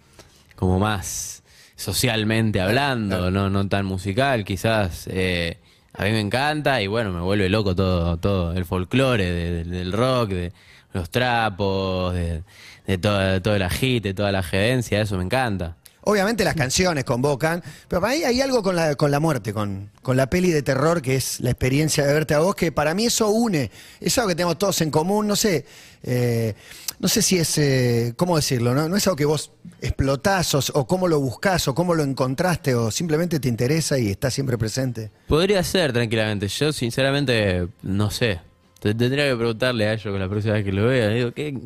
como 0.56 0.78
más 0.78 1.42
socialmente 1.76 2.60
hablando, 2.60 3.30
No, 3.30 3.48
no 3.48 3.66
tan 3.68 3.86
musical, 3.86 4.44
quizás. 4.44 5.06
eh, 5.10 5.56
a 5.94 6.04
mí 6.04 6.10
me 6.12 6.20
encanta 6.20 6.80
y 6.82 6.86
bueno, 6.86 7.10
me 7.12 7.20
vuelve 7.20 7.48
loco 7.48 7.74
todo, 7.74 8.16
todo 8.18 8.52
el 8.52 8.64
folclore 8.64 9.24
de- 9.30 9.64
de- 9.64 9.64
del 9.64 9.92
rock, 9.92 10.28
de 10.30 10.52
los 10.92 11.10
trapos, 11.10 12.14
de, 12.14 12.42
de 12.86 12.98
todo, 12.98 13.40
todo 13.42 13.56
el 13.56 13.62
agite, 13.62 14.08
de 14.08 14.14
toda 14.14 14.30
la 14.32 14.42
gerencia, 14.42 15.00
eso 15.00 15.16
me 15.16 15.24
encanta. 15.24 15.76
Obviamente 16.02 16.44
las 16.44 16.54
canciones 16.54 17.04
convocan, 17.04 17.62
pero 17.88 18.00
para 18.00 18.14
mí 18.14 18.24
hay 18.24 18.40
algo 18.40 18.62
con 18.62 18.74
la, 18.74 18.94
con 18.94 19.10
la 19.10 19.20
muerte, 19.20 19.52
con, 19.52 19.90
con 20.02 20.16
la 20.16 20.28
peli 20.30 20.50
de 20.50 20.62
terror, 20.62 21.02
que 21.02 21.16
es 21.16 21.40
la 21.40 21.50
experiencia 21.50 22.06
de 22.06 22.12
verte 22.14 22.34
a 22.34 22.38
vos, 22.40 22.54
que 22.54 22.72
para 22.72 22.94
mí 22.94 23.06
eso 23.06 23.28
une, 23.30 23.70
es 24.00 24.16
algo 24.18 24.28
que 24.30 24.34
tenemos 24.34 24.58
todos 24.58 24.80
en 24.80 24.90
común, 24.90 25.26
no 25.26 25.36
sé, 25.36 25.66
eh, 26.02 26.54
no 26.98 27.08
sé 27.08 27.20
si 27.22 27.38
es, 27.38 27.56
eh, 27.58 28.14
¿cómo 28.16 28.36
decirlo? 28.36 28.74
No? 28.74 28.88
no 28.88 28.96
es 28.96 29.06
algo 29.06 29.16
que 29.16 29.24
vos 29.26 29.52
explotás 29.82 30.54
o, 30.54 30.60
o 30.74 30.86
cómo 30.86 31.08
lo 31.08 31.20
buscás 31.20 31.66
o 31.68 31.74
cómo 31.74 31.94
lo 31.94 32.02
encontraste 32.02 32.74
o 32.74 32.90
simplemente 32.90 33.38
te 33.40 33.48
interesa 33.48 33.98
y 33.98 34.08
está 34.10 34.30
siempre 34.30 34.56
presente. 34.58 35.10
Podría 35.26 35.62
ser, 35.64 35.92
tranquilamente. 35.92 36.48
Yo, 36.48 36.72
sinceramente, 36.72 37.68
no 37.82 38.10
sé. 38.10 38.40
Te- 38.80 38.94
Tendría 38.94 39.28
que 39.28 39.36
preguntarle 39.36 39.86
a 39.86 39.92
ellos 39.92 40.04
con 40.10 40.18
la 40.18 40.28
próxima 40.28 40.54
vez 40.54 40.64
que 40.64 40.72
lo 40.72 40.86
vea. 40.86 41.08
Digo, 41.08 41.32
¿qué, 41.32 41.58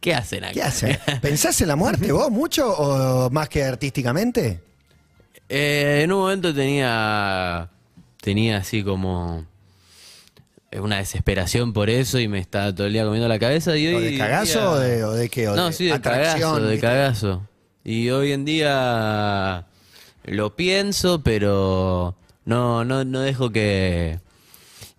qué 0.00 0.14
hacen 0.14 0.44
acá? 0.44 0.52
¿Qué 0.54 0.62
haces? 0.62 0.98
¿Pensás 1.20 1.60
en 1.60 1.68
la 1.68 1.76
muerte 1.76 2.10
vos 2.12 2.30
mucho 2.30 2.72
o 2.72 3.30
más 3.30 3.48
que 3.48 3.64
artísticamente? 3.64 4.60
Eh, 5.48 6.02
en 6.04 6.12
un 6.12 6.20
momento 6.20 6.54
tenía 6.54 7.68
tenía 8.20 8.58
así 8.58 8.82
como 8.84 9.44
una 10.72 10.98
desesperación 10.98 11.72
por 11.72 11.90
eso 11.90 12.18
y 12.20 12.28
me 12.28 12.38
estaba 12.38 12.72
todo 12.74 12.86
el 12.86 12.92
día 12.92 13.04
comiendo 13.04 13.26
la 13.28 13.38
cabeza 13.40 13.76
y 13.76 13.88
hoy 13.88 13.94
¿O 13.94 14.00
de 14.00 14.18
cagazo 14.18 14.58
día- 14.60 14.70
o 14.70 14.78
de, 14.78 15.04
o 15.04 15.12
de 15.12 15.28
qué? 15.28 15.48
¿O 15.48 15.56
no, 15.56 15.66
de 15.66 15.72
sí, 15.72 15.86
de 15.86 15.92
atracción, 15.94 16.40
cagazo, 16.54 16.60
de 16.66 16.78
cagazo. 16.78 17.48
Y 17.82 18.10
hoy 18.10 18.32
en 18.32 18.44
día 18.44 19.66
lo 20.24 20.54
pienso, 20.54 21.22
pero 21.22 22.14
no 22.44 22.84
no 22.84 23.04
no 23.04 23.20
dejo 23.20 23.50
que 23.50 24.20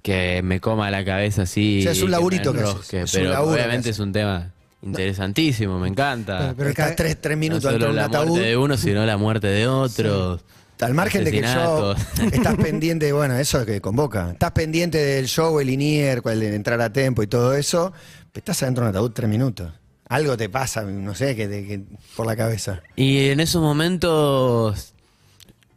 que 0.01 0.41
me 0.43 0.59
coma 0.59 0.91
la 0.91 1.05
cabeza 1.05 1.43
así. 1.43 1.79
O 1.79 1.83
sea, 1.83 1.91
es 1.93 2.01
un 2.01 2.11
laburito 2.11 2.51
que 2.53 2.59
un 2.63 2.81
que 2.89 3.03
obviamente 3.37 3.91
es 3.91 3.99
un 3.99 4.11
tema 4.11 4.51
interesantísimo, 4.82 5.80
me 5.80 5.88
encanta. 5.89 6.54
Pero- 6.58 6.74
pero 6.76 6.96
tres, 6.96 7.20
tres 7.22 7.38
minutos 7.38 7.63
no 7.65 7.70
dentro 7.72 7.88
solo 7.88 7.89
un 7.91 7.96
la 7.98 8.06
ataúd. 8.06 8.28
muerte 8.30 8.48
de 8.48 8.58
uno, 8.58 8.78
sino 8.78 9.06
la 9.06 9.17
muerte 9.17 9.48
de 9.48 9.67
otros. 9.67 10.41
Al 10.80 10.96
margen 10.96 11.24
de 11.24 11.30
que 11.32 11.38
el 11.39 11.46
asesinatos. 11.46 11.98
estás 12.34 12.56
pendiente, 12.56 13.13
bueno, 13.13 13.36
eso 13.38 13.60
es 13.60 13.65
que 13.67 13.80
convoca. 13.82 14.32
Estás 14.32 14.52
pendiente 14.52 14.98
del 14.98 15.28
show, 15.28 15.60
el 15.60 15.70
INIER, 15.70 16.24
cuál 16.24 16.39
de 16.39 16.56
entrar 16.56 16.82
a 16.82 16.91
tiempo 16.91 17.22
y 17.22 17.28
todo 17.28 17.54
eso. 17.54 17.94
pero 18.32 18.39
Estás 18.41 18.63
adentro 18.63 18.84
de 18.86 18.89
un 18.89 18.96
ataúd 18.96 19.12
tres 19.12 19.30
minutos. 19.30 19.72
Algo 20.10 20.36
te 20.38 20.50
pasa, 20.50 20.82
no 20.82 21.13
sé, 21.13 21.36
que, 21.36 21.48
te- 21.48 21.67
que- 21.67 21.82
por 22.15 22.26
la 22.26 22.36
cabeza. 22.36 22.82
Y 22.96 23.30
en 23.30 23.39
esos 23.39 23.62
momentos, 23.62 24.94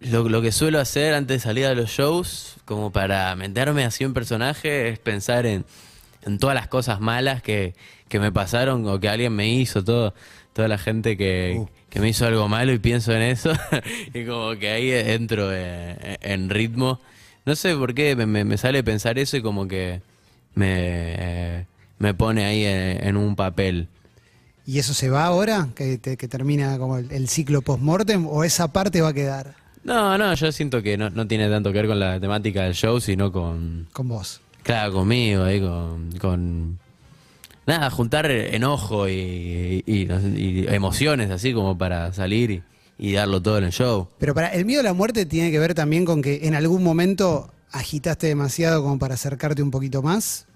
lo, 0.01 0.27
lo 0.29 0.41
que 0.43 0.53
suelo 0.53 0.81
hacer 0.81 1.13
antes 1.15 1.37
de 1.37 1.41
salir 1.41 1.67
a 1.67 1.75
los 1.75 1.91
shows, 1.91 2.57
como 2.65 2.91
para 2.91 3.37
meterme 3.37 3.85
así 3.85 4.05
en 4.05 4.15
personaje, 4.15 4.89
es 4.89 4.99
pensar 4.99 5.45
en, 5.45 5.67
en 6.23 6.39
todas 6.39 6.55
las 6.55 6.67
cosas 6.69 7.01
malas 7.01 7.43
que, 7.43 7.75
que 8.15 8.21
me 8.21 8.31
pasaron 8.31 8.87
o 8.89 9.01
que 9.01 9.09
alguien 9.09 9.35
me 9.35 9.49
hizo, 9.53 9.83
todo, 9.83 10.15
toda 10.53 10.69
la 10.69 10.79
gente 10.79 11.17
que, 11.17 11.57
Uh. 11.59 11.69
que 11.91 11.99
me 11.99 12.09
hizo 12.11 12.25
algo 12.25 12.47
malo 12.49 12.73
y 12.73 12.79
pienso 12.79 13.11
en 13.13 13.23
eso. 13.23 13.51
y 14.15 14.25
como 14.25 14.57
que 14.57 14.71
ahí 14.71 14.93
entro 14.93 15.49
eh, 15.53 16.17
en 16.21 16.49
ritmo. 16.49 17.01
No 17.45 17.57
sé 17.57 17.75
por 17.75 17.93
qué 17.93 18.15
me, 18.15 18.25
me- 18.45 18.57
sale 18.57 18.85
pensar 18.85 19.19
eso 19.19 19.37
y 19.37 19.43
como 19.43 19.67
que 19.67 20.01
me, 20.55 21.67
me 21.99 22.15
pone 22.15 22.45
ahí 22.45 22.65
en- 22.65 23.05
en 23.05 23.17
un 23.17 23.35
papel. 23.35 23.89
¿Y 24.65 24.79
eso 24.79 24.95
se 24.95 25.11
va 25.11 25.25
ahora? 25.27 25.69
¿Que, 25.75 25.99
te- 25.99 26.17
que 26.17 26.29
termina 26.29 26.79
como 26.79 26.99
el, 26.99 27.11
el 27.11 27.29
ciclo 27.29 27.63
post-mortem? 27.63 28.27
¿O 28.29 28.45
esa 28.45 28.73
parte 28.73 29.01
va 29.03 29.09
a 29.09 29.13
quedar 29.13 29.55
No, 29.83 30.17
no, 30.17 30.33
yo 30.35 30.53
siento 30.53 30.83
que 30.85 30.97
no, 30.97 31.11
no 31.11 31.27
tiene 31.27 31.49
tanto 31.51 31.73
que 31.73 31.79
ver 31.79 31.89
con 31.89 31.99
la 31.99 32.21
temática 32.21 32.63
del 32.63 32.75
show, 32.75 33.01
sino 33.01 33.33
con, 33.33 33.89
con 33.93 34.07
vos? 34.07 34.41
claro, 34.63 34.93
conmigo, 34.93 35.43
ahí, 35.43 35.61
con, 35.61 36.13
con, 36.21 36.79
nada, 37.67 37.91
juntar 37.91 38.31
enojo 38.31 39.09
y, 39.09 39.83
y- 39.87 40.09
y 40.37 40.67
emociones 40.69 41.31
así 41.31 41.53
como 41.53 41.77
para 41.79 42.13
salir 42.13 42.51
y, 42.51 42.63
y 42.99 43.13
darlo 43.13 43.41
todo 43.43 43.59
en 43.59 43.65
el 43.65 43.73
show. 43.73 44.09
Pero 44.19 44.35
para 44.35 44.49
el 44.49 44.65
miedo 44.65 44.81
a 44.81 44.85
la 44.85 44.93
muerte 44.95 45.27
tiene 45.27 45.51
que 45.51 45.59
ver 45.59 45.75
también 45.75 46.05
con 46.05 46.23
que 46.23 46.47
en 46.47 46.55
algún 46.55 46.83
momento 46.83 47.51
agitaste 47.73 48.27
demasiado 48.29 48.83
como 48.83 48.99
para 48.99 49.15
acercarte 49.15 49.63
un 49.63 49.71
poquito 49.71 50.03
más. 50.03 50.47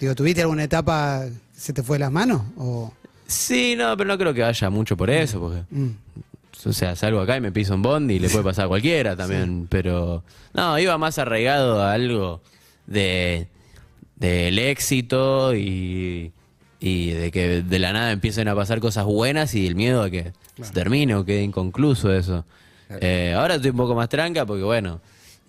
Digo, 0.00 0.14
¿tuviste 0.14 0.42
alguna 0.42 0.64
etapa 0.64 1.24
que 1.26 1.32
se 1.60 1.72
te 1.72 1.82
fue 1.82 1.96
de 1.96 2.00
las 2.00 2.12
manos? 2.12 2.42
O, 2.56 2.92
Sí, 3.26 3.74
no, 3.76 3.96
pero 3.96 4.08
no 4.08 4.16
creo 4.16 4.32
que 4.32 4.40
vaya 4.42 4.70
mucho 4.70 4.96
por 4.96 5.10
eso, 5.10 5.38
porque, 5.38 5.62
mm, 5.70 5.88
o 6.64 6.72
sea, 6.72 6.96
salgo 6.96 7.20
acá 7.20 7.36
y 7.36 7.40
me 7.42 7.52
piso 7.52 7.74
un 7.74 7.82
bond 7.82 8.10
y 8.10 8.18
le 8.18 8.30
puede 8.30 8.42
pasar 8.44 8.64
a 8.64 8.68
cualquiera 8.68 9.14
también, 9.16 9.66
pero 9.68 10.24
no, 10.54 10.78
iba 10.78 10.96
más 10.96 11.18
arraigado 11.18 11.82
a 11.82 11.92
algo 11.92 12.40
de 12.86 13.48
del 14.16 14.58
éxito 14.58 15.54
y, 15.54 16.32
y 16.80 17.10
de 17.10 17.30
que 17.30 17.62
de 17.62 17.78
la 17.78 17.92
nada 17.92 18.12
empiecen 18.12 18.48
a 18.48 18.54
pasar 18.54 18.80
cosas 18.80 19.04
buenas 19.04 19.54
y 19.54 19.66
el 19.66 19.74
miedo 19.74 20.02
a 20.02 20.10
que 20.10 20.32
se 20.60 20.72
termine 20.72 21.14
o 21.14 21.24
quede 21.24 21.42
inconcluso 21.42 22.12
eso. 22.14 22.44
Eh, 23.00 23.34
ahora 23.36 23.56
estoy 23.56 23.70
un 23.70 23.76
poco 23.76 23.94
más 23.94 24.08
tranca 24.08 24.46
porque 24.46 24.62
bueno, 24.62 25.00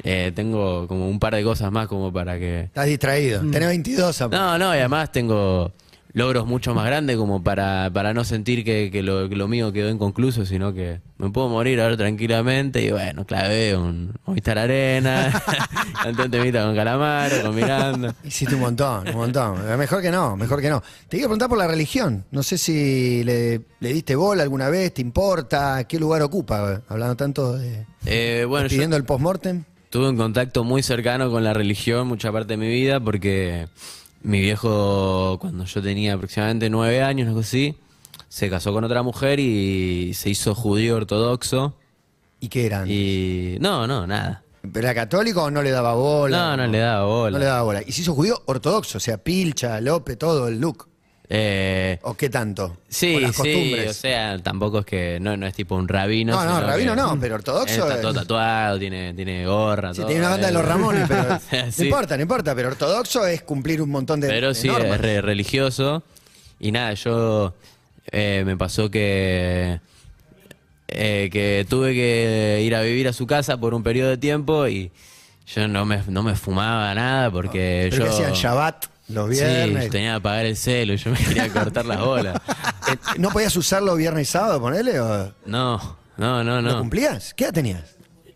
eh, 0.03 0.31
tengo 0.35 0.87
como 0.87 1.07
un 1.07 1.19
par 1.19 1.35
de 1.35 1.43
cosas 1.43 1.71
más 1.71 1.87
como 1.87 2.11
para 2.11 2.39
que... 2.39 2.61
Estás 2.61 2.87
distraído. 2.87 3.41
Tenés 3.51 3.69
22 3.69 4.21
aparte. 4.21 4.37
No, 4.37 4.57
no, 4.57 4.75
y 4.75 4.79
además 4.79 5.11
tengo 5.11 5.71
logros 6.19 6.45
mucho 6.45 6.75
más 6.75 6.85
grandes 6.85 7.15
como 7.15 7.41
para, 7.41 7.89
para 7.93 8.13
no 8.13 8.25
sentir 8.25 8.65
que, 8.65 8.91
que 8.91 9.01
lo, 9.01 9.29
que 9.29 9.37
lo 9.37 9.47
mío 9.47 9.71
quedó 9.71 9.89
inconcluso, 9.89 10.45
sino 10.45 10.73
que 10.73 10.99
me 11.17 11.29
puedo 11.29 11.47
morir 11.47 11.79
ahora 11.79 11.95
tranquilamente 11.95 12.83
y 12.83 12.91
bueno, 12.91 13.25
clave 13.25 13.75
un 13.75 14.13
Movistar 14.25 14.59
Arena, 14.59 15.41
canté 16.03 16.21
un 16.25 16.31
temita 16.31 16.65
con 16.65 16.75
Calamaro, 16.75 17.41
con 17.41 17.55
Miranda. 17.55 18.13
Hiciste 18.23 18.55
un 18.55 18.61
montón, 18.61 19.07
un 19.07 19.15
montón. 19.15 19.77
Mejor 19.77 20.01
que 20.01 20.11
no, 20.11 20.35
mejor 20.35 20.61
que 20.61 20.69
no. 20.69 20.83
Te 21.07 21.15
iba 21.15 21.25
a 21.25 21.29
preguntar 21.29 21.47
por 21.47 21.57
la 21.57 21.67
religión. 21.67 22.25
No 22.31 22.43
sé 22.43 22.57
si 22.57 23.23
le, 23.23 23.61
le 23.79 23.93
diste 23.93 24.15
bola 24.15 24.43
alguna 24.43 24.69
vez, 24.69 24.93
te 24.93 25.01
importa, 25.01 25.85
qué 25.85 25.99
lugar 25.99 26.21
ocupa, 26.21 26.83
hablando 26.89 27.15
tanto 27.15 27.53
de... 27.57 27.85
Eh, 28.05 28.45
bueno, 28.45 28.67
yo 28.67 28.71
pidiendo 28.71 28.97
el 28.97 29.05
postmortem. 29.05 29.63
tuve 29.89 30.09
un 30.09 30.17
contacto 30.17 30.65
muy 30.65 30.83
cercano 30.83 31.31
con 31.31 31.45
la 31.45 31.53
religión 31.53 32.07
mucha 32.07 32.29
parte 32.31 32.53
de 32.53 32.57
mi 32.57 32.67
vida 32.67 32.99
porque 32.99 33.67
mi 34.21 34.41
viejo, 34.41 35.37
cuando 35.39 35.65
yo 35.65 35.81
tenía 35.81 36.13
aproximadamente 36.13 36.69
nueve 36.69 37.01
años, 37.01 37.27
algo 37.27 37.39
así, 37.41 37.75
se 38.27 38.49
casó 38.49 38.73
con 38.73 38.83
otra 38.83 39.03
mujer 39.03 39.39
y 39.39 40.13
se 40.13 40.29
hizo 40.29 40.53
judío 40.55 40.97
ortodoxo. 40.97 41.75
¿Y 42.39 42.49
qué 42.49 42.65
eran? 42.65 42.85
Y 42.89 43.57
no, 43.59 43.87
no, 43.87 44.05
nada. 44.07 44.43
¿Pero 44.61 44.87
era 44.87 44.93
católico 44.93 45.43
o 45.43 45.51
no 45.51 45.61
le 45.61 45.71
daba 45.71 45.93
bola? 45.93 46.37
No, 46.37 46.57
no 46.57 46.67
le 46.67 46.79
daba 46.79 47.05
bola. 47.05 47.31
No 47.31 47.39
le 47.39 47.45
daba 47.45 47.61
bola. 47.63 47.81
Y 47.85 47.91
se 47.91 48.01
hizo 48.01 48.13
judío 48.13 48.41
ortodoxo, 48.45 48.97
o 48.97 49.01
sea, 49.01 49.17
pilcha, 49.17 49.79
lope, 49.79 50.15
todo, 50.15 50.47
el 50.47 50.59
look. 50.59 50.88
Eh, 51.31 51.99
¿O 52.01 52.15
qué 52.15 52.27
tanto? 52.27 52.77
sí, 52.87 53.15
¿O 53.17 53.19
las 53.19 53.35
sí, 53.35 53.75
o 53.87 53.93
sea, 53.93 54.39
tampoco 54.39 54.79
es 54.79 54.85
que 54.87 55.19
no, 55.21 55.37
no 55.37 55.45
es 55.45 55.53
tipo 55.53 55.75
un 55.75 55.87
rabino. 55.87 56.33
No, 56.33 56.43
no, 56.43 56.61
rabino 56.65 56.95
que- 56.95 57.01
no, 57.01 57.19
pero 57.19 57.35
ortodoxo 57.35 57.71
Está 57.83 57.95
es- 57.95 58.01
todo 58.01 58.13
tatuado, 58.15 58.79
tiene, 58.79 59.13
tiene 59.13 59.45
gorra. 59.45 59.93
Sí, 59.93 59.97
todo, 59.97 60.07
tiene 60.07 60.21
una 60.21 60.29
banda 60.31 60.47
de 60.47 60.51
eh. 60.51 60.55
los 60.55 60.65
Ramones, 60.65 61.05
pero 61.07 61.39
Sí. 61.71 61.81
no 61.81 61.85
importa, 61.85 62.15
no 62.17 62.23
importa. 62.23 62.55
Pero 62.55 62.69
ortodoxo 62.69 63.27
es 63.27 63.43
cumplir 63.43 63.79
un 63.79 63.89
montón 63.91 64.19
de, 64.19 64.27
Pero 64.27 64.47
de 64.49 64.55
sí, 64.55 64.67
normas. 64.69 64.89
es 64.93 65.01
re- 65.01 65.21
religioso. 65.21 66.01
Y 66.59 66.71
nada, 66.71 66.93
yo 66.95 67.53
eh, 68.11 68.41
me 68.43 68.57
pasó 68.57 68.89
que 68.89 69.79
eh, 70.87 71.29
que 71.31 71.65
tuve 71.69 71.93
que 71.93 72.63
ir 72.65 72.75
a 72.75 72.81
vivir 72.81 73.07
a 73.07 73.13
su 73.13 73.27
casa 73.27 73.57
por 73.57 73.75
un 73.75 73.83
periodo 73.83 74.09
de 74.09 74.17
tiempo 74.17 74.67
y 74.67 74.91
yo 75.45 75.67
no 75.67 75.85
me, 75.85 76.01
no 76.07 76.23
me 76.23 76.35
fumaba 76.35 76.93
nada 76.95 77.29
porque 77.29 77.87
Pero 77.91 77.97
yo... 77.97 78.03
que 78.05 78.09
hacían 78.09 78.33
Shabbat 78.33 78.85
los 79.09 79.29
Sí, 79.35 79.43
viernes. 79.43 79.85
yo 79.85 79.89
tenía 79.91 80.11
que 80.11 80.15
apagar 80.15 80.45
el 80.45 80.55
celo, 80.57 80.93
yo 80.95 81.11
me 81.11 81.17
quería 81.17 81.49
cortar 81.49 81.85
las 81.85 81.99
bolas. 81.99 82.39
Eh, 82.89 82.95
¿No 83.19 83.29
podías 83.29 83.55
usarlo 83.55 83.95
viernes 83.95 84.27
y 84.29 84.31
sábado, 84.31 84.59
ponele? 84.61 84.99
¿O 84.99 85.31
No, 85.45 85.97
no, 86.17 86.43
no, 86.43 86.59
¿Lo 86.61 86.71
no. 86.71 86.79
cumplías? 86.79 87.35
¿Qué 87.35 87.43
edad 87.43 87.53
tenías? 87.53 87.83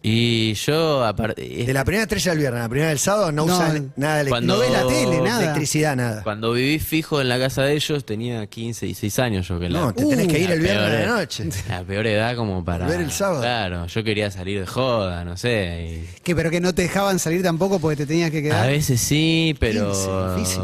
Y 0.06 0.54
yo, 0.56 1.06
aparte... 1.06 1.42
De 1.66 1.74
la 1.74 1.86
primera 1.86 2.04
estrella 2.04 2.32
del 2.32 2.40
viernes 2.40 2.60
a 2.60 2.64
la 2.64 2.70
primera 2.70 2.90
del 2.90 3.00
sábado 3.00 3.32
no, 3.32 3.46
No, 3.46 3.56
usan 3.56 3.94
nada 3.96 4.22
de 4.22 4.30
cuando- 4.30 4.56
No 4.56 4.60
ve 4.60 4.70
la 4.70 4.86
tele, 4.86 5.22
nada. 5.22 5.44
electricidad, 5.44 5.96
nada. 5.96 6.24
Cuando 6.24 6.52
viví 6.52 6.78
fijo 6.80 7.22
en 7.22 7.30
la 7.30 7.40
casa 7.40 7.64
de 7.64 7.74
ellos 7.76 8.04
tenía 8.06 8.46
15 8.48 8.86
y 8.86 8.96
6 8.96 9.20
años 9.20 9.48
yo 9.48 9.62
que 9.62 9.70
la, 9.70 9.80
No, 9.80 9.94
te 9.94 10.06
tenés 10.06 10.28
que 10.28 10.40
ir 10.40 10.52
el 10.52 10.60
viernes 10.60 10.82
peor 10.82 10.92
de 10.92 10.98
la 10.98 11.04
edad- 11.06 11.16
noche. 11.20 11.50
La 11.70 11.84
peor 11.86 12.06
edad 12.08 12.36
como 12.36 12.66
para... 12.66 12.84
Volver 12.86 13.00
el 13.00 13.12
sábado. 13.12 13.42
Claro, 13.44 13.88
yo 13.88 14.04
quería 14.04 14.30
salir 14.30 14.60
de 14.60 14.66
joda, 14.66 15.24
no 15.24 15.38
sé. 15.38 16.04
y- 16.04 16.20
Que, 16.22 16.36
pero 16.36 16.52
que 16.52 16.60
no 16.60 16.76
te 16.76 16.82
dejaban 16.82 17.18
salir 17.18 17.42
tampoco 17.42 17.80
porque 17.80 17.96
te 17.96 18.06
tenías 18.06 18.30
que 18.30 18.40
a 18.40 18.42
quedar. 18.42 18.68
veces 18.68 19.00
sí, 19.00 19.56
pero... 19.58 19.86
15, 19.94 20.36
difícil. 20.36 20.62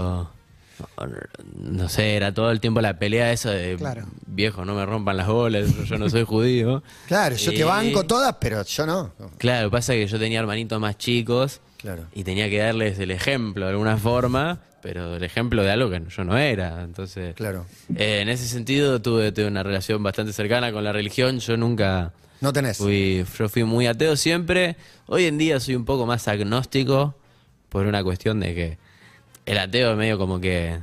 No 1.56 1.90
sé, 1.90 2.16
era 2.16 2.34
todo 2.34 2.52
el 2.52 2.60
tiempo 2.60 2.82
la 2.82 2.98
pelea 3.00 3.32
esa 3.32 3.52
de 3.52 3.76
Claro. 3.76 4.06
viejo, 4.28 4.66
no 4.66 4.76
me 4.76 4.86
rompan 4.86 5.18
las 5.18 5.28
bolas, 5.28 5.70
yo 5.88 5.98
no 5.98 6.10
soy 6.10 6.24
judío. 6.24 6.84
Claro, 7.08 7.36
yo 7.36 7.52
Y- 7.52 7.56
te 7.56 7.64
banco 7.64 8.06
todas, 8.06 8.36
pero 8.40 8.64
yo 8.64 8.86
no. 8.86 9.12
Claro, 9.38 9.70
pasa 9.72 9.94
que 9.94 10.08
yo 10.08 10.20
tenía 10.20 10.40
hermanitos 10.40 10.80
más 10.80 10.98
chicos 10.98 11.62
Claro. 11.78 12.06
y 12.14 12.24
tenía 12.24 12.50
que 12.50 12.60
darles 12.60 13.00
el 13.00 13.12
ejemplo 13.12 13.66
de 13.66 13.72
alguna 13.72 13.98
forma, 13.98 14.60
pero 14.82 15.16
el 15.16 15.24
ejemplo 15.24 15.64
de 15.64 15.72
algo 15.72 15.90
que 15.90 16.02
yo 16.10 16.24
no 16.24 16.38
era. 16.38 16.84
Entonces, 16.84 17.36
Claro. 17.36 17.66
eh, 17.96 18.20
en 18.22 18.30
ese 18.30 18.48
sentido 18.48 19.02
tuve, 19.02 19.32
tuve 19.32 19.48
una 19.48 19.64
relación 19.64 20.02
bastante 20.04 20.34
cercana 20.34 20.72
con 20.72 20.84
la 20.84 20.92
religión. 20.94 21.40
Yo 21.40 21.58
nunca 21.58 22.14
No 22.42 22.54
tenés. 22.54 22.78
fui, 22.78 23.26
yo 23.38 23.50
fui 23.50 23.64
muy 23.64 23.88
ateo 23.88 24.16
siempre. 24.16 24.76
Hoy 25.08 25.26
en 25.26 25.38
día 25.38 25.60
soy 25.60 25.76
un 25.76 25.84
poco 25.86 26.06
más 26.06 26.28
agnóstico 26.28 27.16
por 27.70 27.86
una 27.86 28.04
cuestión 28.04 28.40
de 28.40 28.56
que 28.56 28.78
el 29.52 29.58
ateo 29.58 29.96
medio 29.96 30.18
como 30.18 30.40
que 30.40 30.80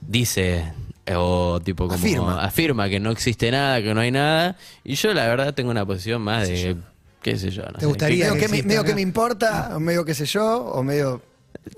dice 0.00 0.72
Eh, 1.06 1.14
O 1.16 1.58
tipo 1.64 1.84
como 1.88 1.94
Afirma. 1.98 2.42
afirma. 2.44 2.88
que 2.88 3.00
no 3.00 3.10
existe 3.10 3.50
nada, 3.50 3.80
que 3.82 3.94
no 3.94 4.00
hay 4.00 4.10
nada. 4.10 4.56
Y 4.84 4.94
yo 4.94 5.14
la 5.14 5.26
verdad 5.26 5.54
tengo 5.54 5.70
una 5.70 5.86
posición 5.86 6.20
más 6.22 6.46
de, 6.48 6.76
qué 7.22 7.38
sé 7.38 7.50
yo. 7.50 7.62
No 7.62 7.72
¿Te 7.72 7.80
sé, 7.80 7.86
gustaría? 7.86 8.24
Medio 8.26 8.34
que 8.40 8.46
que, 8.46 8.48
me, 8.48 8.62
medio 8.62 8.84
que 8.84 8.94
me 8.94 9.00
importa, 9.00 9.70
o 9.74 9.80
medio 9.80 10.04
que 10.04 10.12
sé 10.14 10.26
yo, 10.26 10.64
o 10.64 10.82
medio. 10.82 11.22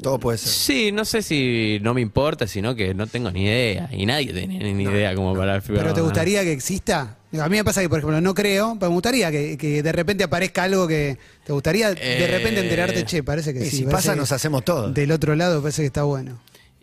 Todo 0.03 0.19
puede 0.19 0.37
ser. 0.39 0.49
Sí, 0.49 0.93
no 0.93 1.05
sé 1.05 1.23
si 1.23 1.79
no 1.83 1.95
me 1.95 2.01
importa, 2.01 2.47
sino 2.49 2.75
que 2.75 2.93
no 2.93 3.07
tengo 3.07 3.31
ni 3.31 3.45
idea. 3.45 3.89
Y 3.93 4.05
nadie 4.05 4.33
tiene 4.33 4.75
ni 4.75 4.83
idea 4.85 5.15
como 5.15 5.35
para 5.35 5.57
afirmar. 5.57 5.83
¿Pero 5.85 5.95
te 5.95 6.01
gustaría 6.01 6.43
que 6.43 6.53
exista? 6.53 7.17
Digo, 7.31 7.45
A 7.45 7.49
mí 7.49 7.57
me 7.57 7.65
pasa 7.65 7.81
que, 7.81 7.89
por 7.89 7.99
ejemplo, 8.01 8.21
no 8.21 8.35
creo, 8.35 8.77
pero 8.79 8.91
me 8.91 8.95
gustaría 8.95 9.31
que, 9.31 9.57
que 9.57 9.83
de 9.83 9.93
repente 9.93 10.25
aparezca 10.25 10.65
algo 10.65 10.89
que... 10.89 11.17
¿Te 11.45 11.53
gustaría 11.53 11.91
de 11.95 12.25
Eh, 12.25 12.27
repente 12.27 12.61
enterarte, 12.61 13.05
che, 13.05 13.23
parece 13.23 13.53
que 13.55 13.61
Y 13.67 13.71
sí? 13.71 13.77
si 13.79 13.85
pasa, 13.85 14.17
nos 14.17 14.33
hacemos 14.33 14.65
todos. 14.65 14.93
Del 14.93 15.13
otro 15.13 15.35
lado 15.37 15.63
parece 15.63 15.83
que 15.83 15.87
está 15.87 16.03
bueno. 16.03 16.39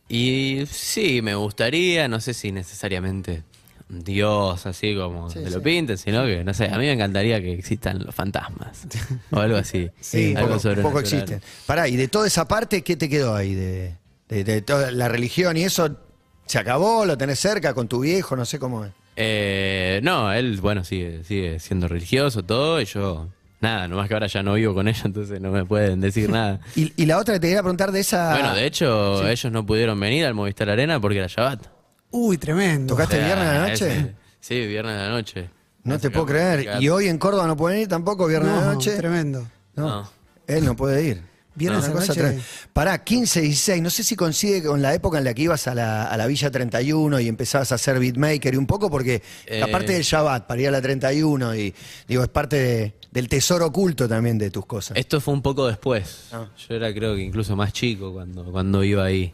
Y 0.08 0.64
sí, 0.72 1.22
me 1.22 1.36
gustaría, 1.36 2.08
no 2.08 2.22
sé 2.22 2.34
si 2.34 2.52
necesariamente 2.54 3.44
un 3.90 4.04
Dios 4.04 4.66
así 4.66 4.96
como 4.96 5.30
Sí, 5.30 5.40
sí. 5.44 5.50
lo 5.50 5.62
pinten, 5.62 5.98
sino 5.98 6.26
que, 6.26 6.44
no 6.46 6.54
sé, 6.54 6.66
a 6.66 6.78
mí 6.78 6.86
me 6.86 6.94
encantaría 6.94 7.42
que 7.42 7.54
existan 7.54 8.04
los 8.06 8.16
fantasmas 8.16 8.80
o 9.32 9.40
algo 9.40 9.58
así. 9.58 9.90
Sí, 10.00 10.32
un 10.32 10.38
algo 10.38 10.56
poco, 10.58 10.70
un 10.70 10.76
poco 10.76 11.00
sobrenatural. 11.02 11.24
existe. 11.24 11.42
Pará, 11.66 11.88
y 11.90 11.98
de 11.98 12.08
toda 12.08 12.26
esa 12.28 12.48
parte, 12.48 12.84
¿qué 12.84 12.96
te 12.96 13.10
quedó 13.10 13.36
ahí? 13.36 13.54
De, 13.54 13.96
de- 14.30 14.44
de 14.46 14.62
toda 14.62 14.92
la 14.92 15.10
religión 15.10 15.58
y 15.58 15.64
eso, 15.64 15.98
¿se 16.46 16.58
acabó? 16.58 17.06
¿Lo 17.06 17.18
tenés 17.18 17.40
cerca 17.40 17.74
con 17.74 17.88
tu 17.90 18.00
viejo? 18.02 18.36
No 18.38 18.46
sé 18.46 18.60
cómo 18.60 18.86
es. 18.86 18.92
Eh, 19.20 20.00
no, 20.04 20.32
él, 20.32 20.60
bueno, 20.62 20.84
sigue, 20.84 21.24
sigue 21.24 21.60
siendo 21.60 21.88
religioso, 21.88 22.44
todo, 22.44 22.80
y 22.80 22.86
yo, 22.86 23.28
nada, 23.62 23.88
nomás 23.88 24.08
que 24.08 24.14
ahora 24.14 24.28
ya 24.28 24.44
no 24.44 24.54
vivo 24.54 24.76
con 24.76 24.88
ellos, 24.88 25.02
entonces 25.06 25.42
no 25.42 25.50
me 25.52 25.66
pueden 25.66 26.00
decir 26.02 26.30
nada. 26.30 26.60
Y, 26.76 26.94
y 26.96 27.08
la 27.08 27.18
otra 27.18 27.34
que 27.34 27.40
te 27.40 27.48
quería 27.48 27.62
preguntar 27.64 27.92
de 27.92 28.02
esa. 28.02 28.32
Bueno, 28.34 28.54
de 28.54 28.66
hecho, 28.68 29.28
ellos 29.28 29.52
no 29.52 29.66
pudieron 29.66 30.00
venir 30.00 30.26
al 30.26 30.36
Movistar 30.36 30.70
Arena 30.70 31.00
porque 31.00 31.18
era 31.18 31.28
Shabbat. 31.28 31.66
Uy, 32.12 32.38
tremendo. 32.38 32.94
¿Tocaste 32.94 33.16
O 33.16 33.18
sea, 33.18 33.26
viernes 33.26 33.48
a 33.48 33.54
la 33.54 33.68
noche? 33.70 33.92
ese- 33.92 34.16
sí, 34.40 34.68
viernes 34.68 34.94
a 34.96 35.04
la 35.04 35.10
noche. 35.10 35.50
No 35.84 35.98
te 35.98 36.10
puedo 36.12 36.26
creer. 36.28 36.78
¿Y 36.80 36.90
hoy 36.90 37.08
en 37.08 37.18
Córdoba 37.18 37.48
no 37.48 37.58
pueden 37.58 37.80
ir 37.82 37.88
tampoco, 37.88 38.28
viernes 38.28 38.52
a 38.52 38.56
la 38.56 38.66
No, 38.68 38.74
noche? 38.74 38.96
tremendo. 38.98 39.48
No. 39.76 39.88
No. 39.88 40.10
Él 40.46 40.64
no 40.64 40.76
puede 40.76 41.04
ir. 41.04 41.22
Viernes 41.58 41.80
Una 41.80 41.88
a 41.88 41.90
la 41.90 41.96
cosa 41.96 42.08
noche. 42.10 42.20
tremenda. 42.22 42.44
Pará, 42.72 43.04
15, 43.04 43.42
16. 43.42 43.82
No 43.82 43.90
sé 43.90 44.04
si 44.04 44.16
coincide 44.16 44.64
con 44.64 44.82
la 44.82 44.94
época 44.94 45.18
en 45.18 45.24
la 45.24 45.34
que 45.34 45.42
ibas 45.42 45.68
a 45.68 45.74
la, 45.74 46.04
a 46.06 46.16
la 46.16 46.28
Villa 46.28 46.52
31 46.52 47.20
y 47.20 47.28
empezabas 47.28 47.72
a 47.72 47.76
hacer 47.76 48.00
beatmaker 48.00 48.54
y 48.54 48.58
un 48.58 48.68
poco 48.68 48.90
porque, 48.92 49.22
Eh. 49.48 49.62
aparte 49.64 49.94
del 49.94 50.04
Shabbat, 50.04 50.46
para 50.46 50.62
ir 50.62 50.68
a 50.68 50.72
la 50.72 50.82
31 50.82 51.56
y 51.56 51.74
digo, 52.08 52.22
es 52.22 52.30
parte 52.30 52.56
de- 52.58 52.94
del 53.12 53.28
tesoro 53.28 53.66
oculto 53.66 54.08
también 54.08 54.38
de 54.38 54.52
tus 54.52 54.66
cosas. 54.68 54.96
Esto 54.98 55.20
fue 55.20 55.34
un 55.34 55.42
poco 55.42 55.66
después. 55.68 56.26
Ah. 56.32 56.46
Yo 56.70 56.76
era 56.76 56.94
creo 56.94 57.16
que 57.16 57.24
incluso 57.24 57.56
más 57.56 57.74
chico 57.74 58.14
cuando, 58.14 58.44
cuando 58.46 58.84
iba 58.84 59.04
ahí. 59.06 59.34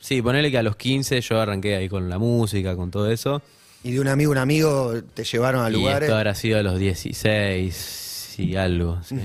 Sí, 0.00 0.20
ponele 0.22 0.50
que 0.50 0.58
a 0.58 0.62
los 0.62 0.76
15 0.76 1.20
yo 1.20 1.40
arranqué 1.40 1.76
ahí 1.76 1.88
con 1.88 2.08
la 2.08 2.18
música, 2.18 2.74
con 2.76 2.90
todo 2.90 3.10
eso. 3.10 3.42
Y 3.84 3.92
de 3.92 4.00
un 4.00 4.08
amigo, 4.08 4.30
un 4.30 4.38
amigo, 4.38 4.94
te 5.14 5.24
llevaron 5.24 5.64
a 5.64 5.68
y 5.68 5.72
lugares. 5.72 6.08
esto 6.08 6.16
habrá 6.16 6.34
sido 6.34 6.58
a 6.58 6.62
los 6.62 6.78
16 6.78 8.34
y 8.38 8.56
algo. 8.56 9.00
Sí. 9.02 9.16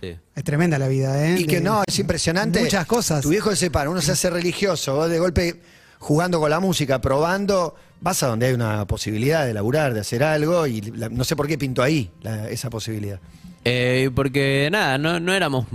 Sí. 0.00 0.16
Es 0.34 0.44
tremenda 0.44 0.78
la 0.78 0.88
vida, 0.88 1.26
¿eh? 1.26 1.36
Y 1.40 1.44
que 1.46 1.56
De- 1.56 1.62
no, 1.62 1.82
es 1.86 1.98
impresionante. 1.98 2.60
Muchas 2.60 2.86
cosas. 2.86 3.22
Tu 3.22 3.30
viejo 3.30 3.50
se 3.50 3.56
separa, 3.56 3.90
uno 3.90 4.00
se 4.00 4.12
hace 4.12 4.30
religioso, 4.30 4.94
vos 4.94 5.08
de 5.10 5.18
golpe 5.18 5.60
jugando 5.98 6.38
con 6.40 6.48
la 6.50 6.60
música, 6.60 7.00
probando, 7.00 7.74
vas 8.00 8.22
a 8.22 8.28
donde 8.28 8.46
hay 8.46 8.54
una 8.54 8.86
posibilidad 8.86 9.44
de 9.44 9.52
laburar, 9.54 9.94
de 9.94 10.00
hacer 10.00 10.22
algo, 10.22 10.66
y 10.66 10.80
la- 10.80 11.08
no 11.08 11.24
sé 11.24 11.34
por 11.36 11.46
qué 11.48 11.58
pintó 11.58 11.82
ahí 11.82 12.10
la- 12.22 12.48
esa 12.48 12.70
posibilidad. 12.70 13.18
Eh, 13.64 14.10
porque 14.14 14.68
nada, 14.70 14.96
no, 14.98 15.18
no 15.18 15.34
éramos 15.34 15.66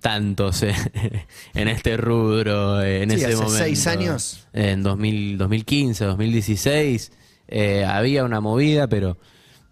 tantos 0.00 0.62
eh, 0.62 0.72
en 1.54 1.68
este 1.68 1.96
rubro 1.96 2.80
eh, 2.82 3.02
en 3.02 3.10
Sí, 3.10 3.16
ese 3.16 3.26
hace 3.26 3.36
momento. 3.36 3.56
seis 3.58 3.86
años. 3.88 4.46
En 4.52 4.82
2000, 4.84 5.36
2015, 5.38 6.04
2016 6.04 7.10
eh, 7.48 7.84
había 7.84 8.24
una 8.24 8.40
movida, 8.40 8.86
pero 8.86 9.18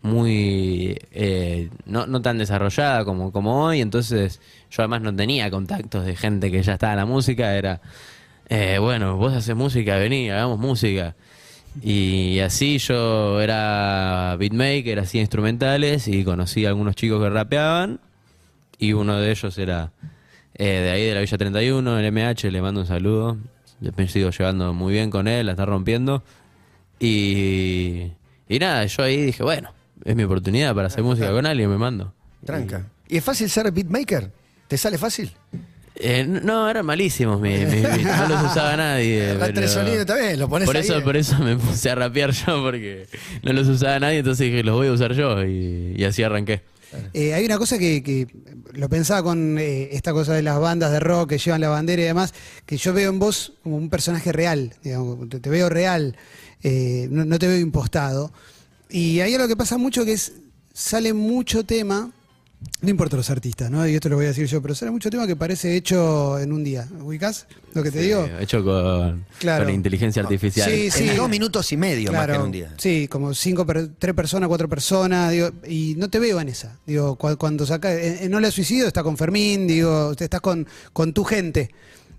muy 0.05 0.99
eh, 1.13 1.71
no, 1.87 2.07
no 2.07 2.21
tan 2.21 2.37
desarrollada 2.37 3.07
como, 3.07 3.33
como 3.33 3.65
hoy. 3.65 3.81
Entonces 3.81 4.39
yo 4.71 4.83
además 4.83 5.01
no 5.01 5.17
tenía 5.17 5.51
contactos 5.51 6.05
de 6.05 6.15
gente 6.15 6.51
que 6.51 6.63
ya 6.63 6.75
estaba 6.75 6.93
en 6.93 6.99
la 6.99 7.07
música. 7.07 7.57
Era, 7.57 7.81
eh, 8.51 8.77
bueno, 8.79 9.17
vos 9.17 9.33
haces 9.33 9.57
música, 9.57 9.97
vení, 9.97 10.29
hagamos 10.29 10.59
música. 10.59 11.17
Y 11.83 12.39
así 12.41 12.77
yo 12.79 13.41
era 13.41 14.37
beatmaker, 14.39 15.01
hacía 15.01 15.23
instrumentales 15.23 16.07
y 16.07 16.23
conocí 16.23 16.67
a 16.67 16.69
algunos 16.69 16.97
chicos 16.97 17.23
que 17.23 17.31
rapeaban. 17.31 17.99
Y 18.79 18.93
uno 18.93 19.17
de 19.19 19.31
ellos 19.31 19.57
era 19.57 19.91
eh, 20.55 20.65
de 20.65 20.91
ahí 20.91 21.07
de 21.07 21.15
la 21.15 21.21
Villa 21.21 21.39
31, 21.39 21.99
el 21.99 22.13
MH, 22.13 22.51
le 22.51 22.61
mando 22.61 22.83
un 22.83 22.87
saludo. 22.87 23.39
Me 23.97 24.07
sigo 24.09 24.29
llevando 24.29 24.75
muy 24.75 24.93
bien 24.93 25.11
con 25.11 25.29
él, 25.29 25.47
la 25.47 25.53
está 25.53 25.65
rompiendo. 25.65 26.23
Y, 27.01 28.13
y 28.51 28.59
nada, 28.59 28.85
yo 28.85 29.03
ahí 29.03 29.23
dije, 29.23 29.43
bueno, 29.43 29.74
es 30.05 30.17
mi 30.17 30.23
oportunidad 30.25 30.75
para 30.75 30.87
hacer 30.89 31.03
música 31.03 31.31
con 31.31 31.47
alguien, 31.47 31.71
me 31.71 31.79
mando. 31.79 32.13
Tranca. 32.45 32.87
¿Y 33.09 33.17
es 33.19 33.25
fácil 33.25 33.49
ser 33.51 33.71
beatmaker? 33.71 34.31
¿Te 34.69 34.79
sale 34.79 34.99
fácil? 34.99 35.31
Eh, 35.97 36.25
no, 36.27 36.69
eran 36.69 36.85
malísimos 36.85 37.41
mis, 37.41 37.61
mis 37.69 37.83
beats, 37.83 38.05
no 38.05 38.29
los 38.29 38.51
usaba 38.51 38.77
nadie. 38.77 39.23
Agarrá 39.31 39.47
pero- 39.47 39.55
tres 39.61 39.71
sonidos 39.71 40.07
también, 40.07 40.39
lo 40.41 40.49
pones 40.49 40.67
por 40.67 40.77
ahí, 40.77 40.83
eso, 40.83 40.99
eh. 40.99 41.03
por 41.03 41.17
eso 41.17 41.39
me 41.39 41.57
puse 41.57 41.91
a 41.91 41.95
rapear 41.95 42.33
yo, 42.33 42.63
porque 42.63 43.07
no 43.43 43.53
los 43.53 43.69
usaba 43.69 44.01
nadie, 44.01 44.19
entonces 44.19 44.47
dije, 44.51 44.65
los 44.65 44.75
voy 44.75 44.89
a 44.89 44.93
usar 44.93 45.13
yo, 45.13 45.45
y, 45.45 45.95
y 45.97 46.05
así 46.05 46.23
arranqué. 46.23 46.63
Eh, 47.13 47.35
hay 47.35 47.45
una 47.45 47.59
cosa 47.59 47.79
que, 47.79 48.03
que 48.03 48.27
lo 48.73 48.89
pensaba 48.89 49.23
con 49.23 49.57
eh, 49.59 49.89
esta 49.93 50.13
cosa 50.13 50.33
de 50.35 50.43
las 50.43 50.59
bandas 50.61 50.91
de 50.93 51.01
rock 51.01 51.31
que 51.31 51.39
llevan 51.39 51.61
la 51.61 51.69
bandera 51.69 52.03
y 52.03 52.07
demás, 52.07 52.35
que 52.67 52.77
yo 52.77 52.93
veo 52.93 53.11
en 53.11 53.19
vos 53.21 53.53
como 53.63 53.77
un 53.77 53.89
personaje 53.91 54.33
real, 54.33 54.73
digamos, 54.83 55.29
te, 55.29 55.39
te 55.41 55.51
veo 55.51 55.69
real, 55.69 56.17
eh, 56.63 57.07
no, 57.11 57.25
no 57.25 57.39
te 57.39 57.47
veo 57.47 57.59
impostado. 57.59 58.33
Y 58.97 59.19
ahí 59.21 59.37
lo 59.37 59.49
que 59.49 59.57
pasa 59.57 59.77
mucho 59.77 60.05
que 60.05 60.13
es, 60.13 60.33
sale 60.73 61.13
mucho 61.13 61.65
tema, 61.65 62.13
no 62.81 62.89
importa 62.89 63.17
los 63.17 63.29
artistas, 63.29 63.69
¿no? 63.69 63.87
Y 63.89 63.95
esto 63.97 64.09
lo 64.09 64.15
voy 64.15 64.27
a 64.27 64.29
decir 64.29 64.47
yo, 64.47 64.63
pero 64.63 64.75
sale 64.77 64.93
mucho 64.93 65.11
tema 65.11 65.27
que 65.27 65.35
parece 65.35 65.75
hecho 65.77 66.39
en 66.39 66.53
un 66.53 66.63
día. 66.63 66.87
¿Ubicás 67.03 67.47
lo 67.75 67.83
que 67.83 67.91
te 67.91 67.99
Sí, 67.99 68.05
digo? 68.07 68.25
Hecho 68.39 68.63
con, 68.65 69.25
Claro. 69.41 69.65
con 69.65 69.75
inteligencia 69.75 70.23
artificial. 70.23 70.71
Sí, 70.71 70.93
sí. 70.93 71.09
En 71.09 71.17
dos 71.17 71.29
minutos 71.29 71.73
y 71.73 71.77
medio 71.77 72.13
más 72.13 72.27
que 72.29 72.35
en 72.35 72.41
un 72.41 72.53
día. 72.53 72.73
Sí, 72.79 73.09
como 73.11 73.35
cinco, 73.35 73.67
per- 73.67 73.91
tres 73.99 74.15
personas, 74.15 74.47
cuatro 74.49 74.69
personas, 74.69 75.33
digo, 75.33 75.51
y 75.69 75.95
no 75.99 76.09
te 76.09 76.21
veo 76.21 76.41
en 76.41 76.49
esa. 76.51 76.79
Digo, 76.87 77.19
cua- 77.19 77.37
cuando 77.37 77.67
saca, 77.67 77.93
en, 77.93 78.19
en 78.25 78.31
No 78.31 78.39
le 78.39 78.51
suicidio 78.53 78.87
está 78.87 79.03
con 79.03 79.17
Fermín, 79.17 79.67
digo, 79.67 80.13
estás 80.17 80.41
con, 80.41 80.67
con 80.93 81.13
tu 81.13 81.25
gente. 81.25 81.71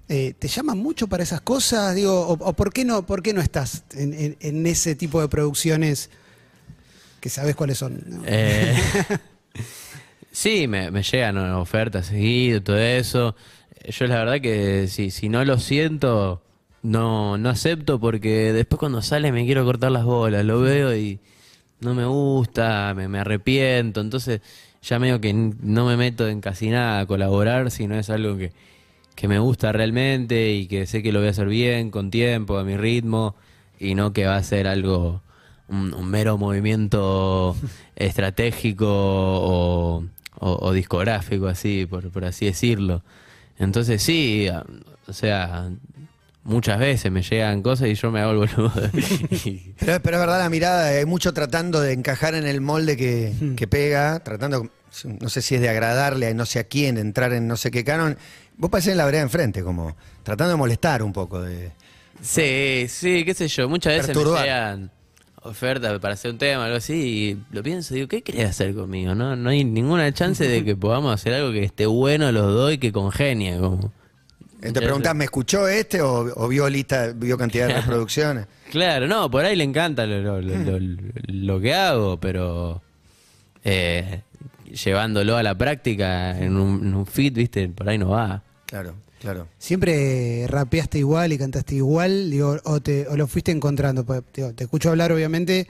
Eh, 0.09 0.33
¿Te 0.37 0.49
llaman 0.49 0.77
mucho 0.77 1.07
para 1.07 1.23
esas 1.23 1.39
cosas? 1.41 1.95
Digo, 1.95 2.13
o, 2.27 2.33
o 2.33 2.53
por 2.53 2.71
qué 2.73 2.83
no, 2.85 3.05
por 3.05 3.23
qué 3.23 3.33
no 3.33 3.39
estás 3.41 3.83
en, 3.93 4.13
en- 4.13 4.37
en 4.41 4.67
ese 4.67 4.93
tipo 4.95 5.21
de 5.21 5.29
producciones 5.29 6.09
que 7.25 7.29
sabes 7.31 7.55
cuáles 7.55 7.79
son? 7.79 8.03
¿no? 8.05 8.21
Eh, 8.27 8.77
sí, 10.31 10.67
me, 10.67 10.91
me 10.91 11.01
llegan 11.01 11.39
ofertas 11.55 12.05
seguido, 12.05 12.61
todo 12.61 12.77
eso. 12.77 13.35
Yo 13.89 14.05
la 14.05 14.19
verdad 14.19 14.39
que 14.41 14.87
si, 14.87 15.09
si 15.09 15.27
no 15.27 15.43
lo 15.43 15.57
siento, 15.57 16.43
no, 16.83 17.39
no 17.39 17.49
acepto 17.49 17.99
porque 17.99 18.53
después 18.53 18.77
cuando 18.79 19.01
sale 19.01 19.31
me 19.31 19.43
quiero 19.43 19.65
cortar 19.65 19.91
las 19.91 20.03
bolas, 20.03 20.45
lo 20.45 20.61
veo 20.61 20.95
y 20.95 21.19
no 21.79 21.95
me 21.95 22.05
gusta, 22.05 22.93
me, 22.95 23.07
me 23.07 23.17
arrepiento, 23.17 24.01
entonces 24.01 24.41
ya 24.83 24.99
medio 24.99 25.19
que 25.19 25.33
no 25.33 25.87
me 25.87 25.97
meto 25.97 26.27
en 26.27 26.41
casi 26.41 26.69
nada 26.69 26.99
a 26.99 27.05
colaborar 27.07 27.71
si 27.71 27.87
no 27.87 27.95
es 27.95 28.11
algo 28.11 28.37
que, 28.37 28.51
que 29.15 29.27
me 29.27 29.39
gusta 29.39 29.71
realmente 29.71 30.51
y 30.51 30.67
que 30.67 30.85
sé 30.85 31.01
que 31.01 31.11
lo 31.11 31.21
voy 31.21 31.29
a 31.29 31.31
hacer 31.31 31.47
bien, 31.47 31.89
con 31.89 32.11
tiempo, 32.11 32.59
a 32.59 32.63
mi 32.63 32.77
ritmo 32.77 33.35
y 33.79 33.95
no 33.95 34.13
que 34.13 34.27
va 34.27 34.35
a 34.35 34.43
ser 34.43 34.67
algo, 34.67 35.23
un, 35.67 35.93
un 35.93 36.05
mero 36.07 36.37
movimiento 36.37 37.55
estratégico 37.95 38.87
o, 38.87 40.03
o- 40.39 40.57
o 40.67 40.73
discográfico, 40.73 41.47
así, 41.47 41.85
por, 41.89 42.09
por 42.11 42.25
así 42.25 42.45
decirlo. 42.45 43.03
Entonces 43.57 44.03
sí, 44.03 44.47
o 45.07 45.13
sea, 45.13 45.69
muchas 46.43 46.77
veces 46.79 47.11
me 47.11 47.21
llegan 47.21 47.61
cosas 47.61 47.87
y 47.87 47.95
yo 47.95 48.11
me 48.11 48.19
hago 48.21 48.31
el 48.31 48.37
boludo. 48.37 48.71
Pero, 49.79 50.01
pero 50.01 50.17
es 50.17 50.21
verdad 50.21 50.39
la 50.39 50.49
mirada, 50.49 50.87
hay 50.87 51.05
mucho 51.05 51.33
tratando 51.33 51.79
de 51.81 51.93
encajar 51.93 52.35
en 52.35 52.45
el 52.45 52.61
molde 52.61 52.95
que, 52.97 53.33
que 53.55 53.67
pega, 53.67 54.19
tratando, 54.21 54.69
no 55.19 55.29
sé 55.29 55.41
si 55.41 55.55
es 55.55 55.61
de 55.61 55.69
agradarle 55.69 56.27
a 56.27 56.33
no 56.33 56.45
sé 56.45 56.59
a 56.59 56.63
quién, 56.65 56.97
entrar 56.97 57.33
en 57.33 57.47
no 57.47 57.57
sé 57.57 57.71
qué 57.71 57.83
canon. 57.83 58.17
Vos 58.57 58.69
parecés 58.69 58.93
en 58.93 58.97
la 58.97 59.05
vereda 59.05 59.21
enfrente, 59.21 59.63
como 59.63 59.95
tratando 60.23 60.51
de 60.51 60.57
molestar 60.57 61.03
un 61.03 61.11
poco. 61.13 61.41
De... 61.41 61.71
Sí, 62.21 62.85
sí, 62.87 63.23
qué 63.25 63.33
sé 63.33 63.47
yo. 63.49 63.67
Muchas 63.67 63.93
veces 63.93 64.07
Perturbar. 64.07 64.39
me 64.41 64.45
llegan 64.47 64.91
ofertas 65.45 65.97
para 65.99 66.13
hacer 66.15 66.31
un 66.31 66.37
tema, 66.37 66.65
algo 66.65 66.77
así, 66.77 66.93
y 66.93 67.55
lo 67.55 67.63
pienso 67.63 67.93
y 67.93 67.97
digo, 67.97 68.07
¿qué 68.09 68.21
querés 68.21 68.49
hacer 68.49 68.73
conmigo? 68.73 69.15
No, 69.15 69.35
no 69.35 69.49
hay 69.49 69.63
ninguna 69.63 70.11
chance 70.13 70.47
de 70.47 70.63
que 70.65 70.75
podamos 70.77 71.13
hacer 71.13 71.33
algo 71.33 71.51
que 71.51 71.63
esté 71.63 71.85
bueno 71.85 72.31
los 72.31 72.53
dos 72.53 72.73
y 72.73 72.77
que 72.77 72.91
congenie. 72.91 73.57
Como. 73.59 73.91
Te 74.61 74.71
preguntás, 74.73 75.13
¿me 75.15 75.25
escuchó 75.25 75.67
este 75.67 76.01
o, 76.01 76.25
o 76.35 76.47
vio 76.47 76.67
lista, 76.69 77.13
vio 77.15 77.37
cantidad 77.37 77.67
de 77.67 77.73
reproducciones? 77.81 78.47
Claro, 78.71 79.07
no, 79.07 79.29
por 79.29 79.45
ahí 79.45 79.55
le 79.55 79.63
encanta 79.63 80.05
lo, 80.07 80.19
lo- 80.21 80.41
lo- 80.41 80.79
lo- 80.79 80.97
lo 81.27 81.59
que 81.61 81.73
hago, 81.75 82.19
pero 82.19 82.81
eh, 83.63 84.21
llevándolo 84.71 85.37
a 85.37 85.43
la 85.43 85.55
práctica 85.55 86.37
en 86.37 86.57
un, 86.57 86.85
en 86.87 86.95
un 86.95 87.05
fit, 87.05 87.33
viste, 87.35 87.69
por 87.69 87.87
ahí 87.89 87.97
no 87.97 88.09
va. 88.09 88.41
Claro. 88.65 88.95
Claro. 89.21 89.47
¿Siempre 89.57 90.45
rapeaste 90.47 90.99
igual 90.99 91.33
y 91.33 91.37
cantaste 91.37 91.75
igual? 91.75 92.29
Digo, 92.29 92.57
o, 92.63 92.79
te, 92.79 93.07
o 93.07 93.15
lo 93.17 93.27
fuiste 93.27 93.51
encontrando? 93.51 94.05
Pues, 94.05 94.21
digo, 94.33 94.53
te 94.53 94.65
escucho 94.65 94.89
hablar, 94.89 95.11
obviamente, 95.11 95.67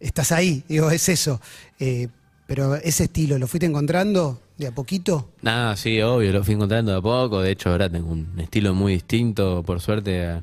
estás 0.00 0.32
ahí, 0.32 0.62
digo, 0.68 0.90
es 0.90 1.08
eso. 1.08 1.40
Eh, 1.80 2.08
pero 2.46 2.74
ese 2.76 3.04
estilo, 3.04 3.38
¿lo 3.38 3.46
fuiste 3.46 3.66
encontrando 3.66 4.40
de 4.58 4.66
a 4.68 4.72
poquito? 4.72 5.30
Nada, 5.42 5.76
sí, 5.76 6.00
obvio, 6.02 6.30
lo 6.32 6.44
fui 6.44 6.54
encontrando 6.54 6.92
de 6.92 6.98
a 6.98 7.00
poco. 7.00 7.40
De 7.40 7.50
hecho, 7.52 7.70
ahora 7.70 7.88
tengo 7.88 8.10
un 8.12 8.38
estilo 8.38 8.74
muy 8.74 8.92
distinto, 8.94 9.62
por 9.64 9.80
suerte, 9.80 10.24
a- 10.26 10.42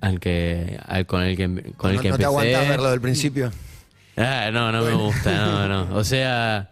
al 0.00 0.20
que, 0.20 0.78
al 0.86 1.06
con 1.06 1.22
el 1.22 1.36
que, 1.36 1.72
con 1.76 1.90
el 1.90 1.96
no, 1.96 2.02
que 2.02 2.10
no 2.10 2.16
te 2.18 2.22
empecé. 2.22 2.24
aguantás 2.24 2.68
verlo 2.68 2.90
del 2.90 3.00
principio. 3.00 3.50
Ah, 4.16 4.50
no, 4.52 4.70
no 4.70 4.84
me 4.84 4.92
gusta, 4.92 5.32
no, 5.34 5.68
no. 5.86 5.96
O 5.96 6.04
sea, 6.04 6.70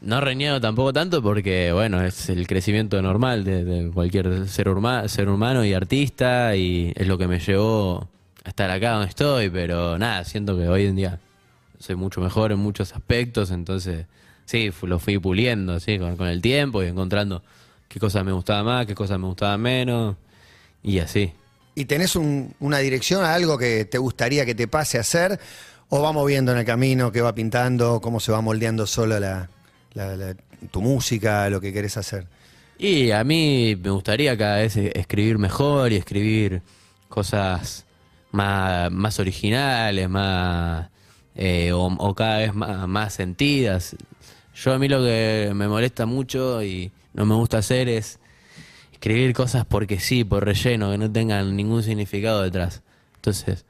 no 0.00 0.20
reniego 0.20 0.60
tampoco 0.60 0.92
tanto 0.92 1.22
porque, 1.22 1.72
bueno, 1.72 2.02
es 2.02 2.28
el 2.28 2.46
crecimiento 2.46 3.00
normal 3.02 3.44
de, 3.44 3.90
cualquier 3.92 4.48
ser, 4.48 4.68
ser 5.08 5.28
humano 5.28 5.64
y 5.64 5.74
artista 5.74 6.54
y 6.54 6.92
es 6.94 7.06
lo 7.06 7.18
que 7.18 7.26
me 7.26 7.40
llevó 7.40 8.08
a 8.44 8.48
estar 8.48 8.70
acá 8.70 8.92
donde 8.92 9.08
estoy, 9.08 9.50
pero 9.50 9.98
nada, 9.98 10.24
siento 10.24 10.56
que 10.56 10.68
hoy 10.68 10.86
en 10.86 10.96
día 10.96 11.18
soy 11.78 11.96
mucho 11.96 12.20
mejor 12.20 12.52
en 12.52 12.58
muchos 12.58 12.94
aspectos, 12.94 13.50
entonces 13.50 14.06
sí, 14.44 14.70
lo 14.82 14.98
fui 14.98 15.18
puliendo, 15.18 15.80
sí, 15.80 15.98
con, 15.98 16.28
el 16.28 16.40
tiempo 16.40 16.82
y 16.82 16.86
encontrando 16.86 17.42
qué 17.88 17.98
cosas 17.98 18.24
me 18.24 18.32
gustaban 18.32 18.66
más, 18.66 18.86
qué 18.86 18.94
cosas 18.94 19.18
me 19.18 19.26
gustaban 19.26 19.60
menos 19.60 20.16
y 20.82 21.00
así. 21.00 21.32
¿Y 21.74 21.84
tenés 21.84 22.16
un- 22.16 22.54
una 22.60 22.78
dirección 22.78 23.24
a 23.24 23.34
algo 23.34 23.58
que 23.58 23.84
te 23.84 23.98
gustaría 23.98 24.44
que 24.44 24.54
te 24.54 24.66
pase 24.66 24.98
a 24.98 25.02
hacer? 25.02 25.38
¿O 25.88 26.02
vamos 26.02 26.26
viendo 26.26 26.52
en 26.52 26.58
el 26.58 26.64
camino 26.64 27.12
qué 27.12 27.20
va 27.20 27.34
pintando, 27.34 28.00
cómo 28.00 28.20
se 28.20 28.32
va 28.32 28.40
moldeando 28.40 28.86
solo 28.86 29.18
la, 29.20 29.48
la- 30.16 30.36
tu 30.70 30.80
música, 30.80 31.48
lo 31.50 31.60
que 31.60 31.72
querés 31.72 31.96
hacer? 31.96 32.26
Y 32.78 33.10
a 33.10 33.24
mí 33.24 33.76
me 33.82 33.90
gustaría 33.90 34.36
cada 34.36 34.58
vez 34.58 34.76
e- 34.76 34.92
escribir 34.94 35.38
mejor 35.38 35.92
y 35.92 35.96
escribir 35.96 36.62
cosas 37.08 37.84
más, 38.32 38.90
más 38.92 39.18
originales, 39.18 40.08
más 40.08 40.88
eh, 41.34 41.72
o, 41.72 41.86
o 41.86 42.14
cada 42.14 42.38
vez 42.38 42.54
más, 42.54 42.86
más 42.88 43.14
sentidas. 43.14 43.96
Yo 44.54 44.72
a 44.72 44.78
mí 44.78 44.88
lo 44.88 45.02
que 45.02 45.52
me 45.54 45.68
molesta 45.68 46.06
mucho 46.06 46.62
y 46.62 46.90
no 47.14 47.26
me 47.26 47.34
gusta 47.34 47.58
hacer 47.58 47.88
es 47.88 48.18
escribir 48.92 49.32
cosas 49.32 49.64
porque 49.64 50.00
sí, 50.00 50.24
por 50.24 50.44
relleno, 50.44 50.90
que 50.90 50.98
no 50.98 51.10
tengan 51.10 51.54
ningún 51.56 51.82
significado 51.82 52.42
detrás. 52.42 52.82
Entonces, 53.16 53.64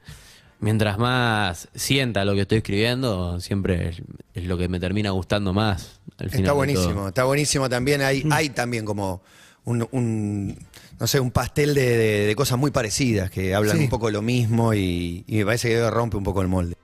mientras 0.59 0.97
más 0.97 1.67
sienta 1.75 2.25
lo 2.25 2.33
que 2.35 2.41
estoy 2.41 2.57
escribiendo, 2.59 3.39
siempre 3.39 3.89
es, 4.33 4.43
lo 4.45 4.57
que 4.57 4.67
me 4.69 4.79
termina 4.79 5.11
gustando 5.11 5.53
más. 5.53 5.99
Al 6.17 6.29
final 6.29 6.41
Está 6.45 6.53
buenísimo, 6.53 7.07
está 7.09 7.23
buenísimo 7.23 7.69
también. 7.69 8.01
Hay, 8.01 8.23
Mm. 8.23 8.31
hay 8.33 8.49
también 8.49 8.85
como 8.85 9.21
un, 9.65 9.87
un, 9.91 10.57
no 10.99 11.07
sé, 11.07 11.19
un 11.19 11.31
pastel 11.31 11.73
de, 11.75 11.97
de- 11.97 12.27
de 12.27 12.35
cosas 12.35 12.57
muy 12.57 12.71
parecidas 12.71 13.29
que 13.31 13.53
hablan 13.55 13.77
Sí. 13.77 13.83
un 13.83 13.89
poco 13.89 14.09
lo 14.11 14.21
mismo 14.21 14.73
y, 14.73 15.23
y 15.27 15.37
me 15.37 15.45
parece 15.45 15.69
que 15.69 15.89
rompe 15.89 16.17
un 16.17 16.23
poco 16.23 16.41
el 16.41 16.47
molde. 16.47 16.75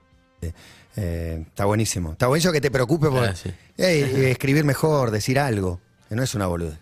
Eh, 0.97 1.43
está 1.47 1.65
buenísimo. 1.65 2.13
Está 2.13 2.27
buenísimo 2.27 2.53
que 2.53 2.61
te 2.61 2.71
preocupe 2.71 3.09
por 3.09 3.25
eh, 3.25 3.33
escribir 4.31 4.63
mejor, 4.63 5.11
decir 5.11 5.39
algo, 5.39 5.79
que 6.07 6.15
no 6.15 6.23
es 6.23 6.33
una 6.35 6.47
boluda. 6.47 6.79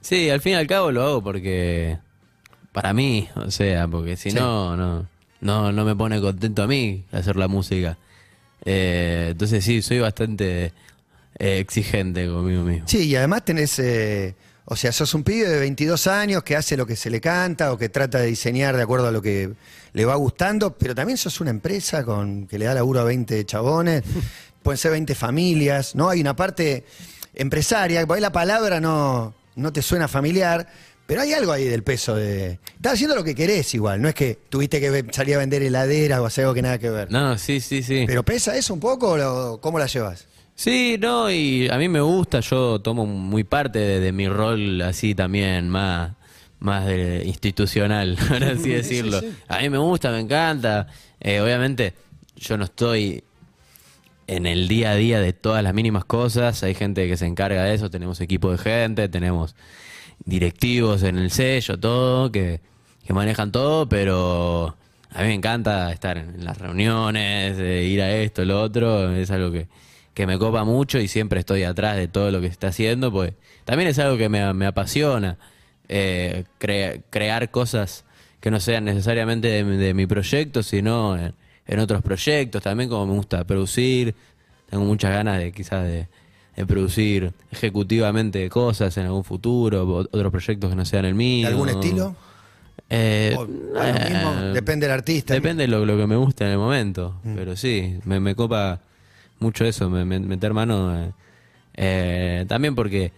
Sí, 0.00 0.30
al 0.30 0.40
fin 0.40 0.52
y 0.52 0.56
al 0.56 0.66
cabo 0.66 0.90
lo 0.90 1.02
hago 1.04 1.22
porque 1.22 1.98
para 2.72 2.92
mí, 2.92 3.28
o 3.36 3.50
sea, 3.50 3.86
porque 3.86 4.16
si 4.16 4.30
Sí. 4.30 4.36
no, 4.36 4.76
no, 4.76 5.06
no, 5.40 5.72
no 5.72 5.84
me 5.84 5.94
pone 5.94 6.20
contento 6.20 6.62
a 6.62 6.66
mí 6.66 7.04
hacer 7.12 7.36
la 7.36 7.48
música. 7.48 7.96
Eh, 8.64 9.28
entonces 9.30 9.64
sí, 9.64 9.82
soy 9.82 10.00
bastante 10.00 10.72
eh, 11.38 11.58
exigente 11.58 12.26
conmigo 12.26 12.62
mismo. 12.62 12.88
Sí, 12.88 13.06
y 13.06 13.16
además 13.16 13.44
tenés, 13.44 13.78
eh, 13.78 14.34
o 14.64 14.76
sea, 14.76 14.92
sos 14.92 15.14
un 15.14 15.22
pibe 15.22 15.48
de 15.48 15.60
22 15.60 16.06
años 16.08 16.42
que 16.42 16.56
hace 16.56 16.76
lo 16.76 16.86
que 16.86 16.96
se 16.96 17.10
le 17.10 17.20
canta 17.20 17.72
o 17.72 17.78
que 17.78 17.88
trata 17.88 18.18
de 18.18 18.26
diseñar 18.26 18.76
de 18.76 18.82
acuerdo 18.82 19.08
a 19.08 19.12
lo 19.12 19.22
que 19.22 19.52
le 19.92 20.04
va 20.04 20.16
gustando, 20.16 20.76
pero 20.76 20.94
también 20.94 21.16
sos 21.16 21.40
una 21.40 21.50
empresa 21.50 22.04
con 22.04 22.46
que 22.46 22.58
le 22.58 22.64
da 22.64 22.74
laburo 22.74 23.00
a 23.00 23.04
20 23.04 23.44
chabones, 23.46 24.02
pueden 24.62 24.78
ser 24.78 24.90
20 24.90 25.14
familias, 25.14 25.94
¿no? 25.94 26.08
Hay 26.08 26.20
una 26.20 26.34
parte 26.34 26.84
empresaria, 27.34 28.04
por 28.06 28.16
ahí 28.16 28.20
la 28.20 28.32
palabra 28.32 28.80
no, 28.80 29.34
no 29.54 29.72
te 29.72 29.80
suena 29.80 30.08
familiar, 30.08 30.66
pero 31.08 31.22
hay 31.22 31.32
algo 31.32 31.52
ahí 31.52 31.64
del 31.64 31.82
peso 31.82 32.16
de... 32.16 32.58
Estás 32.76 32.92
haciendo 32.92 33.16
lo 33.16 33.24
que 33.24 33.34
querés 33.34 33.72
igual, 33.72 34.02
no 34.02 34.10
es 34.10 34.14
que 34.14 34.38
tuviste 34.50 34.78
que 34.78 35.06
salir 35.10 35.36
a 35.36 35.38
vender 35.38 35.62
heladeras 35.62 36.20
o 36.20 36.26
hacer 36.26 36.44
algo 36.44 36.52
que 36.52 36.60
nada 36.60 36.76
que 36.76 36.90
ver. 36.90 37.10
No, 37.10 37.38
sí, 37.38 37.60
sí, 37.60 37.82
sí. 37.82 38.04
¿Pero 38.06 38.22
pesa 38.26 38.54
eso 38.58 38.74
un 38.74 38.80
poco 38.80 39.14
o 39.14 39.58
cómo 39.58 39.78
la 39.78 39.86
llevas? 39.86 40.26
Sí, 40.54 40.98
no, 41.00 41.30
y 41.30 41.66
a 41.70 41.78
mí 41.78 41.88
me 41.88 42.02
gusta, 42.02 42.40
yo 42.40 42.82
tomo 42.82 43.06
muy 43.06 43.42
parte 43.42 43.78
de, 43.78 44.00
de 44.00 44.12
mi 44.12 44.28
rol 44.28 44.82
así 44.82 45.14
también, 45.14 45.70
más, 45.70 46.12
más 46.58 46.84
de 46.84 47.22
institucional, 47.24 48.18
por 48.28 48.44
así 48.44 48.68
decirlo. 48.68 49.22
A 49.48 49.60
mí 49.60 49.70
me 49.70 49.78
gusta, 49.78 50.10
me 50.10 50.20
encanta. 50.20 50.88
Eh, 51.20 51.40
obviamente, 51.40 51.94
yo 52.36 52.58
no 52.58 52.64
estoy 52.64 53.24
en 54.26 54.44
el 54.44 54.68
día 54.68 54.90
a 54.90 54.94
día 54.96 55.20
de 55.20 55.32
todas 55.32 55.64
las 55.64 55.72
mínimas 55.72 56.04
cosas, 56.04 56.62
hay 56.64 56.74
gente 56.74 57.08
que 57.08 57.16
se 57.16 57.24
encarga 57.24 57.64
de 57.64 57.72
eso, 57.72 57.88
tenemos 57.88 58.20
equipo 58.20 58.52
de 58.52 58.58
gente, 58.58 59.08
tenemos 59.08 59.56
directivos 60.24 61.02
en 61.02 61.18
el 61.18 61.30
sello, 61.30 61.78
todo, 61.78 62.30
que, 62.32 62.60
que 63.06 63.12
manejan 63.12 63.52
todo, 63.52 63.88
pero 63.88 64.76
a 65.10 65.20
mí 65.22 65.28
me 65.28 65.34
encanta 65.34 65.90
estar 65.92 66.18
en, 66.18 66.44
las 66.44 66.58
reuniones, 66.58 67.58
ir 67.58 68.02
a 68.02 68.10
esto, 68.16 68.44
lo 68.44 68.60
otro, 68.62 69.10
es 69.14 69.30
algo 69.30 69.50
que, 69.52 69.68
que 70.14 70.26
me 70.26 70.38
copa 70.38 70.64
mucho 70.64 70.98
y 70.98 71.08
siempre 71.08 71.40
estoy 71.40 71.62
atrás 71.64 71.96
de 71.96 72.08
todo 72.08 72.30
lo 72.30 72.40
que 72.40 72.48
se 72.48 72.52
está 72.52 72.68
haciendo, 72.68 73.10
pues 73.12 73.32
también 73.64 73.88
es 73.88 73.98
algo 73.98 74.16
que 74.18 74.28
me, 74.28 74.52
me 74.54 74.66
apasiona, 74.66 75.38
eh, 75.88 76.44
cre- 76.60 77.02
crear 77.10 77.50
cosas 77.50 78.04
que 78.40 78.50
no 78.50 78.60
sean 78.60 78.84
necesariamente 78.84 79.48
de, 79.48 79.64
mi- 79.64 79.76
de 79.76 79.94
mi 79.94 80.06
proyecto, 80.06 80.62
sino 80.62 81.16
en, 81.16 81.34
en 81.66 81.78
otros 81.80 82.02
proyectos, 82.02 82.62
también 82.62 82.90
como 82.90 83.06
me 83.06 83.14
gusta 83.14 83.44
producir, 83.44 84.14
tengo 84.70 84.84
muchas 84.84 85.10
ganas 85.12 85.38
de 85.38 85.52
quizás 85.52 85.84
de, 85.84 86.08
de 86.58 86.66
producir 86.66 87.32
ejecutivamente 87.52 88.48
cosas 88.50 88.96
en 88.96 89.06
algún 89.06 89.22
futuro, 89.24 89.84
otros 90.10 90.30
proyectos 90.32 90.70
que 90.70 90.76
no 90.76 90.84
sean 90.84 91.04
el 91.04 91.14
mío. 91.14 91.46
¿De 91.46 91.52
algún 91.54 91.68
estilo? 91.68 92.16
Eh, 92.90 93.34
O- 93.38 93.46
mismo, 93.46 94.34
eh, 94.40 94.50
depende 94.54 94.86
del 94.86 94.94
artista. 94.94 95.34
Depende 95.34 95.62
de 95.64 95.68
lo, 95.68 95.84
lo 95.86 95.96
que 95.96 96.06
me 96.06 96.16
guste 96.16 96.44
en 96.44 96.50
el 96.52 96.58
momento. 96.58 97.20
Pero 97.22 97.56
sí, 97.56 97.98
me, 98.04 98.18
me 98.18 98.34
copa 98.34 98.80
mucho 99.38 99.64
eso, 99.64 99.88
me- 99.88 100.04
me- 100.04 100.18
meter 100.20 100.52
mano. 100.52 100.96
eh, 101.00 101.12
eh, 101.74 102.44
también 102.48 102.74
porque 102.74 103.12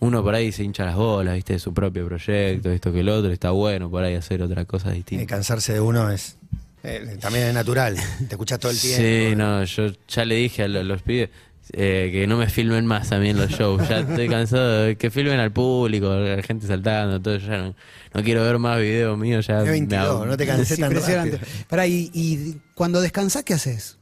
uno 0.00 0.22
por 0.22 0.34
ahí 0.34 0.52
se 0.52 0.64
hincha 0.64 0.84
las 0.84 0.96
bolas, 0.96 1.34
viste, 1.34 1.54
de 1.54 1.58
su 1.60 1.72
propio 1.72 2.04
proyecto, 2.06 2.70
esto 2.70 2.92
que 2.92 3.00
el 3.00 3.08
otro, 3.08 3.30
está 3.32 3.52
bueno 3.52 3.88
por 3.88 4.02
ahí 4.04 4.14
hacer 4.16 4.42
otra 4.42 4.64
cosa 4.66 4.90
Eh, 4.90 4.96
distinta. 4.96 5.26
cansarse 5.26 5.72
de 5.72 5.80
uno 5.80 6.10
es 6.10 6.36
eh, 6.84 7.16
también 7.20 7.46
es 7.46 7.54
natural. 7.54 7.94
Te 8.18 8.34
escuchas 8.34 8.58
todo 8.58 8.72
el 8.72 8.78
tiempo. 8.78 9.02
Sí, 9.02 9.36
no, 9.36 9.62
yo 9.64 9.86
ya 10.08 10.24
le 10.24 10.34
dije 10.34 10.64
a 10.64 10.68
lo- 10.68 10.82
los, 10.82 11.00
pibes 11.02 11.30
eh, 11.72 12.10
que 12.12 12.26
no 12.26 12.36
me 12.36 12.48
filmen 12.48 12.86
más 12.86 13.12
a 13.12 13.18
mí 13.18 13.30
en 13.30 13.36
los 13.38 13.50
shows. 13.50 13.88
Ya 13.88 14.00
estoy 14.00 14.28
cansado 14.28 14.82
de 14.84 14.96
que 14.96 15.10
filmen 15.10 15.38
al 15.40 15.52
público, 15.52 16.14
la 16.14 16.42
gente 16.42 16.66
saltando, 16.66 17.20
todo. 17.20 17.36
Ya 17.38 17.58
no, 17.58 17.74
no 18.14 18.22
quiero 18.22 18.42
ver 18.42 18.58
más 18.58 18.78
videos 18.78 19.16
míos. 19.18 19.46
Ya 19.46 19.58
Es 19.60 19.64
me 19.66 19.70
22, 19.72 20.04
hago- 20.04 20.26
no 20.26 20.36
te 20.36 20.46
canses 20.46 20.70
Es 20.72 20.78
tan 20.78 20.90
impresionante. 20.92 21.38
Pará, 21.68 21.86
y, 21.86 22.10
y 22.12 22.56
cuando 22.74 23.00
descansás, 23.00 23.42
¿qué 23.44 23.54
haces? 23.54 23.98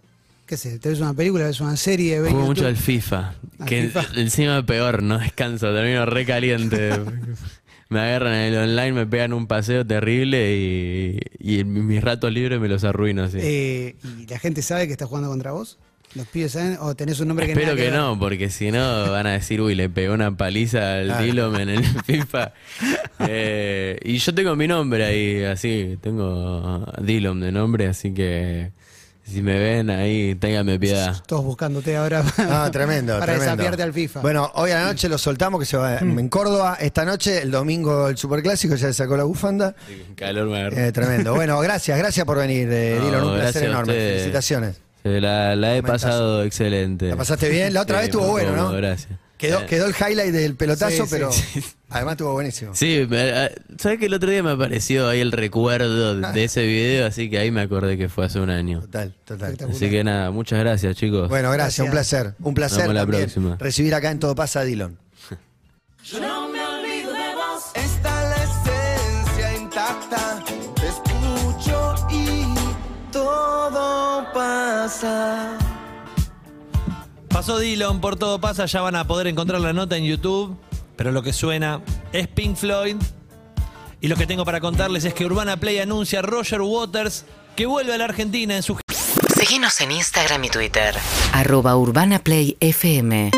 ¿Qué 0.47 0.57
haces? 0.57 0.81
¿Te 0.81 0.89
ves 0.89 1.01
una 1.01 1.15
película, 1.15 1.45
ves 1.45 1.61
una 1.61 1.77
serie? 1.77 2.19
ves 2.21 2.31
Juego 2.33 2.47
mucho 2.47 2.67
al 2.67 2.77
FIFA, 2.77 3.35
Al 3.61 3.67
que 3.69 3.83
FIFA. 3.85 4.05
encima 4.17 4.67
peor, 4.67 5.03
no 5.03 5.19
descanso, 5.19 5.73
termino 5.73 6.07
re 6.07 6.25
caliente. 6.27 6.91
me 7.89 8.01
agarran 8.01 8.35
en 8.35 8.55
el 8.55 8.59
online, 8.71 8.93
me 8.93 9.07
pegan 9.07 9.33
un 9.33 9.47
paseo 9.47 9.87
terrible 9.87 10.57
y, 10.57 11.19
y 11.39 11.63
mis 11.65 12.03
ratos 12.03 12.33
libres 12.33 12.59
me 12.61 12.69
los 12.69 12.83
arruino 12.85 13.23
así. 13.25 13.39
Eh, 13.41 13.97
¿Y 14.19 14.27
la 14.27 14.39
gente 14.41 14.63
sabe 14.63 14.87
que 14.87 14.93
está 14.93 15.07
jugando 15.07 15.29
contra 15.29 15.53
vos? 15.53 15.79
¿Los 16.15 16.27
pibes 16.27 16.53
saben? 16.53 16.77
¿O 16.81 16.95
tenés 16.97 17.21
un 17.21 17.29
nombre 17.29 17.47
que 17.47 17.53
Espero 17.53 17.75
nada 17.77 17.87
que 17.87 17.91
no, 17.93 18.19
porque 18.19 18.51
si 18.51 18.73
no 18.73 19.11
van 19.13 19.27
a 19.29 19.33
decir, 19.33 19.61
uy, 19.61 19.75
le 19.77 19.89
pegó 19.89 20.15
una 20.15 20.37
paliza 20.37 20.95
al 20.97 21.11
Ah. 21.13 21.23
En 21.25 21.69
el 21.69 21.85
FIFA. 22.05 22.53
Eh, 23.21 23.99
y 24.03 24.19
yo 24.19 24.35
tengo 24.35 24.57
mi 24.57 24.67
nombre 24.67 25.05
ahí, 25.05 25.45
así, 25.45 25.99
tengo 26.01 26.85
Dillom 27.01 27.39
de 27.41 27.53
nombre, 27.53 27.87
así 27.87 28.13
que 28.13 28.73
si 29.23 29.43
me 29.43 29.57
ven 29.61 29.89
ahí, 29.91 30.35
ténganme 30.35 30.81
piedad. 30.81 31.23
Todos 31.27 31.45
buscándote 31.45 31.97
ahora. 31.97 32.25
Ah, 32.39 32.69
tremendo, 32.73 33.13
Para 33.13 33.27
tremendo. 33.35 33.51
desafiarte 33.53 33.83
al 33.85 33.93
FIFA. 33.93 34.21
Bueno, 34.23 34.51
hoy 34.55 34.73
a 34.73 34.81
la 34.81 34.85
noche 34.87 35.09
lo 35.09 35.19
soltamos 35.19 35.61
que 35.61 35.67
se 35.67 35.77
va 35.77 35.99
en 35.99 36.29
Córdoba. 36.29 36.77
Esta 36.81 37.05
noche, 37.05 37.43
el 37.43 37.53
domingo, 37.53 38.09
el 38.09 38.17
Superclásico, 38.17 38.75
ya 38.75 38.89
le 38.89 38.93
sacó 38.95 39.17
la 39.17 39.23
bufanda. 39.25 39.77
Calor. 40.17 40.73
Eh, 40.77 40.91
tremendo. 40.91 41.35
Bueno, 41.37 41.61
gracias, 41.61 41.97
gracias 41.97 42.27
por 42.27 42.39
venir, 42.39 42.69
eh, 42.73 42.97
No, 43.01 43.07
Dylan. 43.07 43.25
Un 43.25 43.35
placer 43.35 43.65
enorme. 43.65 43.93
Felicitaciones. 43.93 44.81
La, 45.05 45.57
la 45.57 45.77
he 45.77 45.83
pasado 45.83 46.43
excelente. 46.45 47.09
¿La 47.09 47.17
pasaste 47.17 47.49
bien? 47.49 47.73
La 47.75 47.83
otra 47.83 47.99
vez 47.99 48.07
estuvo 48.07 48.27
bueno, 48.29 48.55
¿no? 48.55 48.73
Gracias. 48.73 49.19
Quedó, 49.39 49.61
Eh, 49.61 49.67
quedó 49.67 49.87
el 49.87 49.95
highlight 49.95 50.33
del 50.35 50.55
pelotazo, 50.55 50.91
Sí, 50.91 51.03
sí, 51.03 51.09
pero 51.11 51.33
sí. 51.33 51.63
además 51.89 52.13
estuvo 52.13 52.33
buenísimo. 52.35 52.75
Sí, 52.75 53.07
me- 53.09 53.47
eh, 53.47 53.55
¿sabes 53.79 53.99
que 53.99 54.05
el 54.05 54.13
otro 54.13 54.31
día 54.31 54.43
me 54.43 54.51
apareció 54.51 55.09
ahí 55.09 55.21
el 55.21 55.33
recuerdo 55.33 56.15
de, 56.21 56.31
de 56.33 56.45
ese 56.45 56.67
video? 56.67 57.07
Así 57.07 57.31
que 57.31 57.39
ahí 57.39 57.51
me 57.51 57.63
acordé 57.63 57.97
que 57.97 58.11
fue 58.11 58.27
hace 58.27 58.39
un 58.39 58.51
año. 58.51 58.81
Total, 58.83 59.15
total. 59.25 59.57
Así 59.71 59.89
que 59.89 60.05
nada, 60.05 60.31
muchas 60.31 60.59
gracias, 60.59 60.95
chicos. 60.97 61.31
Bueno, 61.31 61.51
gracias, 61.53 61.87
Gracias. 61.87 61.87
un 61.87 61.91
placer. 61.91 62.35
Un 62.49 62.55
placer 62.55 62.79
Nos 62.85 62.89
vemos 62.95 62.95
la 62.95 63.07
próxima. 63.19 63.57
recibir 63.59 63.95
acá 63.95 64.11
en 64.11 64.19
Todo 64.19 64.35
Pasa 64.35 64.61
a 64.61 64.65
Dylan. 64.65 64.99
pasa. 75.01 75.59
Pasó 77.29 77.59
Dillon 77.59 78.01
por 78.01 78.17
todo 78.17 78.41
pasa, 78.41 78.67
ya 78.67 78.81
van 78.81 78.97
a 78.97 79.07
poder 79.07 79.27
encontrar 79.29 79.61
la 79.61 79.73
nota 79.73 79.97
en 79.97 80.05
YouTube, 80.05 80.57
pero 80.97 81.13
lo 81.13 81.23
que 81.23 81.33
suena 81.33 81.81
es 82.13 82.29
Pink 82.29 82.57
Floyd. 82.57 82.97
Y 84.01 84.09
lo 84.09 84.17
que 84.17 84.27
tengo 84.27 84.45
para 84.45 84.61
contarles 84.61 85.05
es 85.05 85.15
que 85.15 85.25
Urbana 85.25 85.59
Play 85.59 85.79
anuncia 85.79 86.21
a 86.21 86.23
Roger 86.23 86.63
Waters 86.63 87.25
que 87.55 87.67
vuelve 87.67 87.95
a 87.95 87.99
la 87.99 88.05
Argentina 88.05 88.57
en 88.57 88.63
su 88.63 88.79
Seguinos 89.37 89.81
en 89.81 89.93
Instagram 89.93 90.45
y 90.45 90.51
Twitter. 90.51 90.95
Arroba 91.33 91.77
Urbana 91.77 92.19
Play 92.19 92.57
FM 92.61 93.31